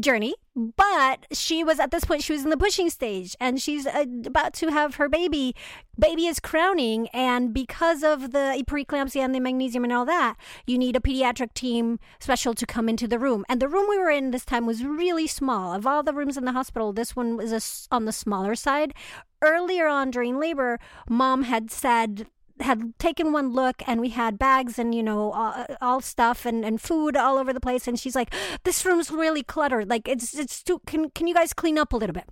journey 0.00 0.34
but 0.76 1.26
she 1.30 1.62
was 1.62 1.78
at 1.78 1.92
this 1.92 2.04
point 2.04 2.22
she 2.22 2.32
was 2.32 2.42
in 2.42 2.50
the 2.50 2.56
pushing 2.56 2.90
stage 2.90 3.36
and 3.40 3.62
she's 3.62 3.86
uh, 3.86 4.04
about 4.26 4.52
to 4.54 4.68
have 4.68 4.96
her 4.96 5.08
baby. 5.08 5.54
Baby 5.98 6.26
is 6.26 6.40
crowning 6.40 7.08
and 7.08 7.54
because 7.54 8.02
of 8.02 8.32
the 8.32 8.64
preeclampsia 8.66 9.20
and 9.20 9.34
the 9.34 9.40
magnesium 9.40 9.84
and 9.84 9.92
all 9.92 10.04
that 10.06 10.36
you 10.66 10.76
need 10.76 10.96
a 10.96 11.00
pediatric 11.00 11.54
team 11.54 12.00
special 12.18 12.54
to 12.54 12.66
come 12.66 12.88
into 12.88 13.06
the 13.06 13.18
room. 13.18 13.44
And 13.48 13.60
the 13.60 13.68
room 13.68 13.86
we 13.88 13.98
were 13.98 14.10
in 14.10 14.32
this 14.32 14.44
time 14.44 14.66
was 14.66 14.84
really 14.84 15.26
small. 15.28 15.72
Of 15.72 15.86
all 15.86 16.02
the 16.02 16.14
rooms 16.14 16.36
in 16.36 16.44
the 16.44 16.52
hospital 16.52 16.92
this 16.92 17.14
one 17.14 17.36
was 17.36 17.52
a, 17.52 17.94
on 17.94 18.04
the 18.04 18.12
smaller 18.12 18.56
side. 18.56 18.94
Earlier 19.40 19.86
on 19.86 20.10
during 20.10 20.40
labor 20.40 20.80
mom 21.08 21.44
had 21.44 21.70
said 21.70 22.26
had 22.60 22.98
taken 22.98 23.32
one 23.32 23.52
look 23.52 23.82
and 23.86 24.00
we 24.00 24.10
had 24.10 24.38
bags 24.38 24.78
and 24.78 24.94
you 24.94 25.02
know 25.02 25.32
all, 25.32 25.66
all, 25.80 26.00
stuff 26.00 26.46
and, 26.46 26.64
and 26.64 26.80
food 26.80 27.16
all 27.16 27.38
over 27.38 27.52
the 27.52 27.60
place. 27.60 27.86
And 27.88 27.98
she's 27.98 28.14
like 28.14 28.34
this 28.64 28.84
room's 28.84 29.10
really 29.10 29.42
cluttered. 29.42 29.88
Like 29.88 30.08
it's 30.08 30.34
it's 30.34 30.62
too 30.62 30.80
can 30.86 31.10
can 31.10 31.26
you 31.26 31.34
guys 31.34 31.52
clean 31.52 31.78
up 31.78 31.92
a 31.92 31.96
little 31.96 32.14
bit? 32.14 32.28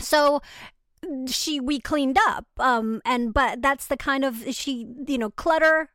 So 0.00 0.40
she 1.26 1.60
we 1.60 1.80
cleaned 1.80 2.18
up 2.28 2.46
um 2.58 3.00
and 3.06 3.32
but 3.32 3.62
that's 3.62 3.86
the 3.86 3.96
kind 3.96 4.24
of 4.24 4.44
she 4.50 4.86
you 5.06 5.18
know 5.18 5.30
clutter 5.30 5.90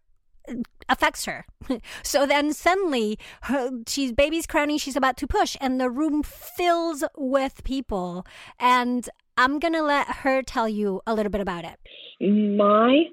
affects 0.89 1.25
her. 1.25 1.45
So 2.03 2.25
then 2.25 2.53
suddenly 2.53 3.17
her, 3.43 3.69
she's 3.87 4.11
baby's 4.11 4.45
crowning 4.45 4.77
she's 4.77 4.95
about 4.95 5.17
to 5.17 5.27
push 5.27 5.57
and 5.59 5.81
the 5.81 5.89
room 5.89 6.21
fills 6.23 7.03
with 7.17 7.63
people. 7.63 8.25
And 8.59 9.09
i'm 9.37 9.59
gonna 9.59 9.81
let 9.83 10.07
her 10.07 10.41
tell 10.41 10.69
you 10.69 11.01
a 11.07 11.13
little 11.13 11.31
bit 11.31 11.41
about 11.41 11.65
it. 11.65 11.79
My 12.21 13.05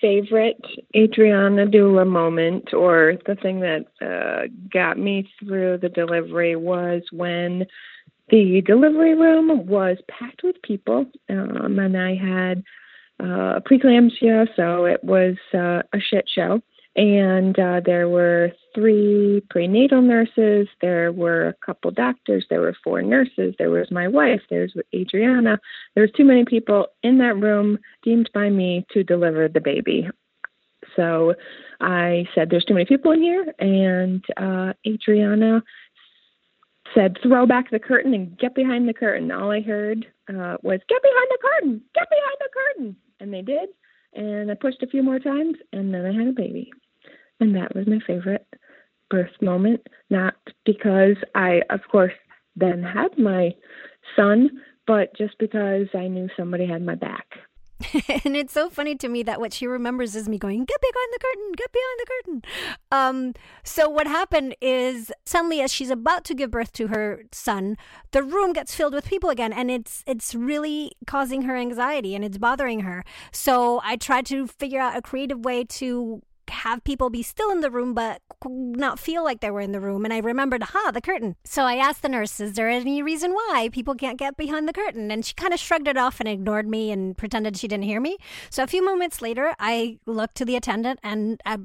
favorite 0.00 0.60
Adriana 0.96 1.66
doula 1.66 2.06
moment, 2.06 2.72
or 2.72 3.14
the 3.26 3.34
thing 3.34 3.60
that 3.60 3.86
uh, 4.00 4.48
got 4.72 4.98
me 4.98 5.28
through 5.38 5.78
the 5.78 5.88
delivery, 5.88 6.56
was 6.56 7.02
when 7.12 7.66
the 8.30 8.62
delivery 8.66 9.14
room 9.14 9.66
was 9.66 9.98
packed 10.08 10.42
with 10.42 10.60
people, 10.62 11.06
um, 11.28 11.78
and 11.78 11.96
I 11.96 12.14
had 12.14 12.62
uh, 13.18 13.60
preeclampsia, 13.60 14.48
so 14.56 14.84
it 14.84 15.02
was 15.04 15.36
uh, 15.52 15.82
a 15.92 16.00
shit 16.00 16.28
show. 16.32 16.62
And 16.96 17.56
uh, 17.58 17.80
there 17.84 18.08
were 18.08 18.50
three 18.74 19.42
prenatal 19.48 20.02
nurses, 20.02 20.66
there 20.80 21.12
were 21.12 21.48
a 21.48 21.54
couple 21.64 21.90
doctors, 21.92 22.44
there 22.50 22.60
were 22.60 22.74
four 22.82 23.00
nurses, 23.00 23.54
there 23.58 23.70
was 23.70 23.90
my 23.92 24.08
wife, 24.08 24.40
there's 24.50 24.74
Adriana. 24.94 25.60
There 25.94 26.02
was 26.02 26.10
too 26.16 26.24
many 26.24 26.44
people 26.44 26.88
in 27.04 27.18
that 27.18 27.36
room 27.36 27.78
deemed 28.02 28.28
by 28.34 28.50
me 28.50 28.86
to 28.92 29.04
deliver 29.04 29.48
the 29.48 29.60
baby. 29.60 30.08
So 30.96 31.34
I 31.80 32.26
said, 32.34 32.50
There's 32.50 32.64
too 32.64 32.74
many 32.74 32.86
people 32.86 33.12
in 33.12 33.22
here. 33.22 33.54
And 33.58 34.24
uh, 34.36 34.72
Adriana 34.86 35.62
said, 36.94 37.18
Throw 37.22 37.46
back 37.46 37.70
the 37.70 37.78
curtain 37.78 38.14
and 38.14 38.36
get 38.38 38.54
behind 38.54 38.88
the 38.88 38.94
curtain. 38.94 39.30
All 39.30 39.50
I 39.50 39.60
heard 39.60 40.06
uh, 40.28 40.56
was, 40.62 40.80
Get 40.88 41.02
behind 41.02 41.28
the 41.30 41.38
curtain, 41.40 41.80
get 41.94 42.08
behind 42.10 42.36
the 42.40 42.48
curtain. 42.52 42.96
And 43.20 43.32
they 43.32 43.42
did. 43.42 43.68
And 44.14 44.50
I 44.50 44.54
pushed 44.54 44.82
a 44.82 44.88
few 44.88 45.02
more 45.02 45.18
times, 45.18 45.56
and 45.72 45.92
then 45.94 46.04
I 46.04 46.12
had 46.12 46.28
a 46.28 46.32
baby. 46.32 46.70
And 47.38 47.54
that 47.56 47.74
was 47.74 47.86
my 47.86 47.98
favorite 48.06 48.46
birth 49.08 49.30
moment, 49.40 49.86
not 50.10 50.34
because 50.64 51.16
I, 51.34 51.62
of 51.70 51.80
course, 51.90 52.12
then 52.56 52.82
had 52.82 53.18
my 53.18 53.54
son, 54.16 54.50
but 54.86 55.16
just 55.16 55.38
because 55.38 55.86
I 55.94 56.08
knew 56.08 56.28
somebody 56.36 56.66
had 56.66 56.82
my 56.82 56.94
back. 56.94 57.26
and 58.24 58.36
it's 58.36 58.52
so 58.52 58.68
funny 58.68 58.94
to 58.96 59.08
me 59.08 59.22
that 59.22 59.40
what 59.40 59.52
she 59.52 59.66
remembers 59.66 60.14
is 60.14 60.28
me 60.28 60.38
going, 60.38 60.64
get 60.64 60.80
behind 60.80 61.08
the 61.12 61.18
curtain, 61.18 61.52
get 61.56 61.72
behind 61.72 61.98
the 61.98 62.06
curtain. 62.06 62.42
Um, 62.92 63.34
so 63.64 63.88
what 63.88 64.06
happened 64.06 64.54
is 64.60 65.10
suddenly 65.24 65.60
as 65.60 65.72
she's 65.72 65.90
about 65.90 66.24
to 66.24 66.34
give 66.34 66.50
birth 66.50 66.72
to 66.74 66.88
her 66.88 67.24
son, 67.32 67.76
the 68.12 68.22
room 68.22 68.52
gets 68.52 68.74
filled 68.74 68.94
with 68.94 69.06
people 69.06 69.30
again 69.30 69.52
and 69.52 69.70
it's 69.70 70.04
it's 70.06 70.34
really 70.34 70.92
causing 71.06 71.42
her 71.42 71.56
anxiety 71.56 72.14
and 72.14 72.24
it's 72.24 72.38
bothering 72.38 72.80
her. 72.80 73.04
So 73.32 73.80
I 73.84 73.96
tried 73.96 74.26
to 74.26 74.46
figure 74.46 74.80
out 74.80 74.96
a 74.96 75.02
creative 75.02 75.44
way 75.44 75.64
to 75.64 76.22
have 76.50 76.84
people 76.84 77.10
be 77.10 77.22
still 77.22 77.50
in 77.50 77.60
the 77.60 77.70
room 77.70 77.94
but 77.94 78.22
not 78.48 78.98
feel 78.98 79.24
like 79.24 79.40
they 79.40 79.50
were 79.50 79.60
in 79.60 79.72
the 79.72 79.80
room. 79.80 80.04
And 80.04 80.14
I 80.14 80.18
remembered, 80.18 80.62
ha, 80.62 80.90
the 80.92 81.00
curtain. 81.00 81.36
So 81.44 81.62
I 81.64 81.76
asked 81.76 82.02
the 82.02 82.08
nurse, 82.08 82.40
is 82.40 82.54
there 82.54 82.68
any 82.68 83.02
reason 83.02 83.32
why 83.32 83.68
people 83.72 83.94
can't 83.94 84.18
get 84.18 84.36
behind 84.36 84.68
the 84.68 84.72
curtain? 84.72 85.10
And 85.10 85.24
she 85.24 85.34
kind 85.34 85.52
of 85.52 85.60
shrugged 85.60 85.88
it 85.88 85.96
off 85.96 86.20
and 86.20 86.28
ignored 86.28 86.68
me 86.68 86.90
and 86.90 87.16
pretended 87.16 87.56
she 87.56 87.68
didn't 87.68 87.84
hear 87.84 88.00
me. 88.00 88.16
So 88.50 88.62
a 88.62 88.66
few 88.66 88.84
moments 88.84 89.20
later, 89.22 89.54
I 89.58 89.98
looked 90.06 90.36
to 90.36 90.44
the 90.44 90.56
attendant 90.56 91.00
and 91.02 91.40
I 91.44 91.58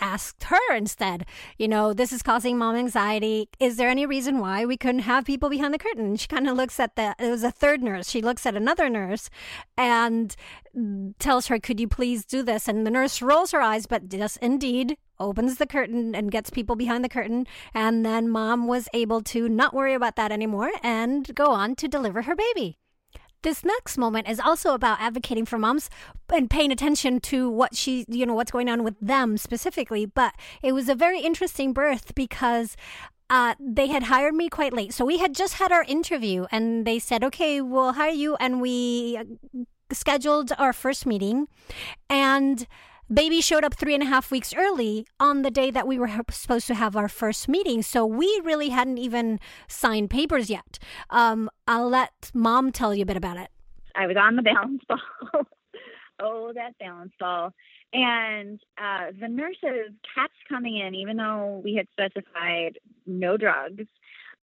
asked 0.00 0.44
her 0.44 0.74
instead, 0.74 1.26
you 1.58 1.68
know, 1.68 1.92
this 1.92 2.12
is 2.12 2.22
causing 2.22 2.58
mom 2.58 2.76
anxiety. 2.76 3.48
Is 3.58 3.76
there 3.76 3.88
any 3.88 4.06
reason 4.06 4.38
why 4.38 4.64
we 4.64 4.76
couldn't 4.76 5.00
have 5.00 5.24
people 5.24 5.48
behind 5.48 5.72
the 5.72 5.78
curtain? 5.78 6.16
She 6.16 6.28
kind 6.28 6.48
of 6.48 6.56
looks 6.56 6.78
at 6.78 6.96
the, 6.96 7.14
it 7.18 7.30
was 7.30 7.44
a 7.44 7.50
third 7.50 7.82
nurse. 7.82 8.08
She 8.10 8.22
looks 8.22 8.44
at 8.46 8.54
another 8.54 8.88
nurse 8.88 9.30
and 9.76 10.34
mm, 10.76 11.14
tells 11.18 11.46
her, 11.46 11.58
could 11.58 11.80
you 11.80 11.88
please 11.88 12.24
do 12.24 12.42
this? 12.42 12.68
And 12.68 12.86
the 12.86 12.90
nurse 12.90 13.22
rolls 13.22 13.52
her 13.52 13.60
eyes, 13.60 13.86
but 13.86 14.08
does 14.08 14.27
indeed 14.36 14.96
opens 15.18 15.56
the 15.56 15.66
curtain 15.66 16.14
and 16.14 16.30
gets 16.30 16.50
people 16.50 16.76
behind 16.76 17.04
the 17.04 17.08
curtain. 17.08 17.46
And 17.74 18.04
then 18.04 18.28
mom 18.28 18.66
was 18.66 18.88
able 18.92 19.22
to 19.22 19.48
not 19.48 19.74
worry 19.74 19.94
about 19.94 20.16
that 20.16 20.30
anymore 20.30 20.70
and 20.82 21.34
go 21.34 21.46
on 21.46 21.74
to 21.76 21.88
deliver 21.88 22.22
her 22.22 22.36
baby. 22.36 22.78
This 23.42 23.64
next 23.64 23.96
moment 23.96 24.28
is 24.28 24.40
also 24.40 24.74
about 24.74 25.00
advocating 25.00 25.46
for 25.46 25.58
moms 25.58 25.88
and 26.28 26.50
paying 26.50 26.72
attention 26.72 27.20
to 27.20 27.48
what 27.48 27.76
she, 27.76 28.04
you 28.08 28.26
know, 28.26 28.34
what's 28.34 28.50
going 28.50 28.68
on 28.68 28.82
with 28.82 28.96
them 29.00 29.36
specifically. 29.36 30.06
But 30.06 30.34
it 30.60 30.72
was 30.72 30.88
a 30.88 30.94
very 30.94 31.20
interesting 31.20 31.72
birth 31.72 32.14
because 32.16 32.76
uh, 33.30 33.54
they 33.60 33.88
had 33.88 34.04
hired 34.04 34.34
me 34.34 34.48
quite 34.48 34.72
late. 34.72 34.92
So 34.92 35.04
we 35.04 35.18
had 35.18 35.34
just 35.34 35.54
had 35.54 35.70
our 35.70 35.84
interview 35.84 36.46
and 36.50 36.84
they 36.84 36.98
said, 36.98 37.22
okay, 37.24 37.60
we'll 37.60 37.92
hire 37.92 38.10
you. 38.10 38.36
And 38.36 38.60
we 38.60 39.20
scheduled 39.92 40.52
our 40.58 40.72
first 40.72 41.06
meeting. 41.06 41.46
And 42.10 42.66
Baby 43.12 43.40
showed 43.40 43.64
up 43.64 43.72
three 43.72 43.94
and 43.94 44.02
a 44.02 44.06
half 44.06 44.30
weeks 44.30 44.52
early 44.54 45.06
on 45.18 45.40
the 45.40 45.50
day 45.50 45.70
that 45.70 45.86
we 45.86 45.98
were 45.98 46.10
supposed 46.30 46.66
to 46.66 46.74
have 46.74 46.94
our 46.94 47.08
first 47.08 47.48
meeting. 47.48 47.80
So 47.80 48.04
we 48.04 48.40
really 48.44 48.68
hadn't 48.68 48.98
even 48.98 49.40
signed 49.66 50.10
papers 50.10 50.50
yet. 50.50 50.78
Um, 51.08 51.48
I'll 51.66 51.88
let 51.88 52.30
mom 52.34 52.70
tell 52.70 52.94
you 52.94 53.04
a 53.04 53.06
bit 53.06 53.16
about 53.16 53.38
it. 53.38 53.48
I 53.94 54.06
was 54.06 54.16
on 54.18 54.36
the 54.36 54.42
balance 54.42 54.82
ball. 54.86 55.00
oh, 56.20 56.52
that 56.54 56.78
balance 56.78 57.12
ball. 57.18 57.54
And 57.94 58.60
uh, 58.76 59.06
the 59.18 59.28
nurses 59.28 59.94
kept 60.14 60.34
coming 60.46 60.76
in, 60.76 60.94
even 60.94 61.16
though 61.16 61.62
we 61.64 61.76
had 61.76 61.88
specified 61.92 62.78
no 63.06 63.38
drugs. 63.38 63.84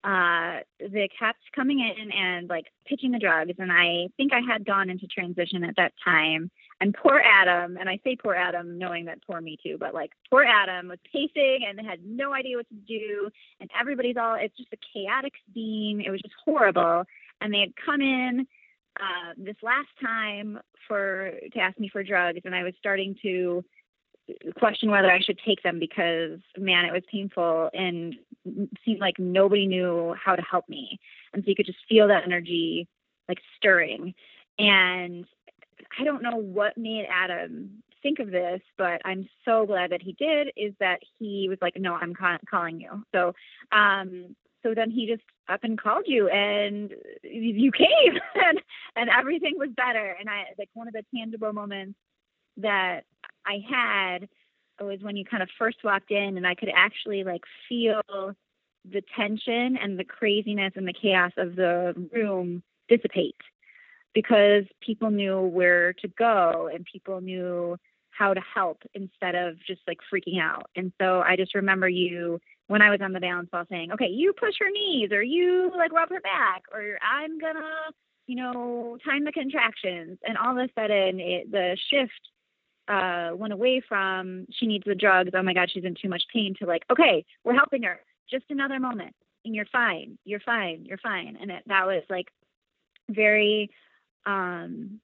Uh, 0.02 0.60
they 0.80 1.08
kept 1.16 1.38
coming 1.54 1.78
in 1.78 2.10
and 2.10 2.48
like 2.48 2.66
pitching 2.84 3.12
the 3.12 3.20
drugs. 3.20 3.54
And 3.58 3.70
I 3.70 4.08
think 4.16 4.32
I 4.32 4.40
had 4.40 4.66
gone 4.66 4.90
into 4.90 5.06
transition 5.06 5.62
at 5.62 5.76
that 5.76 5.92
time 6.04 6.50
and 6.80 6.94
poor 6.94 7.22
Adam, 7.24 7.76
and 7.78 7.88
I 7.88 7.98
say 8.04 8.16
poor 8.16 8.34
Adam 8.34 8.78
knowing 8.78 9.06
that 9.06 9.18
poor 9.26 9.40
me 9.40 9.56
too, 9.62 9.76
but 9.78 9.94
like 9.94 10.12
poor 10.30 10.44
Adam 10.44 10.88
was 10.88 10.98
pacing 11.10 11.60
and 11.66 11.80
had 11.86 12.00
no 12.04 12.34
idea 12.34 12.58
what 12.58 12.68
to 12.68 12.74
do. 12.74 13.30
And 13.60 13.70
everybody's 13.78 14.16
all, 14.16 14.34
it's 14.34 14.56
just 14.56 14.72
a 14.72 14.78
chaotic 14.92 15.32
scene. 15.54 16.02
It 16.04 16.10
was 16.10 16.20
just 16.20 16.34
horrible. 16.44 17.04
And 17.40 17.52
they 17.52 17.60
had 17.60 17.72
come 17.82 18.00
in 18.02 18.46
uh, 19.00 19.32
this 19.36 19.56
last 19.62 19.88
time 20.02 20.58
for 20.86 21.32
to 21.52 21.58
ask 21.58 21.78
me 21.78 21.88
for 21.88 22.02
drugs, 22.02 22.40
and 22.44 22.54
I 22.54 22.62
was 22.62 22.74
starting 22.78 23.16
to 23.22 23.64
question 24.58 24.90
whether 24.90 25.10
I 25.10 25.20
should 25.20 25.38
take 25.46 25.62
them 25.62 25.78
because 25.78 26.40
man, 26.58 26.84
it 26.84 26.92
was 26.92 27.02
painful 27.10 27.70
and 27.72 28.14
seemed 28.84 29.00
like 29.00 29.18
nobody 29.18 29.66
knew 29.66 30.14
how 30.22 30.34
to 30.34 30.42
help 30.42 30.68
me. 30.68 30.98
And 31.32 31.42
so 31.44 31.48
you 31.48 31.56
could 31.56 31.66
just 31.66 31.78
feel 31.88 32.08
that 32.08 32.24
energy 32.24 32.88
like 33.28 33.38
stirring. 33.56 34.14
And 34.58 35.26
I 35.98 36.04
don't 36.04 36.22
know 36.22 36.36
what 36.36 36.76
made 36.76 37.06
Adam 37.10 37.82
think 38.02 38.18
of 38.18 38.30
this, 38.30 38.60
but 38.78 39.00
I'm 39.04 39.28
so 39.44 39.66
glad 39.66 39.90
that 39.90 40.02
he 40.02 40.12
did. 40.12 40.50
Is 40.56 40.74
that 40.80 41.00
he 41.18 41.48
was 41.48 41.58
like, 41.60 41.76
"No, 41.76 41.94
I'm 41.94 42.14
ca- 42.14 42.38
calling 42.48 42.80
you." 42.80 43.04
So, 43.12 43.34
um, 43.72 44.36
so 44.62 44.74
then 44.74 44.90
he 44.90 45.06
just 45.06 45.22
up 45.48 45.60
and 45.64 45.80
called 45.80 46.04
you, 46.06 46.28
and 46.28 46.92
you 47.22 47.72
came, 47.72 48.20
and 48.34 48.60
and 48.96 49.10
everything 49.10 49.54
was 49.56 49.70
better. 49.76 50.16
And 50.18 50.28
I 50.28 50.44
like 50.58 50.70
one 50.74 50.88
of 50.88 50.94
the 50.94 51.04
tangible 51.14 51.52
moments 51.52 51.98
that 52.58 53.04
I 53.44 53.58
had 53.68 54.28
was 54.80 55.00
when 55.00 55.16
you 55.16 55.24
kind 55.24 55.42
of 55.42 55.48
first 55.58 55.78
walked 55.84 56.10
in, 56.10 56.36
and 56.36 56.46
I 56.46 56.54
could 56.54 56.70
actually 56.74 57.24
like 57.24 57.42
feel 57.68 58.02
the 58.88 59.02
tension 59.16 59.76
and 59.76 59.98
the 59.98 60.04
craziness 60.04 60.72
and 60.76 60.86
the 60.86 60.92
chaos 60.92 61.32
of 61.36 61.56
the 61.56 61.94
room 62.12 62.62
dissipate 62.88 63.34
because 64.16 64.64
people 64.80 65.10
knew 65.10 65.42
where 65.42 65.92
to 65.92 66.08
go 66.08 66.70
and 66.72 66.86
people 66.90 67.20
knew 67.20 67.76
how 68.08 68.32
to 68.32 68.40
help 68.40 68.78
instead 68.94 69.34
of 69.34 69.58
just 69.66 69.82
like 69.86 69.98
freaking 70.10 70.40
out. 70.40 70.70
And 70.74 70.90
so 70.98 71.20
I 71.20 71.36
just 71.36 71.54
remember 71.54 71.86
you 71.86 72.40
when 72.68 72.80
I 72.80 72.88
was 72.88 73.00
on 73.02 73.12
the 73.12 73.20
balance 73.20 73.50
ball 73.52 73.64
saying, 73.70 73.92
okay, 73.92 74.08
you 74.08 74.32
push 74.32 74.54
her 74.58 74.70
knees 74.70 75.12
or 75.12 75.22
you 75.22 75.70
like 75.76 75.92
rub 75.92 76.08
her 76.08 76.22
back 76.22 76.62
or 76.72 76.96
I'm 77.02 77.38
gonna, 77.38 77.90
you 78.26 78.36
know, 78.36 78.96
time 79.04 79.26
the 79.26 79.32
contractions. 79.32 80.18
And 80.26 80.38
all 80.38 80.58
of 80.58 80.64
a 80.64 80.72
sudden 80.74 81.20
it, 81.20 81.52
the 81.52 81.76
shift 81.90 82.12
uh, 82.88 83.36
went 83.36 83.52
away 83.52 83.82
from 83.86 84.46
she 84.50 84.66
needs 84.66 84.84
the 84.86 84.94
drugs. 84.94 85.32
Oh 85.34 85.42
my 85.42 85.52
God, 85.52 85.70
she's 85.70 85.84
in 85.84 85.94
too 85.94 86.08
much 86.08 86.22
pain 86.32 86.54
to 86.58 86.64
like, 86.66 86.84
okay, 86.90 87.22
we're 87.44 87.52
helping 87.52 87.82
her. 87.82 88.00
Just 88.30 88.46
another 88.48 88.80
moment 88.80 89.14
and 89.44 89.54
you're 89.54 89.66
fine. 89.66 90.16
You're 90.24 90.40
fine. 90.40 90.86
You're 90.86 90.96
fine. 90.96 91.36
And 91.38 91.50
it, 91.50 91.64
that 91.66 91.86
was 91.86 92.02
like 92.08 92.28
very 93.10 93.70
um, 94.26 95.00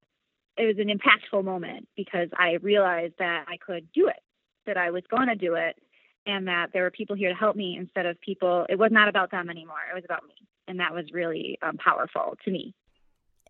it 0.56 0.66
was 0.66 0.76
an 0.78 0.88
impactful 0.88 1.44
moment 1.44 1.88
because 1.96 2.28
I 2.36 2.58
realized 2.60 3.14
that 3.18 3.46
I 3.48 3.56
could 3.56 3.88
do 3.92 4.08
it, 4.08 4.20
that 4.66 4.76
I 4.76 4.90
was 4.90 5.02
going 5.10 5.28
to 5.28 5.34
do 5.34 5.54
it, 5.54 5.76
and 6.26 6.46
that 6.48 6.68
there 6.72 6.82
were 6.82 6.90
people 6.90 7.16
here 7.16 7.30
to 7.30 7.34
help 7.34 7.56
me 7.56 7.76
instead 7.78 8.06
of 8.06 8.20
people. 8.20 8.66
It 8.68 8.78
was 8.78 8.90
not 8.92 9.08
about 9.08 9.30
them 9.30 9.48
anymore. 9.48 9.78
It 9.90 9.94
was 9.94 10.04
about 10.04 10.24
me, 10.24 10.34
and 10.68 10.78
that 10.80 10.92
was 10.92 11.06
really 11.12 11.58
um, 11.62 11.78
powerful 11.78 12.36
to 12.44 12.50
me. 12.50 12.74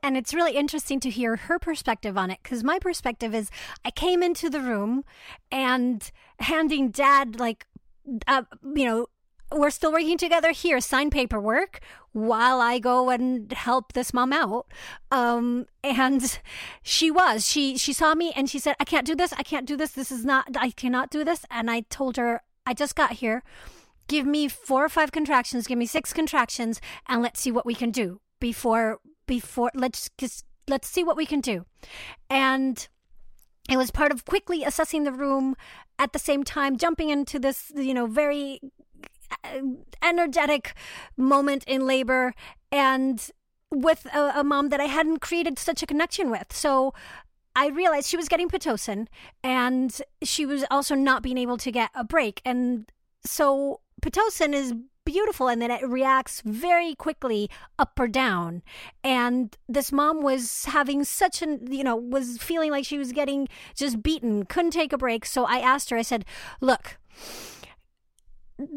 And 0.02 0.16
it's 0.16 0.34
really 0.34 0.56
interesting 0.56 0.98
to 1.00 1.10
hear 1.10 1.36
her 1.36 1.58
perspective 1.58 2.18
on 2.18 2.30
it 2.30 2.40
because 2.42 2.64
my 2.64 2.78
perspective 2.78 3.34
is 3.34 3.50
I 3.84 3.90
came 3.90 4.22
into 4.22 4.50
the 4.50 4.60
room 4.60 5.04
and 5.50 6.10
handing 6.40 6.90
dad 6.90 7.38
like 7.38 7.66
uh, 8.26 8.42
you 8.74 8.84
know 8.84 9.06
we're 9.54 9.70
still 9.70 9.92
working 9.92 10.18
together 10.18 10.52
here, 10.52 10.80
sign 10.80 11.10
paperwork 11.10 11.80
while 12.12 12.60
I 12.60 12.78
go 12.78 13.10
and 13.10 13.52
help 13.52 13.92
this 13.92 14.12
mom 14.12 14.32
out. 14.32 14.66
Um, 15.10 15.66
and 15.82 16.40
she 16.82 17.10
was, 17.10 17.46
she, 17.46 17.76
she 17.78 17.92
saw 17.92 18.14
me 18.14 18.32
and 18.34 18.48
she 18.48 18.58
said, 18.58 18.76
I 18.80 18.84
can't 18.84 19.06
do 19.06 19.14
this. 19.14 19.32
I 19.32 19.42
can't 19.42 19.66
do 19.66 19.76
this. 19.76 19.92
This 19.92 20.12
is 20.12 20.24
not, 20.24 20.56
I 20.56 20.70
cannot 20.70 21.10
do 21.10 21.24
this. 21.24 21.44
And 21.50 21.70
I 21.70 21.80
told 21.90 22.16
her, 22.16 22.42
I 22.66 22.74
just 22.74 22.94
got 22.96 23.12
here. 23.12 23.42
Give 24.08 24.26
me 24.26 24.48
four 24.48 24.84
or 24.84 24.88
five 24.88 25.12
contractions. 25.12 25.66
Give 25.66 25.78
me 25.78 25.86
six 25.86 26.12
contractions 26.12 26.80
and 27.08 27.22
let's 27.22 27.40
see 27.40 27.52
what 27.52 27.66
we 27.66 27.74
can 27.74 27.90
do 27.90 28.20
before, 28.40 28.98
before, 29.26 29.70
let's 29.74 30.10
just, 30.18 30.44
let's 30.68 30.88
see 30.88 31.04
what 31.04 31.16
we 31.16 31.26
can 31.26 31.40
do. 31.40 31.64
And 32.28 32.88
it 33.70 33.76
was 33.76 33.90
part 33.90 34.12
of 34.12 34.24
quickly 34.24 34.64
assessing 34.64 35.04
the 35.04 35.12
room 35.12 35.54
at 35.98 36.12
the 36.12 36.18
same 36.18 36.42
time 36.42 36.76
jumping 36.76 37.10
into 37.10 37.38
this 37.38 37.70
you 37.76 37.94
know 37.94 38.06
very 38.06 38.60
Uh, 39.44 39.60
energetic 40.02 40.74
moment 41.16 41.64
in 41.64 41.86
labor 41.86 42.34
and 42.70 43.30
with 43.70 44.06
a, 44.12 44.32
a, 44.40 44.44
mom 44.44 44.68
that 44.68 44.80
I 44.80 44.86
hadn't 44.86 45.20
created 45.20 45.58
such 45.58 45.82
a 45.82 45.86
connection 45.86 46.30
with. 46.30 46.52
So 46.52 46.92
I 47.54 47.68
realized 47.68 48.08
she 48.08 48.16
was 48.16 48.28
getting 48.28 48.48
Pitocin 48.48 49.06
and 49.42 50.00
she 50.22 50.44
was 50.44 50.64
also 50.70 50.94
not 50.94 51.22
being 51.22 51.38
able 51.38 51.56
to 51.58 51.70
get 51.70 51.90
a 51.94 52.04
break. 52.04 52.42
And 52.44 52.90
so 53.24 53.80
Pitocin 54.02 54.52
is 54.52 54.74
beautiful 55.04 55.48
and 55.48 55.60
then 55.60 55.70
it 55.70 55.86
reacts 55.86 56.42
very 56.44 56.94
quickly 56.94 57.50
up 57.78 57.98
or 57.98 58.06
down 58.06 58.62
and 59.02 59.56
this 59.68 59.90
mom 59.90 60.22
was 60.22 60.66
having 60.66 61.02
such 61.02 61.42
an 61.42 61.66
you 61.72 61.82
know 61.82 61.96
was 61.96 62.38
feeling 62.38 62.70
like 62.70 62.84
she 62.84 62.98
was 62.98 63.10
getting 63.10 63.48
just 63.74 64.00
beaten 64.00 64.44
couldn't 64.44 64.70
take 64.70 64.92
a 64.92 64.98
break 64.98 65.26
so 65.26 65.44
i 65.44 65.58
asked 65.58 65.90
her 65.90 65.96
i 65.96 66.02
said 66.02 66.24
look 66.60 66.98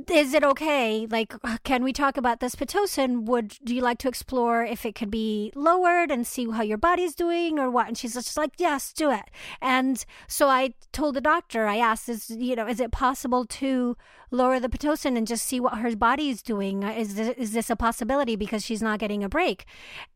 is 0.10 0.34
it 0.34 0.44
okay? 0.44 1.08
Like, 1.10 1.34
can 1.64 1.84
we 1.84 1.94
talk 1.94 2.18
about 2.18 2.40
this 2.40 2.56
pitocin? 2.56 3.24
Would 3.24 3.58
do 3.64 3.76
you 3.76 3.82
like 3.82 3.98
to 4.00 4.08
explore 4.08 4.64
if 4.64 4.86
it 4.86 4.96
could 4.96 5.12
be 5.12 5.52
lowered 5.56 6.12
and 6.12 6.26
see 6.26 6.50
how 6.50 6.64
your 6.64 6.78
body's 6.78 7.16
doing 7.16 7.60
or 7.60 7.70
what? 7.70 7.88
And 7.88 7.98
she's 7.98 8.14
just 8.14 8.38
like, 8.38 8.54
yes, 8.58 8.94
do 8.94 9.12
it. 9.12 9.30
And 9.62 10.04
so 10.28 10.48
I 10.48 10.74
told 10.92 11.16
the 11.16 11.22
doctor, 11.22 11.68
I 11.68 11.78
asked, 11.78 12.10
is 12.10 12.30
you 12.30 12.56
know, 12.56 12.68
is 12.68 12.80
it 12.80 12.92
possible 12.92 13.46
to 13.46 13.98
lower 14.32 14.60
the 14.60 14.70
pitocin 14.70 15.18
and 15.18 15.28
just 15.28 15.46
see 15.46 15.60
what 15.60 15.78
her 15.78 15.96
body's 15.96 16.42
doing? 16.42 16.84
Is 16.84 17.16
this, 17.16 17.36
is 17.38 17.54
this 17.54 17.70
a 17.70 17.76
possibility 17.76 18.36
because 18.36 18.64
she's 18.64 18.82
not 18.82 19.00
getting 19.00 19.24
a 19.24 19.30
break? 19.30 19.66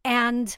And 0.03 0.57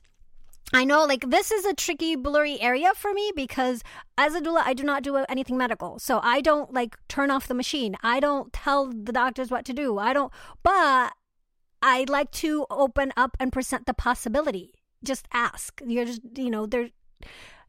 I 0.74 0.86
know, 0.86 1.04
like, 1.04 1.30
this 1.30 1.52
is 1.52 1.66
a 1.66 1.74
tricky, 1.74 2.16
blurry 2.16 2.60
area 2.62 2.94
for 2.96 3.14
me 3.14 3.32
because 3.36 3.84
as 4.18 4.36
a 4.36 4.42
doula, 4.42 4.64
I 4.66 4.74
do 4.74 4.84
not 4.84 5.04
do 5.04 5.18
anything 5.18 5.58
medical. 5.58 6.00
So 6.00 6.20
I 6.24 6.42
don't, 6.42 6.74
like, 6.74 6.98
turn 7.08 7.30
off 7.30 7.48
the 7.48 7.54
machine. 7.54 7.96
I 8.02 8.20
don't 8.20 8.54
tell 8.54 8.88
the 8.88 9.12
doctors 9.12 9.52
what 9.52 9.66
to 9.66 9.74
do. 9.74 9.98
I 9.98 10.14
don't, 10.14 10.32
but 10.64 11.14
I 11.82 12.06
like 12.08 12.32
to 12.32 12.66
open 12.70 13.12
up 13.18 13.36
and 13.40 13.52
present 13.52 13.86
the 13.86 13.94
possibility. 13.94 14.76
Just 15.04 15.28
ask. 15.34 15.82
You're 15.86 16.06
just, 16.06 16.22
you 16.38 16.50
know, 16.50 16.66
there's 16.66 16.92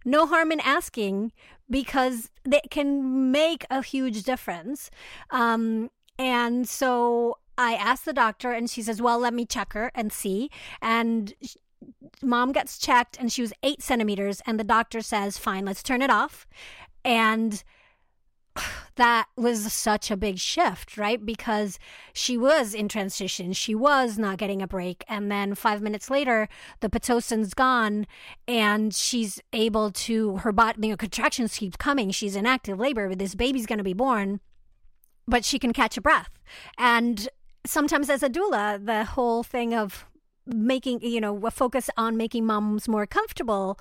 no 0.05 0.27
harm 0.27 0.53
in 0.53 0.61
asking 0.61 1.33
because 1.69 2.31
it 2.45 2.71
can 2.71 3.33
make 3.33 3.65
a 3.71 3.83
huge 3.83 4.23
difference. 4.23 4.91
Um, 5.31 5.91
and 6.19 6.69
so 6.69 7.39
I 7.59 7.75
asked 7.75 8.05
the 8.05 8.13
doctor, 8.13 8.53
and 8.53 8.69
she 8.69 8.83
says, 8.83 9.03
Well, 9.03 9.19
let 9.19 9.35
me 9.35 9.45
check 9.45 9.73
her 9.73 9.91
and 9.95 10.13
see. 10.13 10.51
And 10.81 11.35
mom 12.23 12.53
gets 12.53 12.79
checked 12.79 13.19
and 13.19 13.33
she 13.33 13.43
was 13.43 13.53
eight 13.63 13.83
centimeters 13.83 14.41
and 14.47 14.59
the 14.59 14.65
doctor 14.65 15.01
says 15.01 15.39
fine 15.39 15.65
let's 15.65 15.83
turn 15.83 16.03
it 16.03 16.11
off. 16.11 16.47
And 17.05 17.63
that 18.97 19.27
was 19.37 19.73
such 19.73 20.11
a 20.11 20.17
big 20.17 20.39
shift 20.39 20.97
right? 20.97 21.25
Because 21.25 21.79
she 22.13 22.37
was 22.37 22.75
in 22.75 22.89
transition. 22.89 23.53
She 23.53 23.75
was 23.75 24.19
not 24.19 24.39
getting 24.39 24.63
a 24.63 24.69
break. 24.69 25.05
And 25.09 25.31
then 25.31 25.55
five 25.55 25.81
minutes 25.83 26.11
later 26.11 26.49
the 26.81 26.89
pitocin's 26.89 27.55
gone 27.55 28.07
and 28.47 28.95
she's 28.95 29.41
able 29.53 29.91
to 29.91 30.37
her 30.39 30.53
body 30.53 30.87
you 30.87 30.91
know 30.91 30.97
contractions 30.97 31.59
keep 31.59 31.79
coming. 31.79 32.11
She's 32.11 32.37
in 32.37 32.47
active 32.47 32.79
labor. 32.79 33.09
But 33.09 33.19
this 33.19 33.35
baby's 33.35 33.67
going 33.67 33.79
to 33.79 33.85
be 33.85 33.95
born 33.95 34.41
but 35.29 35.45
she 35.45 35.59
can 35.59 35.73
catch 35.73 35.97
a 35.97 36.01
breath. 36.01 36.31
And 36.79 37.29
sometimes 37.65 38.11
as 38.11 38.23
a 38.23 38.29
doula 38.29 38.85
the 38.85 39.05
whole 39.05 39.43
thing 39.43 39.75
of 39.75 40.05
making 40.47 41.01
you 41.03 41.21
know 41.21 41.39
a 41.47 41.51
focus 41.51 41.89
on 41.97 42.17
making 42.17 42.45
moms 42.45 42.89
more 42.89 43.07
comfortable 43.07 43.79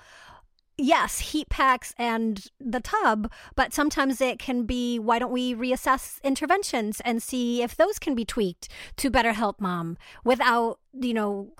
yes 0.78 1.18
heat 1.18 1.48
packs 1.48 1.94
and 1.98 2.46
the 2.58 2.80
tub 2.80 3.30
but 3.54 3.72
sometimes 3.72 4.20
it 4.20 4.38
can 4.38 4.64
be 4.64 4.98
why 4.98 5.18
don't 5.18 5.32
we 5.32 5.54
reassess 5.54 6.22
interventions 6.22 7.00
and 7.04 7.22
see 7.22 7.62
if 7.62 7.76
those 7.76 7.98
can 7.98 8.14
be 8.14 8.24
tweaked 8.24 8.68
to 8.96 9.10
better 9.10 9.32
help 9.32 9.60
mom 9.60 9.98
without 10.24 10.78
you 10.92 11.14
know 11.14 11.52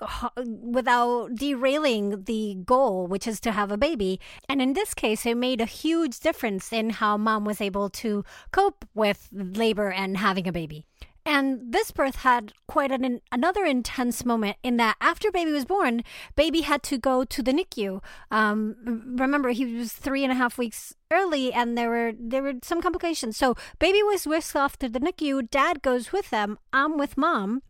without 0.46 1.34
derailing 1.34 2.24
the 2.24 2.56
goal 2.64 3.06
which 3.06 3.26
is 3.26 3.40
to 3.40 3.52
have 3.52 3.70
a 3.70 3.78
baby. 3.78 4.20
And 4.48 4.60
in 4.60 4.74
this 4.74 4.94
case 4.94 5.24
it 5.24 5.36
made 5.36 5.60
a 5.60 5.66
huge 5.66 6.20
difference 6.20 6.72
in 6.72 6.90
how 6.90 7.16
mom 7.16 7.44
was 7.44 7.60
able 7.60 7.88
to 7.90 8.24
cope 8.50 8.84
with 8.94 9.28
labor 9.32 9.90
and 9.90 10.16
having 10.16 10.46
a 10.46 10.52
baby 10.52 10.86
and 11.24 11.72
this 11.72 11.90
birth 11.90 12.16
had 12.16 12.52
quite 12.66 12.90
an, 12.90 13.20
another 13.30 13.64
intense 13.64 14.24
moment 14.24 14.56
in 14.62 14.76
that 14.78 14.96
after 15.00 15.30
baby 15.30 15.52
was 15.52 15.64
born, 15.64 16.02
baby 16.34 16.62
had 16.62 16.82
to 16.84 16.98
go 16.98 17.24
to 17.24 17.42
the 17.42 17.52
NICU. 17.52 18.02
Um, 18.30 19.16
remember, 19.18 19.50
he 19.50 19.64
was 19.64 19.92
three 19.92 20.24
and 20.24 20.32
a 20.32 20.36
half 20.36 20.58
weeks 20.58 20.94
early, 21.12 21.52
and 21.52 21.78
there 21.78 21.90
were 21.90 22.12
there 22.18 22.42
were 22.42 22.54
some 22.62 22.80
complications. 22.82 23.36
So 23.36 23.56
baby 23.78 24.02
was 24.02 24.26
whisked 24.26 24.56
off 24.56 24.76
to 24.78 24.88
the 24.88 25.00
NICU. 25.00 25.48
Dad 25.50 25.82
goes 25.82 26.12
with 26.12 26.30
them. 26.30 26.58
I'm 26.72 26.98
with 26.98 27.16
mom, 27.16 27.62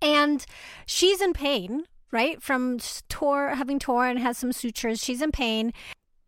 and 0.00 0.46
she's 0.86 1.20
in 1.20 1.32
pain 1.32 1.84
right 2.12 2.42
from 2.42 2.78
tore 3.08 3.50
having 3.50 3.78
torn 3.78 4.10
and 4.10 4.18
has 4.20 4.36
some 4.36 4.52
sutures 4.52 5.02
she's 5.02 5.22
in 5.22 5.30
pain 5.30 5.72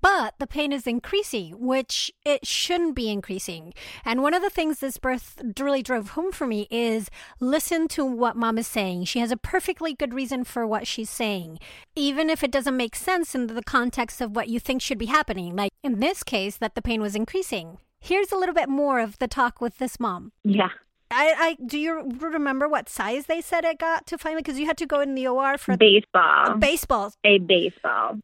but 0.02 0.34
the 0.38 0.46
pain 0.46 0.72
is 0.72 0.86
increasing, 0.86 1.52
which 1.58 2.12
it 2.26 2.46
shouldn't 2.46 2.96
be 2.96 3.08
increasing. 3.08 3.72
And 4.04 4.22
one 4.22 4.34
of 4.34 4.42
the 4.42 4.50
things 4.50 4.80
this 4.80 4.98
birth 4.98 5.40
really 5.58 5.82
drove 5.82 6.10
home 6.10 6.32
for 6.32 6.46
me 6.46 6.66
is 6.70 7.08
listen 7.40 7.88
to 7.88 8.04
what 8.04 8.36
mom 8.36 8.58
is 8.58 8.66
saying. 8.66 9.04
She 9.04 9.20
has 9.20 9.30
a 9.30 9.36
perfectly 9.36 9.94
good 9.94 10.12
reason 10.12 10.44
for 10.44 10.66
what 10.66 10.86
she's 10.86 11.08
saying, 11.08 11.60
even 11.94 12.28
if 12.28 12.42
it 12.42 12.50
doesn't 12.50 12.76
make 12.76 12.96
sense 12.96 13.34
in 13.34 13.46
the 13.46 13.62
context 13.62 14.20
of 14.20 14.34
what 14.34 14.48
you 14.48 14.58
think 14.58 14.82
should 14.82 14.98
be 14.98 15.06
happening. 15.06 15.54
Like 15.54 15.70
in 15.84 16.00
this 16.00 16.22
case, 16.22 16.56
that 16.56 16.74
the 16.74 16.82
pain 16.82 17.00
was 17.00 17.14
increasing. 17.14 17.78
Here's 18.00 18.32
a 18.32 18.36
little 18.36 18.54
bit 18.54 18.68
more 18.68 18.98
of 18.98 19.18
the 19.18 19.28
talk 19.28 19.60
with 19.60 19.78
this 19.78 20.00
mom. 20.00 20.32
Yeah. 20.42 20.70
I, 21.12 21.34
I 21.38 21.56
do 21.64 21.78
you 21.78 22.10
remember 22.18 22.68
what 22.68 22.88
size 22.88 23.26
they 23.26 23.40
said 23.40 23.64
it 23.64 23.78
got 23.78 24.06
to 24.08 24.18
finally 24.18 24.42
because 24.42 24.58
you 24.58 24.66
had 24.66 24.78
to 24.78 24.86
go 24.86 25.00
in 25.00 25.14
the 25.14 25.28
OR 25.28 25.58
for 25.58 25.76
baseball. 25.76 26.56
Baseball. 26.56 27.12
A 27.24 27.38
baseball. 27.38 28.18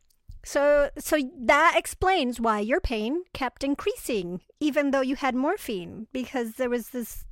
So 0.44 0.90
so 0.98 1.18
that 1.40 1.74
explains 1.76 2.40
why 2.40 2.60
your 2.60 2.80
pain 2.80 3.24
kept 3.32 3.64
increasing 3.64 4.40
even 4.60 4.90
though 4.90 5.00
you 5.00 5.16
had 5.16 5.34
morphine 5.34 6.06
because 6.12 6.52
there 6.54 6.70
was 6.70 6.90
this 6.90 7.24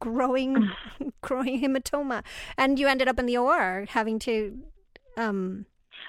growing 0.00 0.70
growing 1.20 1.60
hematoma 1.60 2.24
and 2.56 2.78
you 2.78 2.86
ended 2.88 3.08
up 3.08 3.18
in 3.18 3.26
the 3.26 3.36
OR 3.36 3.86
having 3.90 4.18
to 4.20 4.58
um 5.16 5.66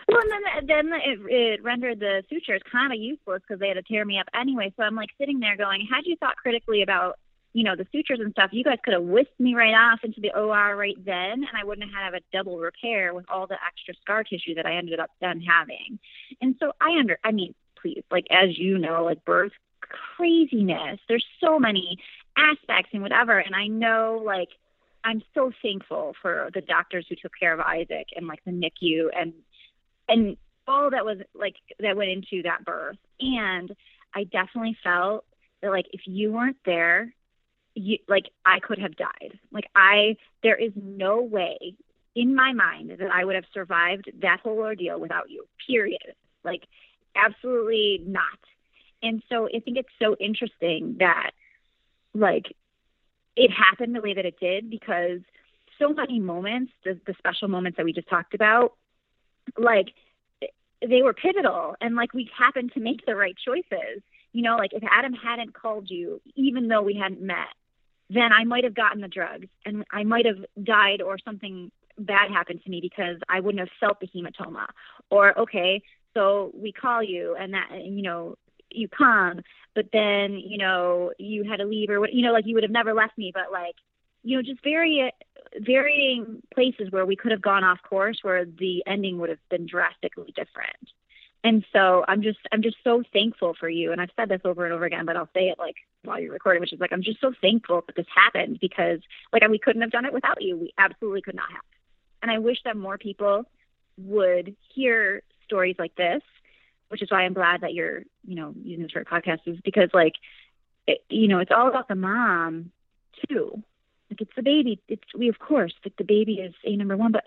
well, 0.07 0.19
and 0.19 0.31
then 0.31 0.67
then 0.67 0.99
it, 1.05 1.19
it 1.29 1.63
rendered 1.63 1.99
the 1.99 2.23
sutures 2.29 2.61
kind 2.71 2.91
of 2.91 2.99
useless 2.99 3.41
because 3.47 3.59
they 3.59 3.67
had 3.67 3.75
to 3.75 3.83
tear 3.83 4.03
me 4.03 4.19
up 4.19 4.27
anyway. 4.37 4.73
So 4.75 4.83
I'm 4.83 4.95
like 4.95 5.09
sitting 5.17 5.39
there 5.39 5.55
going, 5.55 5.87
had 5.89 6.05
you 6.05 6.15
thought 6.17 6.35
critically 6.37 6.81
about 6.81 7.17
you 7.53 7.63
know, 7.63 7.75
the 7.75 7.87
sutures 7.91 8.19
and 8.19 8.31
stuff, 8.31 8.51
you 8.53 8.63
guys 8.63 8.77
could 8.83 8.93
have 8.93 9.03
whisked 9.03 9.39
me 9.39 9.55
right 9.55 9.73
off 9.73 9.99
into 10.03 10.21
the 10.21 10.33
OR 10.33 10.75
right 10.75 10.97
then, 11.05 11.43
and 11.43 11.57
I 11.57 11.63
wouldn't 11.63 11.91
have 11.91 12.13
had 12.13 12.13
a 12.13 12.23
double 12.31 12.59
repair 12.59 13.13
with 13.13 13.25
all 13.29 13.47
the 13.47 13.57
extra 13.65 13.93
scar 14.01 14.23
tissue 14.23 14.55
that 14.55 14.65
I 14.65 14.75
ended 14.75 14.99
up 14.99 15.11
then 15.19 15.41
having. 15.41 15.99
And 16.41 16.55
so 16.59 16.71
I 16.79 16.97
under, 16.97 17.19
I 17.23 17.31
mean, 17.31 17.53
please, 17.81 18.03
like 18.09 18.27
as 18.31 18.57
you 18.57 18.77
know, 18.77 19.03
like 19.03 19.25
birth 19.25 19.51
craziness. 20.15 20.99
There's 21.07 21.25
so 21.39 21.59
many 21.59 21.97
aspects 22.37 22.91
and 22.93 23.01
whatever, 23.01 23.37
and 23.37 23.55
I 23.55 23.67
know 23.67 24.21
like 24.25 24.49
I'm 25.03 25.21
so 25.33 25.51
thankful 25.61 26.15
for 26.21 26.49
the 26.53 26.61
doctors 26.61 27.05
who 27.09 27.15
took 27.15 27.33
care 27.37 27.53
of 27.53 27.59
Isaac 27.59 28.07
and 28.15 28.27
like 28.27 28.43
the 28.45 28.51
NICU 28.51 29.09
and 29.17 29.33
and 30.07 30.37
all 30.67 30.89
that 30.91 31.05
was 31.05 31.17
like 31.33 31.55
that 31.79 31.97
went 31.97 32.11
into 32.11 32.43
that 32.43 32.63
birth. 32.63 32.97
And 33.19 33.75
I 34.13 34.23
definitely 34.25 34.77
felt 34.83 35.25
that 35.61 35.71
like 35.71 35.87
if 35.91 36.01
you 36.05 36.31
weren't 36.31 36.57
there 36.65 37.13
you, 37.75 37.97
like 38.07 38.25
I 38.45 38.59
could 38.59 38.79
have 38.79 38.95
died. 38.95 39.39
Like 39.51 39.65
I, 39.75 40.17
there 40.43 40.55
is 40.55 40.71
no 40.75 41.21
way 41.21 41.75
in 42.15 42.35
my 42.35 42.53
mind 42.53 42.91
that 42.99 43.11
I 43.11 43.23
would 43.23 43.35
have 43.35 43.45
survived 43.53 44.11
that 44.21 44.41
whole 44.41 44.59
ordeal 44.59 44.99
without 44.99 45.29
you. 45.29 45.45
Period. 45.67 46.15
Like 46.43 46.63
absolutely 47.15 48.01
not. 48.05 48.23
And 49.03 49.23
so 49.29 49.47
I 49.47 49.59
think 49.59 49.77
it's 49.77 49.89
so 50.01 50.15
interesting 50.19 50.97
that 50.99 51.31
like 52.13 52.45
it 53.35 53.51
happened 53.51 53.95
the 53.95 54.01
way 54.01 54.13
that 54.13 54.25
it 54.25 54.39
did 54.39 54.69
because 54.69 55.21
so 55.79 55.93
many 55.93 56.19
moments, 56.19 56.71
the, 56.83 56.99
the 57.07 57.15
special 57.17 57.47
moments 57.47 57.77
that 57.77 57.85
we 57.85 57.93
just 57.93 58.09
talked 58.09 58.33
about, 58.33 58.73
like 59.57 59.87
they 60.87 61.01
were 61.01 61.13
pivotal 61.13 61.75
and 61.81 61.95
like 61.95 62.13
we 62.13 62.29
happened 62.37 62.71
to 62.73 62.79
make 62.79 63.05
the 63.05 63.15
right 63.15 63.35
choices. 63.43 64.01
You 64.33 64.43
know, 64.43 64.55
like 64.57 64.73
if 64.73 64.83
Adam 64.89 65.13
hadn't 65.13 65.53
called 65.53 65.89
you, 65.89 66.21
even 66.35 66.67
though 66.67 66.81
we 66.81 66.95
hadn't 66.95 67.21
met, 67.21 67.47
then 68.13 68.33
I 68.33 68.43
might 68.43 68.63
have 68.63 68.73
gotten 68.73 69.01
the 69.01 69.07
drugs 69.07 69.47
and 69.65 69.85
I 69.91 70.03
might 70.03 70.25
have 70.25 70.43
died 70.61 71.01
or 71.01 71.17
something 71.23 71.71
bad 71.97 72.31
happened 72.31 72.61
to 72.63 72.69
me 72.69 72.81
because 72.81 73.17
I 73.29 73.39
wouldn't 73.39 73.59
have 73.59 73.69
felt 73.79 73.99
the 73.99 74.07
hematoma. 74.07 74.65
Or, 75.09 75.37
okay, 75.39 75.81
so 76.13 76.51
we 76.53 76.71
call 76.71 77.01
you 77.01 77.35
and 77.39 77.53
that, 77.53 77.69
you 77.83 78.01
know, 78.01 78.35
you 78.69 78.87
come, 78.87 79.41
but 79.75 79.85
then, 79.93 80.33
you 80.33 80.57
know, 80.57 81.11
you 81.17 81.43
had 81.43 81.57
to 81.57 81.65
leave 81.65 81.89
or 81.89 81.99
what, 81.99 82.13
you 82.13 82.21
know, 82.21 82.33
like 82.33 82.45
you 82.45 82.53
would 82.55 82.63
have 82.63 82.71
never 82.71 82.93
left 82.93 83.17
me, 83.17 83.31
but 83.33 83.51
like, 83.51 83.75
you 84.23 84.35
know, 84.35 84.43
just 84.43 84.63
very 84.63 85.11
varying 85.57 86.41
places 86.53 86.91
where 86.91 87.05
we 87.05 87.15
could 87.15 87.31
have 87.31 87.41
gone 87.41 87.63
off 87.63 87.79
course 87.87 88.19
where 88.21 88.45
the 88.45 88.83
ending 88.85 89.19
would 89.19 89.29
have 89.29 89.39
been 89.49 89.65
drastically 89.65 90.33
different. 90.35 90.91
And 91.43 91.65
so 91.73 92.05
I'm 92.07 92.21
just 92.21 92.39
I'm 92.51 92.61
just 92.61 92.77
so 92.83 93.03
thankful 93.11 93.55
for 93.59 93.67
you. 93.67 93.91
And 93.91 93.99
I've 93.99 94.11
said 94.15 94.29
this 94.29 94.41
over 94.45 94.65
and 94.65 94.73
over 94.73 94.85
again, 94.85 95.05
but 95.05 95.17
I'll 95.17 95.29
say 95.33 95.49
it 95.49 95.57
like 95.57 95.75
while 96.03 96.19
you're 96.19 96.33
recording, 96.33 96.61
which 96.61 96.73
is 96.73 96.79
like 96.79 96.93
I'm 96.93 97.03
just 97.03 97.19
so 97.19 97.33
thankful 97.41 97.83
that 97.87 97.95
this 97.95 98.05
happened 98.13 98.59
because 98.59 98.99
like 99.33 99.47
we 99.49 99.57
couldn't 99.57 99.81
have 99.81 99.91
done 99.91 100.05
it 100.05 100.13
without 100.13 100.41
you. 100.41 100.57
We 100.57 100.73
absolutely 100.77 101.21
could 101.21 101.35
not 101.35 101.51
have. 101.51 101.61
And 102.21 102.29
I 102.29 102.37
wish 102.37 102.57
that 102.65 102.77
more 102.77 102.97
people 102.97 103.45
would 103.97 104.55
hear 104.73 105.23
stories 105.45 105.75
like 105.79 105.95
this 105.95 106.21
which 106.91 107.01
is 107.01 107.09
why 107.09 107.21
I'm 107.21 107.33
glad 107.33 107.61
that 107.61 107.73
you're, 107.73 108.03
you 108.27 108.35
know, 108.35 108.53
using 108.61 108.83
this 108.83 108.91
for 108.91 108.99
a 108.99 109.05
podcast 109.05 109.39
is 109.45 109.57
because 109.63 109.89
like, 109.93 110.15
it, 110.85 111.01
you 111.09 111.29
know, 111.29 111.39
it's 111.39 111.51
all 111.51 111.69
about 111.69 111.87
the 111.87 111.95
mom 111.95 112.71
too. 113.29 113.63
Like 114.09 114.19
it's 114.19 114.35
the 114.35 114.43
baby. 114.43 114.81
It's 114.89 115.03
we 115.17 115.29
of 115.29 115.39
course 115.39 115.73
like 115.85 115.95
the 115.95 116.03
baby 116.03 116.33
is 116.35 116.53
a 116.65 116.75
number 116.75 116.97
one, 116.97 117.13
but 117.13 117.23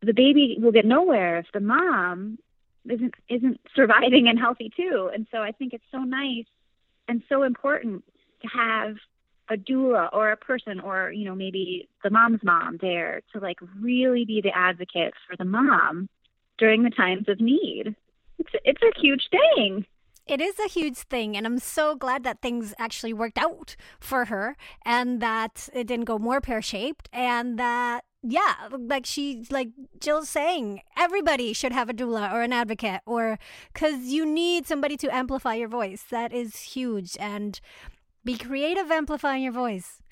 the 0.00 0.14
baby 0.14 0.56
will 0.60 0.70
get 0.70 0.84
nowhere 0.84 1.38
if 1.38 1.46
the 1.52 1.58
mom 1.58 2.38
isn't 2.88 3.14
isn't 3.28 3.60
surviving 3.74 4.28
and 4.28 4.38
healthy 4.38 4.70
too. 4.74 5.10
And 5.12 5.26
so 5.30 5.38
I 5.38 5.52
think 5.52 5.72
it's 5.74 5.84
so 5.90 5.98
nice 5.98 6.46
and 7.08 7.22
so 7.28 7.42
important 7.42 8.04
to 8.42 8.48
have 8.48 8.96
a 9.50 9.56
doula 9.56 10.08
or 10.12 10.30
a 10.30 10.36
person 10.36 10.80
or 10.80 11.10
you 11.10 11.24
know 11.24 11.34
maybe 11.34 11.88
the 12.04 12.10
mom's 12.10 12.40
mom 12.42 12.78
there 12.80 13.20
to 13.32 13.40
like 13.40 13.58
really 13.80 14.24
be 14.24 14.40
the 14.40 14.56
advocate 14.56 15.12
for 15.28 15.36
the 15.36 15.44
mom 15.44 16.08
during 16.58 16.84
the 16.84 16.90
times 16.90 17.28
of 17.28 17.40
need. 17.40 17.94
It's 18.38 18.50
it's 18.64 18.82
a 18.82 19.00
huge 19.00 19.28
thing. 19.30 19.86
It 20.26 20.40
is 20.40 20.60
a 20.60 20.68
huge 20.68 20.98
thing, 20.98 21.36
and 21.36 21.44
I'm 21.44 21.58
so 21.58 21.96
glad 21.96 22.22
that 22.22 22.40
things 22.40 22.72
actually 22.78 23.12
worked 23.12 23.38
out 23.38 23.74
for 23.98 24.26
her 24.26 24.56
and 24.84 25.20
that 25.20 25.68
it 25.74 25.88
didn't 25.88 26.04
go 26.04 26.18
more 26.18 26.40
pear 26.40 26.62
shaped 26.62 27.08
and 27.12 27.58
that 27.58 28.04
yeah, 28.22 28.68
like 28.78 29.06
she's 29.06 29.50
like 29.50 29.70
Jill's 29.98 30.28
saying, 30.28 30.82
everybody 30.96 31.52
should 31.52 31.72
have 31.72 31.88
a 31.88 31.94
doula 31.94 32.32
or 32.32 32.42
an 32.42 32.52
advocate, 32.52 33.00
or 33.06 33.38
because 33.72 34.04
you 34.04 34.26
need 34.26 34.66
somebody 34.66 34.96
to 34.98 35.14
amplify 35.14 35.54
your 35.54 35.68
voice. 35.68 36.04
That 36.10 36.32
is 36.32 36.56
huge. 36.60 37.16
And 37.18 37.60
be 38.24 38.36
creative 38.36 38.90
amplifying 38.90 39.42
your 39.42 39.52
voice. 39.52 40.02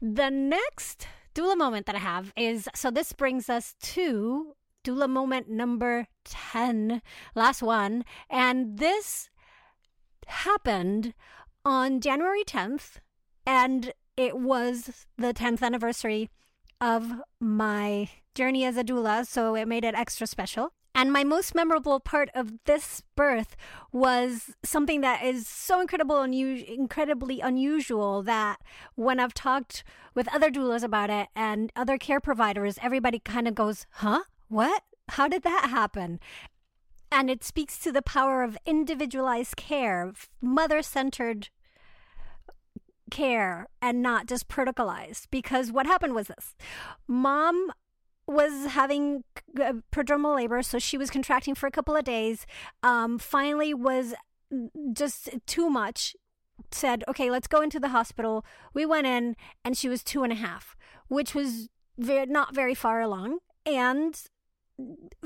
The 0.00 0.30
next 0.30 1.06
doula 1.34 1.56
moment 1.56 1.86
that 1.86 1.94
I 1.94 2.00
have 2.00 2.32
is 2.36 2.68
so 2.74 2.90
this 2.90 3.12
brings 3.12 3.48
us 3.48 3.76
to 3.82 4.54
doula 4.84 5.08
moment 5.08 5.48
number 5.48 6.08
10, 6.24 7.00
last 7.36 7.62
one. 7.62 8.04
And 8.28 8.78
this 8.78 9.30
happened 10.26 11.14
on 11.64 12.00
January 12.00 12.42
10th, 12.44 12.96
and 13.46 13.92
it 14.16 14.36
was 14.36 15.06
the 15.16 15.32
10th 15.32 15.62
anniversary 15.62 16.28
of 16.82 17.22
my 17.38 18.10
journey 18.34 18.64
as 18.64 18.76
a 18.76 18.82
doula, 18.82 19.24
so 19.24 19.54
it 19.54 19.68
made 19.68 19.84
it 19.84 19.94
extra 19.94 20.26
special. 20.26 20.72
And 20.94 21.12
my 21.12 21.24
most 21.24 21.54
memorable 21.54 22.00
part 22.00 22.28
of 22.34 22.52
this 22.64 23.02
birth 23.16 23.56
was 23.92 24.50
something 24.62 25.00
that 25.00 25.22
is 25.22 25.46
so 25.46 25.80
incredible 25.80 26.16
unu- 26.16 26.66
incredibly 26.66 27.40
unusual 27.40 28.22
that 28.24 28.60
when 28.94 29.18
I've 29.18 29.32
talked 29.32 29.84
with 30.14 30.32
other 30.34 30.50
doulas 30.50 30.82
about 30.82 31.08
it 31.08 31.28
and 31.34 31.72
other 31.74 31.96
care 31.96 32.20
providers, 32.20 32.78
everybody 32.82 33.20
kind 33.20 33.48
of 33.48 33.54
goes, 33.54 33.86
"Huh? 33.92 34.24
What? 34.48 34.82
How 35.08 35.28
did 35.28 35.44
that 35.44 35.70
happen?" 35.70 36.20
And 37.10 37.30
it 37.30 37.44
speaks 37.44 37.78
to 37.78 37.92
the 37.92 38.02
power 38.02 38.42
of 38.42 38.58
individualized 38.66 39.56
care, 39.56 40.12
mother-centered 40.40 41.48
care 43.12 43.68
and 43.80 44.02
not 44.02 44.26
just 44.26 44.48
protocolized. 44.48 45.26
Because 45.30 45.70
what 45.70 45.86
happened 45.86 46.14
was 46.14 46.26
this. 46.26 46.56
Mom 47.06 47.70
was 48.26 48.66
having 48.66 49.24
uh, 49.60 49.74
prodromal 49.92 50.36
labor 50.36 50.62
so 50.62 50.78
she 50.78 50.96
was 50.96 51.10
contracting 51.10 51.54
for 51.54 51.66
a 51.66 51.70
couple 51.72 51.96
of 51.96 52.04
days 52.04 52.46
um, 52.82 53.18
finally 53.18 53.74
was 53.74 54.14
just 54.92 55.28
too 55.44 55.68
much 55.68 56.14
said 56.70 57.02
okay 57.08 57.30
let's 57.30 57.48
go 57.48 57.60
into 57.60 57.80
the 57.80 57.88
hospital. 57.88 58.44
We 58.72 58.86
went 58.86 59.06
in 59.06 59.36
and 59.64 59.76
she 59.76 59.88
was 59.88 60.02
two 60.02 60.22
and 60.22 60.32
a 60.32 60.36
half 60.36 60.76
which 61.08 61.34
was 61.34 61.68
very, 61.98 62.26
not 62.26 62.54
very 62.54 62.74
far 62.74 63.00
along 63.00 63.38
and 63.66 64.18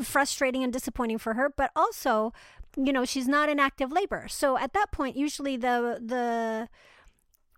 frustrating 0.02 0.64
and 0.64 0.72
disappointing 0.72 1.18
for 1.18 1.34
her 1.34 1.52
but 1.54 1.70
also 1.76 2.32
you 2.76 2.92
know 2.92 3.04
she's 3.04 3.28
not 3.28 3.48
in 3.48 3.60
active 3.60 3.92
labor. 3.92 4.26
So 4.28 4.56
at 4.58 4.72
that 4.72 4.90
point 4.90 5.16
usually 5.16 5.56
the 5.56 6.00
the 6.04 6.68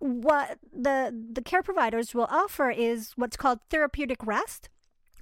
what 0.01 0.59
the 0.73 1.13
the 1.33 1.43
care 1.43 1.63
providers 1.63 2.15
will 2.15 2.29
offer 2.31 2.71
is 2.71 3.13
what's 3.17 3.37
called 3.37 3.59
therapeutic 3.71 4.25
rest 4.25 4.69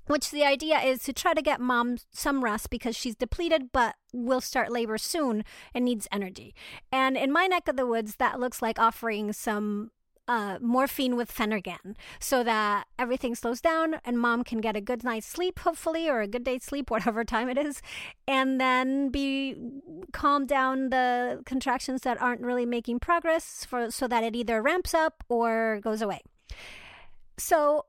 which 0.07 0.31
the 0.31 0.45
idea 0.45 0.79
is 0.79 1.03
to 1.03 1.13
try 1.13 1.35
to 1.35 1.43
get 1.43 1.61
mom 1.61 1.99
some 2.13 2.45
rest 2.45 2.71
because 2.71 2.97
she's 2.97 3.17
depleted 3.17 3.73
but 3.73 3.97
will 4.13 4.41
start 4.41 4.73
labor 4.73 4.99
soon 4.99 5.45
and 5.75 5.85
needs 5.85 6.09
energy. 6.13 6.55
And 6.93 7.17
in 7.17 7.33
my 7.33 7.47
neck 7.47 7.69
of 7.69 7.77
the 7.77 7.87
woods 7.87 8.17
that 8.17 8.41
looks 8.41 8.63
like 8.63 8.79
offering 8.79 9.33
some 9.33 9.91
uh, 10.29 10.59
morphine 10.61 11.17
with 11.17 11.33
Phenergan 11.33 11.95
so 12.19 12.43
that 12.43 12.87
everything 12.99 13.35
slows 13.35 13.61
down 13.61 13.97
and 14.05 14.19
mom 14.19 14.45
can 14.45 14.61
get 14.61 14.77
a 14.77 14.81
good 14.81 15.05
night's 15.05 15.27
sleep, 15.27 15.61
hopefully, 15.61 16.09
or 16.09 16.21
a 16.21 16.29
good 16.29 16.45
day's 16.45 16.65
sleep, 16.65 16.91
whatever 16.97 17.25
time 17.25 17.49
it 17.49 17.59
is, 17.59 17.83
and 18.27 18.61
then 18.61 19.11
be 19.11 19.57
calm 20.13 20.47
down 20.47 20.91
the 20.91 21.43
contractions 21.47 22.03
that 22.03 22.21
aren't 22.21 22.41
really 22.41 22.67
making 22.67 22.99
progress 22.99 23.65
for 23.65 23.91
so 23.91 24.09
that 24.09 24.25
it 24.25 24.35
either 24.35 24.63
ramps 24.63 24.95
up 24.95 25.25
or 25.29 25.81
goes 25.83 26.03
away. 26.03 26.21
So 27.39 27.87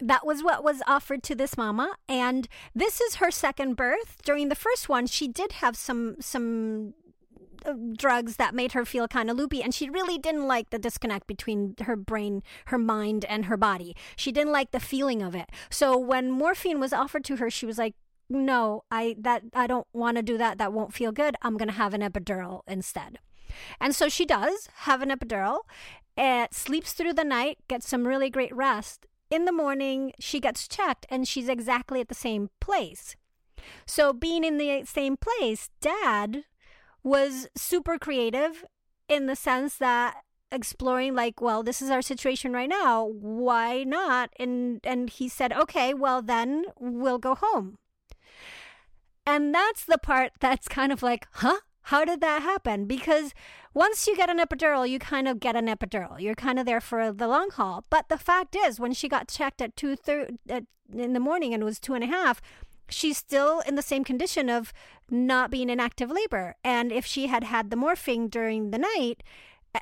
that 0.00 0.26
was 0.26 0.42
what 0.42 0.64
was 0.64 0.82
offered 0.86 1.22
to 1.22 1.34
this 1.34 1.56
mama 1.56 1.94
and 2.08 2.48
this 2.74 3.00
is 3.00 3.16
her 3.16 3.30
second 3.30 3.74
birth 3.74 4.20
during 4.24 4.48
the 4.48 4.56
first 4.56 4.88
one 4.88 5.06
she 5.06 5.28
did 5.28 5.52
have 5.52 5.76
some 5.76 6.16
some 6.20 6.94
drugs 7.96 8.36
that 8.36 8.54
made 8.54 8.72
her 8.72 8.84
feel 8.84 9.08
kind 9.08 9.30
of 9.30 9.36
loopy 9.36 9.62
and 9.62 9.74
she 9.74 9.88
really 9.88 10.18
didn't 10.18 10.46
like 10.46 10.70
the 10.70 10.78
disconnect 10.78 11.26
between 11.26 11.74
her 11.82 11.96
brain 11.96 12.42
her 12.66 12.78
mind 12.78 13.24
and 13.26 13.46
her 13.46 13.56
body. 13.56 13.96
She 14.16 14.32
didn't 14.32 14.52
like 14.52 14.70
the 14.70 14.80
feeling 14.80 15.22
of 15.22 15.34
it. 15.34 15.50
So 15.70 15.96
when 15.96 16.30
morphine 16.30 16.80
was 16.80 16.92
offered 16.92 17.24
to 17.24 17.36
her 17.36 17.50
she 17.50 17.66
was 17.66 17.78
like 17.78 17.94
no 18.30 18.82
i 18.90 19.14
that 19.18 19.42
i 19.52 19.66
don't 19.66 19.86
want 19.92 20.16
to 20.16 20.22
do 20.22 20.38
that. 20.38 20.58
That 20.58 20.72
won't 20.72 20.94
feel 20.94 21.12
good. 21.12 21.36
I'm 21.42 21.56
going 21.56 21.68
to 21.68 21.74
have 21.74 21.94
an 21.94 22.00
epidural 22.00 22.62
instead. 22.66 23.18
And 23.80 23.94
so 23.94 24.08
she 24.08 24.24
does 24.26 24.68
have 24.78 25.02
an 25.02 25.10
epidural. 25.10 25.60
It 26.16 26.54
sleeps 26.54 26.92
through 26.92 27.14
the 27.14 27.24
night 27.24 27.58
gets 27.68 27.88
some 27.88 28.06
really 28.06 28.30
great 28.30 28.54
rest. 28.54 29.06
In 29.30 29.46
the 29.46 29.52
morning 29.52 30.12
she 30.18 30.40
gets 30.40 30.68
checked 30.68 31.06
and 31.08 31.26
she's 31.26 31.48
exactly 31.48 32.00
at 32.00 32.08
the 32.08 32.14
same 32.14 32.50
place. 32.60 33.16
So 33.86 34.12
being 34.12 34.44
in 34.44 34.58
the 34.58 34.84
same 34.84 35.16
place 35.16 35.70
dad 35.80 36.44
was 37.04 37.46
super 37.54 37.98
creative 37.98 38.64
in 39.08 39.26
the 39.26 39.36
sense 39.36 39.76
that 39.76 40.16
exploring 40.50 41.14
like 41.14 41.40
well 41.40 41.64
this 41.64 41.82
is 41.82 41.90
our 41.90 42.02
situation 42.02 42.52
right 42.52 42.68
now 42.68 43.04
why 43.04 43.84
not? 43.84 44.30
And 44.38 44.80
and 44.84 45.10
he 45.10 45.28
said 45.28 45.52
okay 45.52 45.92
well 45.94 46.22
then 46.22 46.64
we'll 46.80 47.18
go 47.18 47.34
home. 47.34 47.78
And 49.26 49.54
that's 49.54 49.84
the 49.84 49.98
part 49.98 50.32
that's 50.40 50.66
kind 50.66 50.90
of 50.90 51.02
like 51.02 51.26
huh? 51.32 51.58
How 51.88 52.06
did 52.06 52.22
that 52.22 52.40
happen? 52.40 52.86
Because 52.86 53.34
once 53.74 54.06
you 54.06 54.16
get 54.16 54.30
an 54.30 54.38
epidural 54.38 54.88
you 54.88 54.98
kind 54.98 55.28
of 55.28 55.38
get 55.38 55.56
an 55.56 55.66
epidural. 55.66 56.18
You're 56.18 56.34
kind 56.34 56.58
of 56.58 56.64
there 56.64 56.80
for 56.80 57.12
the 57.12 57.28
long 57.28 57.50
haul. 57.50 57.84
But 57.90 58.08
the 58.08 58.16
fact 58.16 58.56
is 58.56 58.80
when 58.80 58.94
she 58.94 59.08
got 59.08 59.28
checked 59.28 59.60
at 59.60 59.76
two 59.76 59.96
thirty 59.96 60.36
in 60.92 61.12
the 61.12 61.20
morning 61.20 61.52
and 61.52 61.64
was 61.64 61.80
two 61.80 61.94
and 61.94 62.04
a 62.04 62.06
half 62.06 62.40
she's 62.88 63.16
still 63.16 63.60
in 63.60 63.74
the 63.74 63.82
same 63.82 64.04
condition 64.04 64.48
of 64.48 64.72
not 65.10 65.50
being 65.50 65.70
in 65.70 65.80
active 65.80 66.10
labor. 66.10 66.56
And 66.64 66.92
if 66.92 67.04
she 67.04 67.26
had 67.26 67.44
had 67.44 67.70
the 67.70 67.76
morphine 67.76 68.28
during 68.28 68.70
the 68.70 68.78
night 68.78 69.22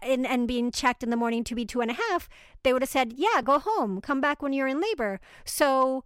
and, 0.02 0.26
and 0.26 0.48
being 0.48 0.70
checked 0.70 1.02
in 1.02 1.10
the 1.10 1.16
morning 1.16 1.44
to 1.44 1.54
be 1.54 1.64
two 1.64 1.80
and 1.80 1.90
a 1.90 1.94
half, 1.94 2.28
they 2.62 2.72
would 2.72 2.82
have 2.82 2.88
said, 2.88 3.14
yeah, 3.16 3.42
go 3.42 3.58
home, 3.58 4.00
come 4.00 4.20
back 4.20 4.42
when 4.42 4.52
you're 4.52 4.68
in 4.68 4.80
labor. 4.80 5.20
So 5.44 6.04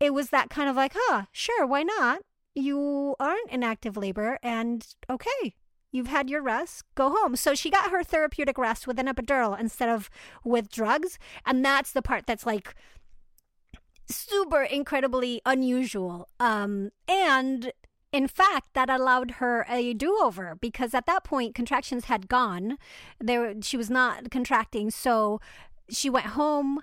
it 0.00 0.12
was 0.12 0.30
that 0.30 0.50
kind 0.50 0.68
of 0.68 0.76
like, 0.76 0.92
huh, 0.94 1.24
sure, 1.32 1.66
why 1.66 1.82
not? 1.82 2.20
You 2.54 3.14
aren't 3.18 3.50
in 3.50 3.62
active 3.62 3.96
labor 3.96 4.38
and 4.42 4.86
okay, 5.08 5.54
you've 5.90 6.08
had 6.08 6.28
your 6.28 6.42
rest, 6.42 6.84
go 6.94 7.10
home. 7.10 7.36
So 7.36 7.54
she 7.54 7.70
got 7.70 7.90
her 7.90 8.02
therapeutic 8.02 8.58
rest 8.58 8.86
with 8.86 8.98
an 8.98 9.06
epidural 9.06 9.58
instead 9.58 9.88
of 9.88 10.10
with 10.44 10.70
drugs. 10.70 11.18
And 11.46 11.64
that's 11.64 11.92
the 11.92 12.02
part 12.02 12.26
that's 12.26 12.46
like, 12.46 12.74
super 14.08 14.62
incredibly 14.62 15.40
unusual. 15.46 16.28
Um, 16.40 16.90
and 17.08 17.72
in 18.12 18.28
fact, 18.28 18.74
that 18.74 18.90
allowed 18.90 19.32
her 19.32 19.64
a 19.68 19.94
do 19.94 20.18
over 20.22 20.54
because 20.54 20.92
at 20.94 21.06
that 21.06 21.24
point, 21.24 21.54
contractions 21.54 22.04
had 22.04 22.28
gone. 22.28 22.76
There, 23.18 23.54
she 23.62 23.76
was 23.76 23.88
not 23.88 24.30
contracting. 24.30 24.90
So 24.90 25.40
she 25.88 26.10
went 26.10 26.26
home, 26.26 26.80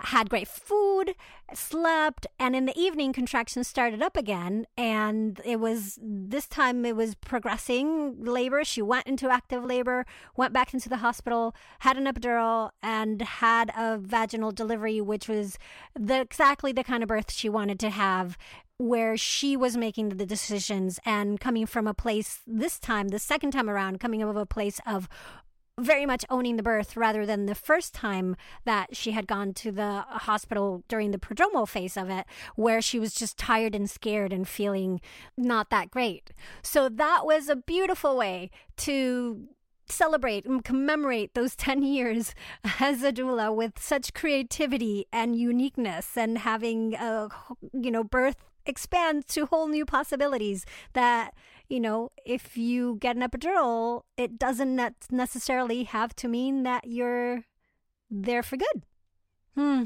had 0.00 0.30
great 0.30 0.48
food, 0.48 1.14
slept, 1.52 2.26
and 2.38 2.54
in 2.54 2.66
the 2.66 2.78
evening, 2.78 3.12
contractions 3.12 3.66
started 3.66 4.02
up 4.02 4.16
again. 4.16 4.66
And 4.76 5.40
it 5.44 5.60
was 5.60 5.98
this 6.00 6.46
time 6.46 6.84
it 6.84 6.96
was 6.96 7.14
progressing 7.14 8.24
labor. 8.24 8.64
She 8.64 8.82
went 8.82 9.06
into 9.06 9.28
active 9.28 9.64
labor, 9.64 10.06
went 10.36 10.52
back 10.52 10.72
into 10.72 10.88
the 10.88 10.98
hospital, 10.98 11.54
had 11.80 11.96
an 11.96 12.04
epidural, 12.04 12.70
and 12.82 13.20
had 13.22 13.70
a 13.76 13.98
vaginal 13.98 14.52
delivery, 14.52 15.00
which 15.00 15.28
was 15.28 15.58
the 15.98 16.20
exactly 16.20 16.72
the 16.72 16.84
kind 16.84 17.02
of 17.02 17.08
birth 17.08 17.32
she 17.32 17.48
wanted 17.48 17.80
to 17.80 17.90
have. 17.90 18.38
Where 18.80 19.16
she 19.16 19.56
was 19.56 19.76
making 19.76 20.10
the 20.10 20.26
decisions 20.26 21.00
and 21.04 21.40
coming 21.40 21.66
from 21.66 21.88
a 21.88 21.94
place 21.94 22.42
this 22.46 22.78
time, 22.78 23.08
the 23.08 23.18
second 23.18 23.50
time 23.50 23.68
around, 23.68 23.98
coming 23.98 24.20
from 24.20 24.36
a 24.36 24.46
place 24.46 24.80
of 24.86 25.08
very 25.78 26.06
much 26.06 26.24
owning 26.28 26.56
the 26.56 26.62
birth 26.62 26.96
rather 26.96 27.24
than 27.24 27.46
the 27.46 27.54
first 27.54 27.94
time 27.94 28.36
that 28.64 28.96
she 28.96 29.12
had 29.12 29.26
gone 29.26 29.54
to 29.54 29.72
the 29.72 30.04
hospital 30.08 30.82
during 30.88 31.10
the 31.10 31.18
prodromal 31.18 31.68
phase 31.68 31.96
of 31.96 32.10
it, 32.10 32.26
where 32.56 32.82
she 32.82 32.98
was 32.98 33.14
just 33.14 33.38
tired 33.38 33.74
and 33.74 33.88
scared 33.88 34.32
and 34.32 34.48
feeling 34.48 35.00
not 35.36 35.70
that 35.70 35.90
great. 35.90 36.30
So 36.62 36.88
that 36.88 37.24
was 37.24 37.48
a 37.48 37.56
beautiful 37.56 38.16
way 38.16 38.50
to 38.78 39.48
celebrate 39.90 40.44
and 40.44 40.64
commemorate 40.64 41.34
those 41.34 41.56
10 41.56 41.82
years 41.82 42.34
as 42.80 43.02
a 43.02 43.12
doula 43.12 43.54
with 43.54 43.78
such 43.78 44.14
creativity 44.14 45.06
and 45.12 45.36
uniqueness 45.36 46.16
and 46.16 46.38
having 46.38 46.94
a 46.94 47.28
you 47.72 47.90
know 47.90 48.04
birth 48.04 48.36
expand 48.66 49.26
to 49.26 49.46
whole 49.46 49.66
new 49.66 49.86
possibilities 49.86 50.66
that 50.92 51.32
you 51.68 51.80
know 51.80 52.10
if 52.24 52.56
you 52.56 52.96
get 53.00 53.16
an 53.16 53.22
epidural 53.22 54.02
it 54.16 54.38
doesn't 54.38 54.80
necessarily 55.10 55.84
have 55.84 56.14
to 56.16 56.28
mean 56.28 56.62
that 56.62 56.86
you're 56.86 57.44
there 58.10 58.42
for 58.42 58.56
good. 58.56 58.82
Hmm. 59.54 59.84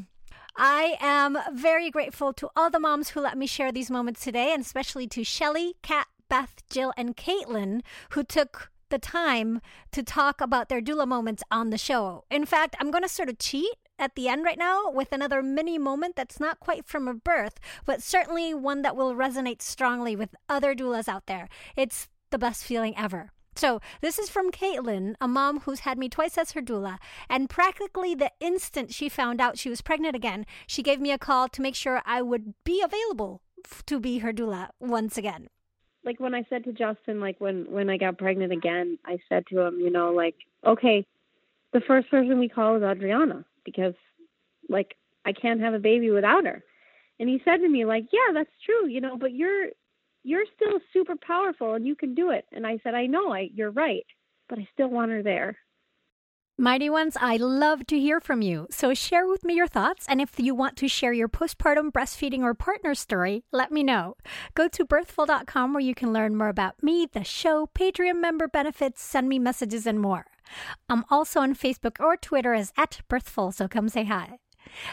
I 0.57 0.97
am 1.01 1.39
very 1.53 1.91
grateful 1.91 2.33
to 2.35 2.51
all 2.55 2.71
the 2.71 2.79
moms 2.79 3.11
who 3.11 3.21
let 3.21 3.39
me 3.39 3.47
share 3.47 3.73
these 3.73 3.91
moments 3.91 4.23
today, 4.23 4.53
and 4.53 4.63
especially 4.63 5.07
to 5.09 5.25
Shelly, 5.25 5.75
Kat, 5.83 6.07
Beth, 6.29 6.63
Jill, 6.69 6.93
and 6.97 7.17
Caitlin, 7.17 7.81
who 8.11 8.23
took 8.23 8.71
the 8.93 8.99
time 8.99 9.61
to 9.91 10.03
talk 10.03 10.41
about 10.43 10.69
their 10.69 10.83
doula 10.83 11.09
moments 11.09 11.43
on 11.51 11.71
the 11.71 11.79
show. 11.79 12.25
In 12.31 12.45
fact, 12.45 12.77
I'm 12.79 12.91
going 12.91 13.03
to 13.03 13.09
sort 13.09 13.31
of 13.31 13.39
cheat 13.39 13.75
at 13.99 14.15
the 14.15 14.29
end 14.29 14.45
right 14.45 14.59
now 14.59 14.91
with 14.91 15.13
another 15.13 15.43
mini 15.43 15.79
moment 15.79 16.15
that's 16.15 16.39
not 16.39 16.61
quite 16.61 16.85
from 16.87 17.09
a 17.09 17.15
birth, 17.15 17.59
but 17.87 18.03
certainly 18.03 18.53
one 18.53 18.83
that 18.83 18.95
will 18.95 19.15
resonate 19.15 19.63
strongly 19.63 20.15
with 20.15 20.37
other 20.47 20.75
doulas 20.75 21.09
out 21.09 21.27
there. 21.27 21.49
It's 21.75 22.09
the 22.31 22.39
best 22.39 22.65
feeling 22.65 22.97
ever. 22.99 23.33
So, 23.55 23.81
this 24.01 24.19
is 24.19 24.31
from 24.31 24.51
Caitlin, 24.51 25.15
a 25.21 25.29
mom 25.29 25.61
who's 25.61 25.81
had 25.81 25.99
me 25.99 26.09
twice 26.09 26.37
as 26.37 26.53
her 26.53 26.63
doula. 26.63 26.99
And 27.29 27.51
practically 27.51 28.15
the 28.15 28.33
instant 28.41 28.93
she 28.93 29.09
found 29.09 29.41
out 29.41 29.59
she 29.59 29.71
was 29.71 29.83
pregnant 29.83 30.17
again, 30.17 30.45
she 30.67 30.83
gave 30.83 31.01
me 31.01 31.13
a 31.13 31.19
call 31.19 31.49
to 31.49 31.63
make 31.63 31.75
sure 31.75 32.03
I 32.05 32.21
would 32.21 32.55
be 32.65 32.83
available 32.83 33.41
to 33.87 34.01
be 34.01 34.19
her 34.19 34.33
doula 34.33 34.69
once 34.81 35.17
again 35.17 35.49
like 36.05 36.19
when 36.21 36.35
I 36.35 36.45
said 36.51 36.65
to 36.65 36.73
Justin, 36.73 37.21
like 37.21 37.41
when 37.41 37.67
when 37.71 37.89
I 37.89 37.97
got 37.97 38.19
pregnant 38.19 38.53
again, 38.53 38.99
I 39.05 39.19
said 39.29 39.47
to 39.49 39.61
him, 39.61 39.81
you 39.81 39.91
know, 39.91 40.13
like, 40.13 40.35
okay, 40.67 41.07
the 41.73 41.81
first 41.81 42.11
person 42.11 42.39
we 42.39 42.49
call 42.49 42.77
is 42.77 42.83
Adriana 42.83 43.45
because, 43.65 43.95
like, 44.69 44.97
I 45.25 45.33
can't 45.33 45.61
have 45.61 45.75
a 45.75 45.79
baby 45.79 46.11
without 46.11 46.45
her. 46.45 46.63
And 47.21 47.29
he 47.29 47.41
said 47.45 47.59
to 47.59 47.69
me, 47.69 47.85
like, 47.85 48.07
yeah, 48.13 48.33
that's 48.35 48.51
true, 48.65 48.89
you 48.89 49.01
know, 49.01 49.17
but 49.17 49.33
you're 49.33 49.69
you're 50.25 50.45
still 50.57 50.79
super 50.93 51.15
powerful 51.17 51.75
and 51.75 51.87
you 51.87 51.95
can 51.95 52.15
do 52.15 52.31
it. 52.31 52.47
And 52.53 52.67
I 52.67 52.79
said, 52.83 52.95
I 52.95 53.07
know, 53.07 53.33
I 53.33 53.51
you're 53.55 53.71
right, 53.71 54.07
but 54.49 54.59
I 54.59 54.69
still 54.73 54.89
want 54.89 55.11
her 55.13 55.23
there. 55.23 55.57
Mighty 56.59 56.91
ones, 56.91 57.17
I 57.19 57.39
love 57.39 57.87
to 57.87 57.99
hear 57.99 58.21
from 58.21 58.43
you. 58.43 58.67
So 58.71 58.93
share 58.93 59.27
with 59.27 59.43
me 59.43 59.55
your 59.55 59.67
thoughts. 59.67 60.05
And 60.07 60.21
if 60.21 60.39
you 60.39 60.55
want 60.55 60.77
to 60.77 60.87
share 60.89 61.15
your 61.15 61.29
postpartum 61.29 61.91
breastfeeding 61.91 62.43
or 62.43 62.53
partner 62.53 62.95
story, 62.95 63.45
let 63.53 63.73
me 63.73 63.83
know. 63.83 64.17
Go 64.55 64.69
to 64.69 64.85
birthful.com 64.85 65.73
where 65.73 65.81
you 65.81 65.95
can 65.95 66.13
learn 66.13 66.37
more 66.37 66.49
about 66.51 66.83
me, 66.83 67.09
the 67.11 67.25
show, 67.25 67.71
Patreon 67.75 68.21
member 68.21 68.47
benefits, 68.47 69.03
send 69.03 69.31
me 69.31 69.39
messages, 69.39 69.87
and 69.87 69.99
more. 69.99 70.27
I'm 70.91 71.07
also 71.11 71.41
on 71.41 71.55
Facebook 71.55 71.99
or 71.99 72.19
Twitter 72.19 72.53
as 72.53 72.73
at 72.77 73.01
birthful, 73.09 73.53
so 73.53 73.67
come 73.67 73.89
say 73.89 74.05
hi. 74.05 74.39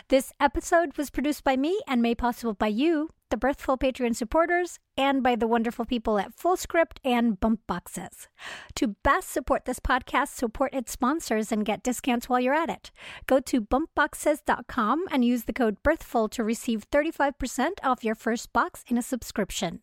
This 0.07 0.31
episode 0.39 0.97
was 0.97 1.09
produced 1.09 1.43
by 1.43 1.57
me 1.57 1.81
and 1.87 2.01
made 2.01 2.17
possible 2.17 2.53
by 2.53 2.67
you, 2.67 3.09
the 3.29 3.37
Birthful 3.37 3.77
Patreon 3.77 4.15
supporters, 4.15 4.79
and 4.97 5.23
by 5.23 5.35
the 5.35 5.47
wonderful 5.47 5.85
people 5.85 6.19
at 6.19 6.35
Fullscript 6.35 6.99
and 7.03 7.39
Bump 7.39 7.61
Boxes. 7.67 8.27
To 8.75 8.95
best 9.03 9.29
support 9.29 9.65
this 9.65 9.79
podcast, 9.79 10.29
support 10.29 10.73
its 10.73 10.91
sponsors 10.91 11.51
and 11.51 11.65
get 11.65 11.83
discounts 11.83 12.27
while 12.27 12.39
you're 12.39 12.53
at 12.53 12.69
it. 12.69 12.91
Go 13.27 13.39
to 13.39 13.61
bumpboxes.com 13.61 15.05
and 15.11 15.23
use 15.23 15.43
the 15.43 15.53
code 15.53 15.77
BIRTHFUL 15.83 16.29
to 16.31 16.43
receive 16.43 16.89
35% 16.91 17.71
off 17.83 18.03
your 18.03 18.15
first 18.15 18.51
box 18.51 18.83
in 18.87 18.97
a 18.97 19.01
subscription. 19.01 19.81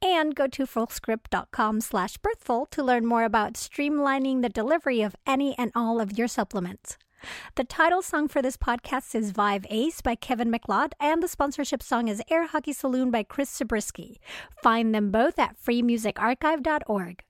And 0.00 0.34
go 0.34 0.46
to 0.46 0.64
fullscript.com 0.64 1.80
slash 1.80 2.16
birthful 2.18 2.66
to 2.66 2.82
learn 2.82 3.06
more 3.06 3.24
about 3.24 3.54
streamlining 3.54 4.42
the 4.42 4.48
delivery 4.48 5.02
of 5.02 5.16
any 5.26 5.56
and 5.58 5.72
all 5.74 6.00
of 6.00 6.16
your 6.16 6.28
supplements. 6.28 6.96
The 7.56 7.64
title 7.64 8.02
song 8.02 8.28
for 8.28 8.42
this 8.42 8.56
podcast 8.56 9.14
is 9.14 9.32
Vibe 9.32 9.66
Ace 9.70 10.00
by 10.00 10.14
Kevin 10.14 10.50
MacLeod, 10.50 10.94
and 11.00 11.22
the 11.22 11.28
sponsorship 11.28 11.82
song 11.82 12.08
is 12.08 12.22
Air 12.30 12.46
Hockey 12.46 12.72
Saloon 12.72 13.10
by 13.10 13.22
Chris 13.22 13.50
Zabriskie. 13.50 14.20
Find 14.62 14.94
them 14.94 15.10
both 15.10 15.38
at 15.38 15.56
freemusicarchive.org. 15.60 17.22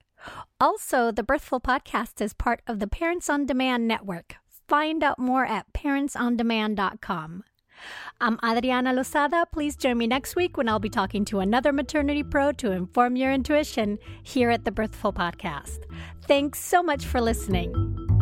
Also, 0.60 1.12
the 1.12 1.22
Birthful 1.22 1.60
podcast 1.60 2.20
is 2.20 2.32
part 2.32 2.62
of 2.66 2.78
the 2.78 2.86
Parents 2.86 3.28
on 3.28 3.46
Demand 3.46 3.86
network. 3.86 4.36
Find 4.66 5.04
out 5.04 5.18
more 5.18 5.44
at 5.44 5.72
parentsondemand.com. 5.72 7.44
I'm 8.20 8.38
Adriana 8.44 8.94
Lozada. 8.94 9.44
Please 9.52 9.76
join 9.76 9.98
me 9.98 10.06
next 10.06 10.36
week 10.36 10.56
when 10.56 10.68
I'll 10.68 10.78
be 10.78 10.88
talking 10.88 11.24
to 11.26 11.40
another 11.40 11.72
maternity 11.72 12.22
pro 12.22 12.52
to 12.52 12.72
inform 12.72 13.16
your 13.16 13.32
intuition 13.32 13.98
here 14.22 14.50
at 14.50 14.64
the 14.64 14.72
Birthful 14.72 15.12
Podcast. 15.12 15.80
Thanks 16.26 16.60
so 16.60 16.82
much 16.82 17.04
for 17.04 17.20
listening. 17.20 18.13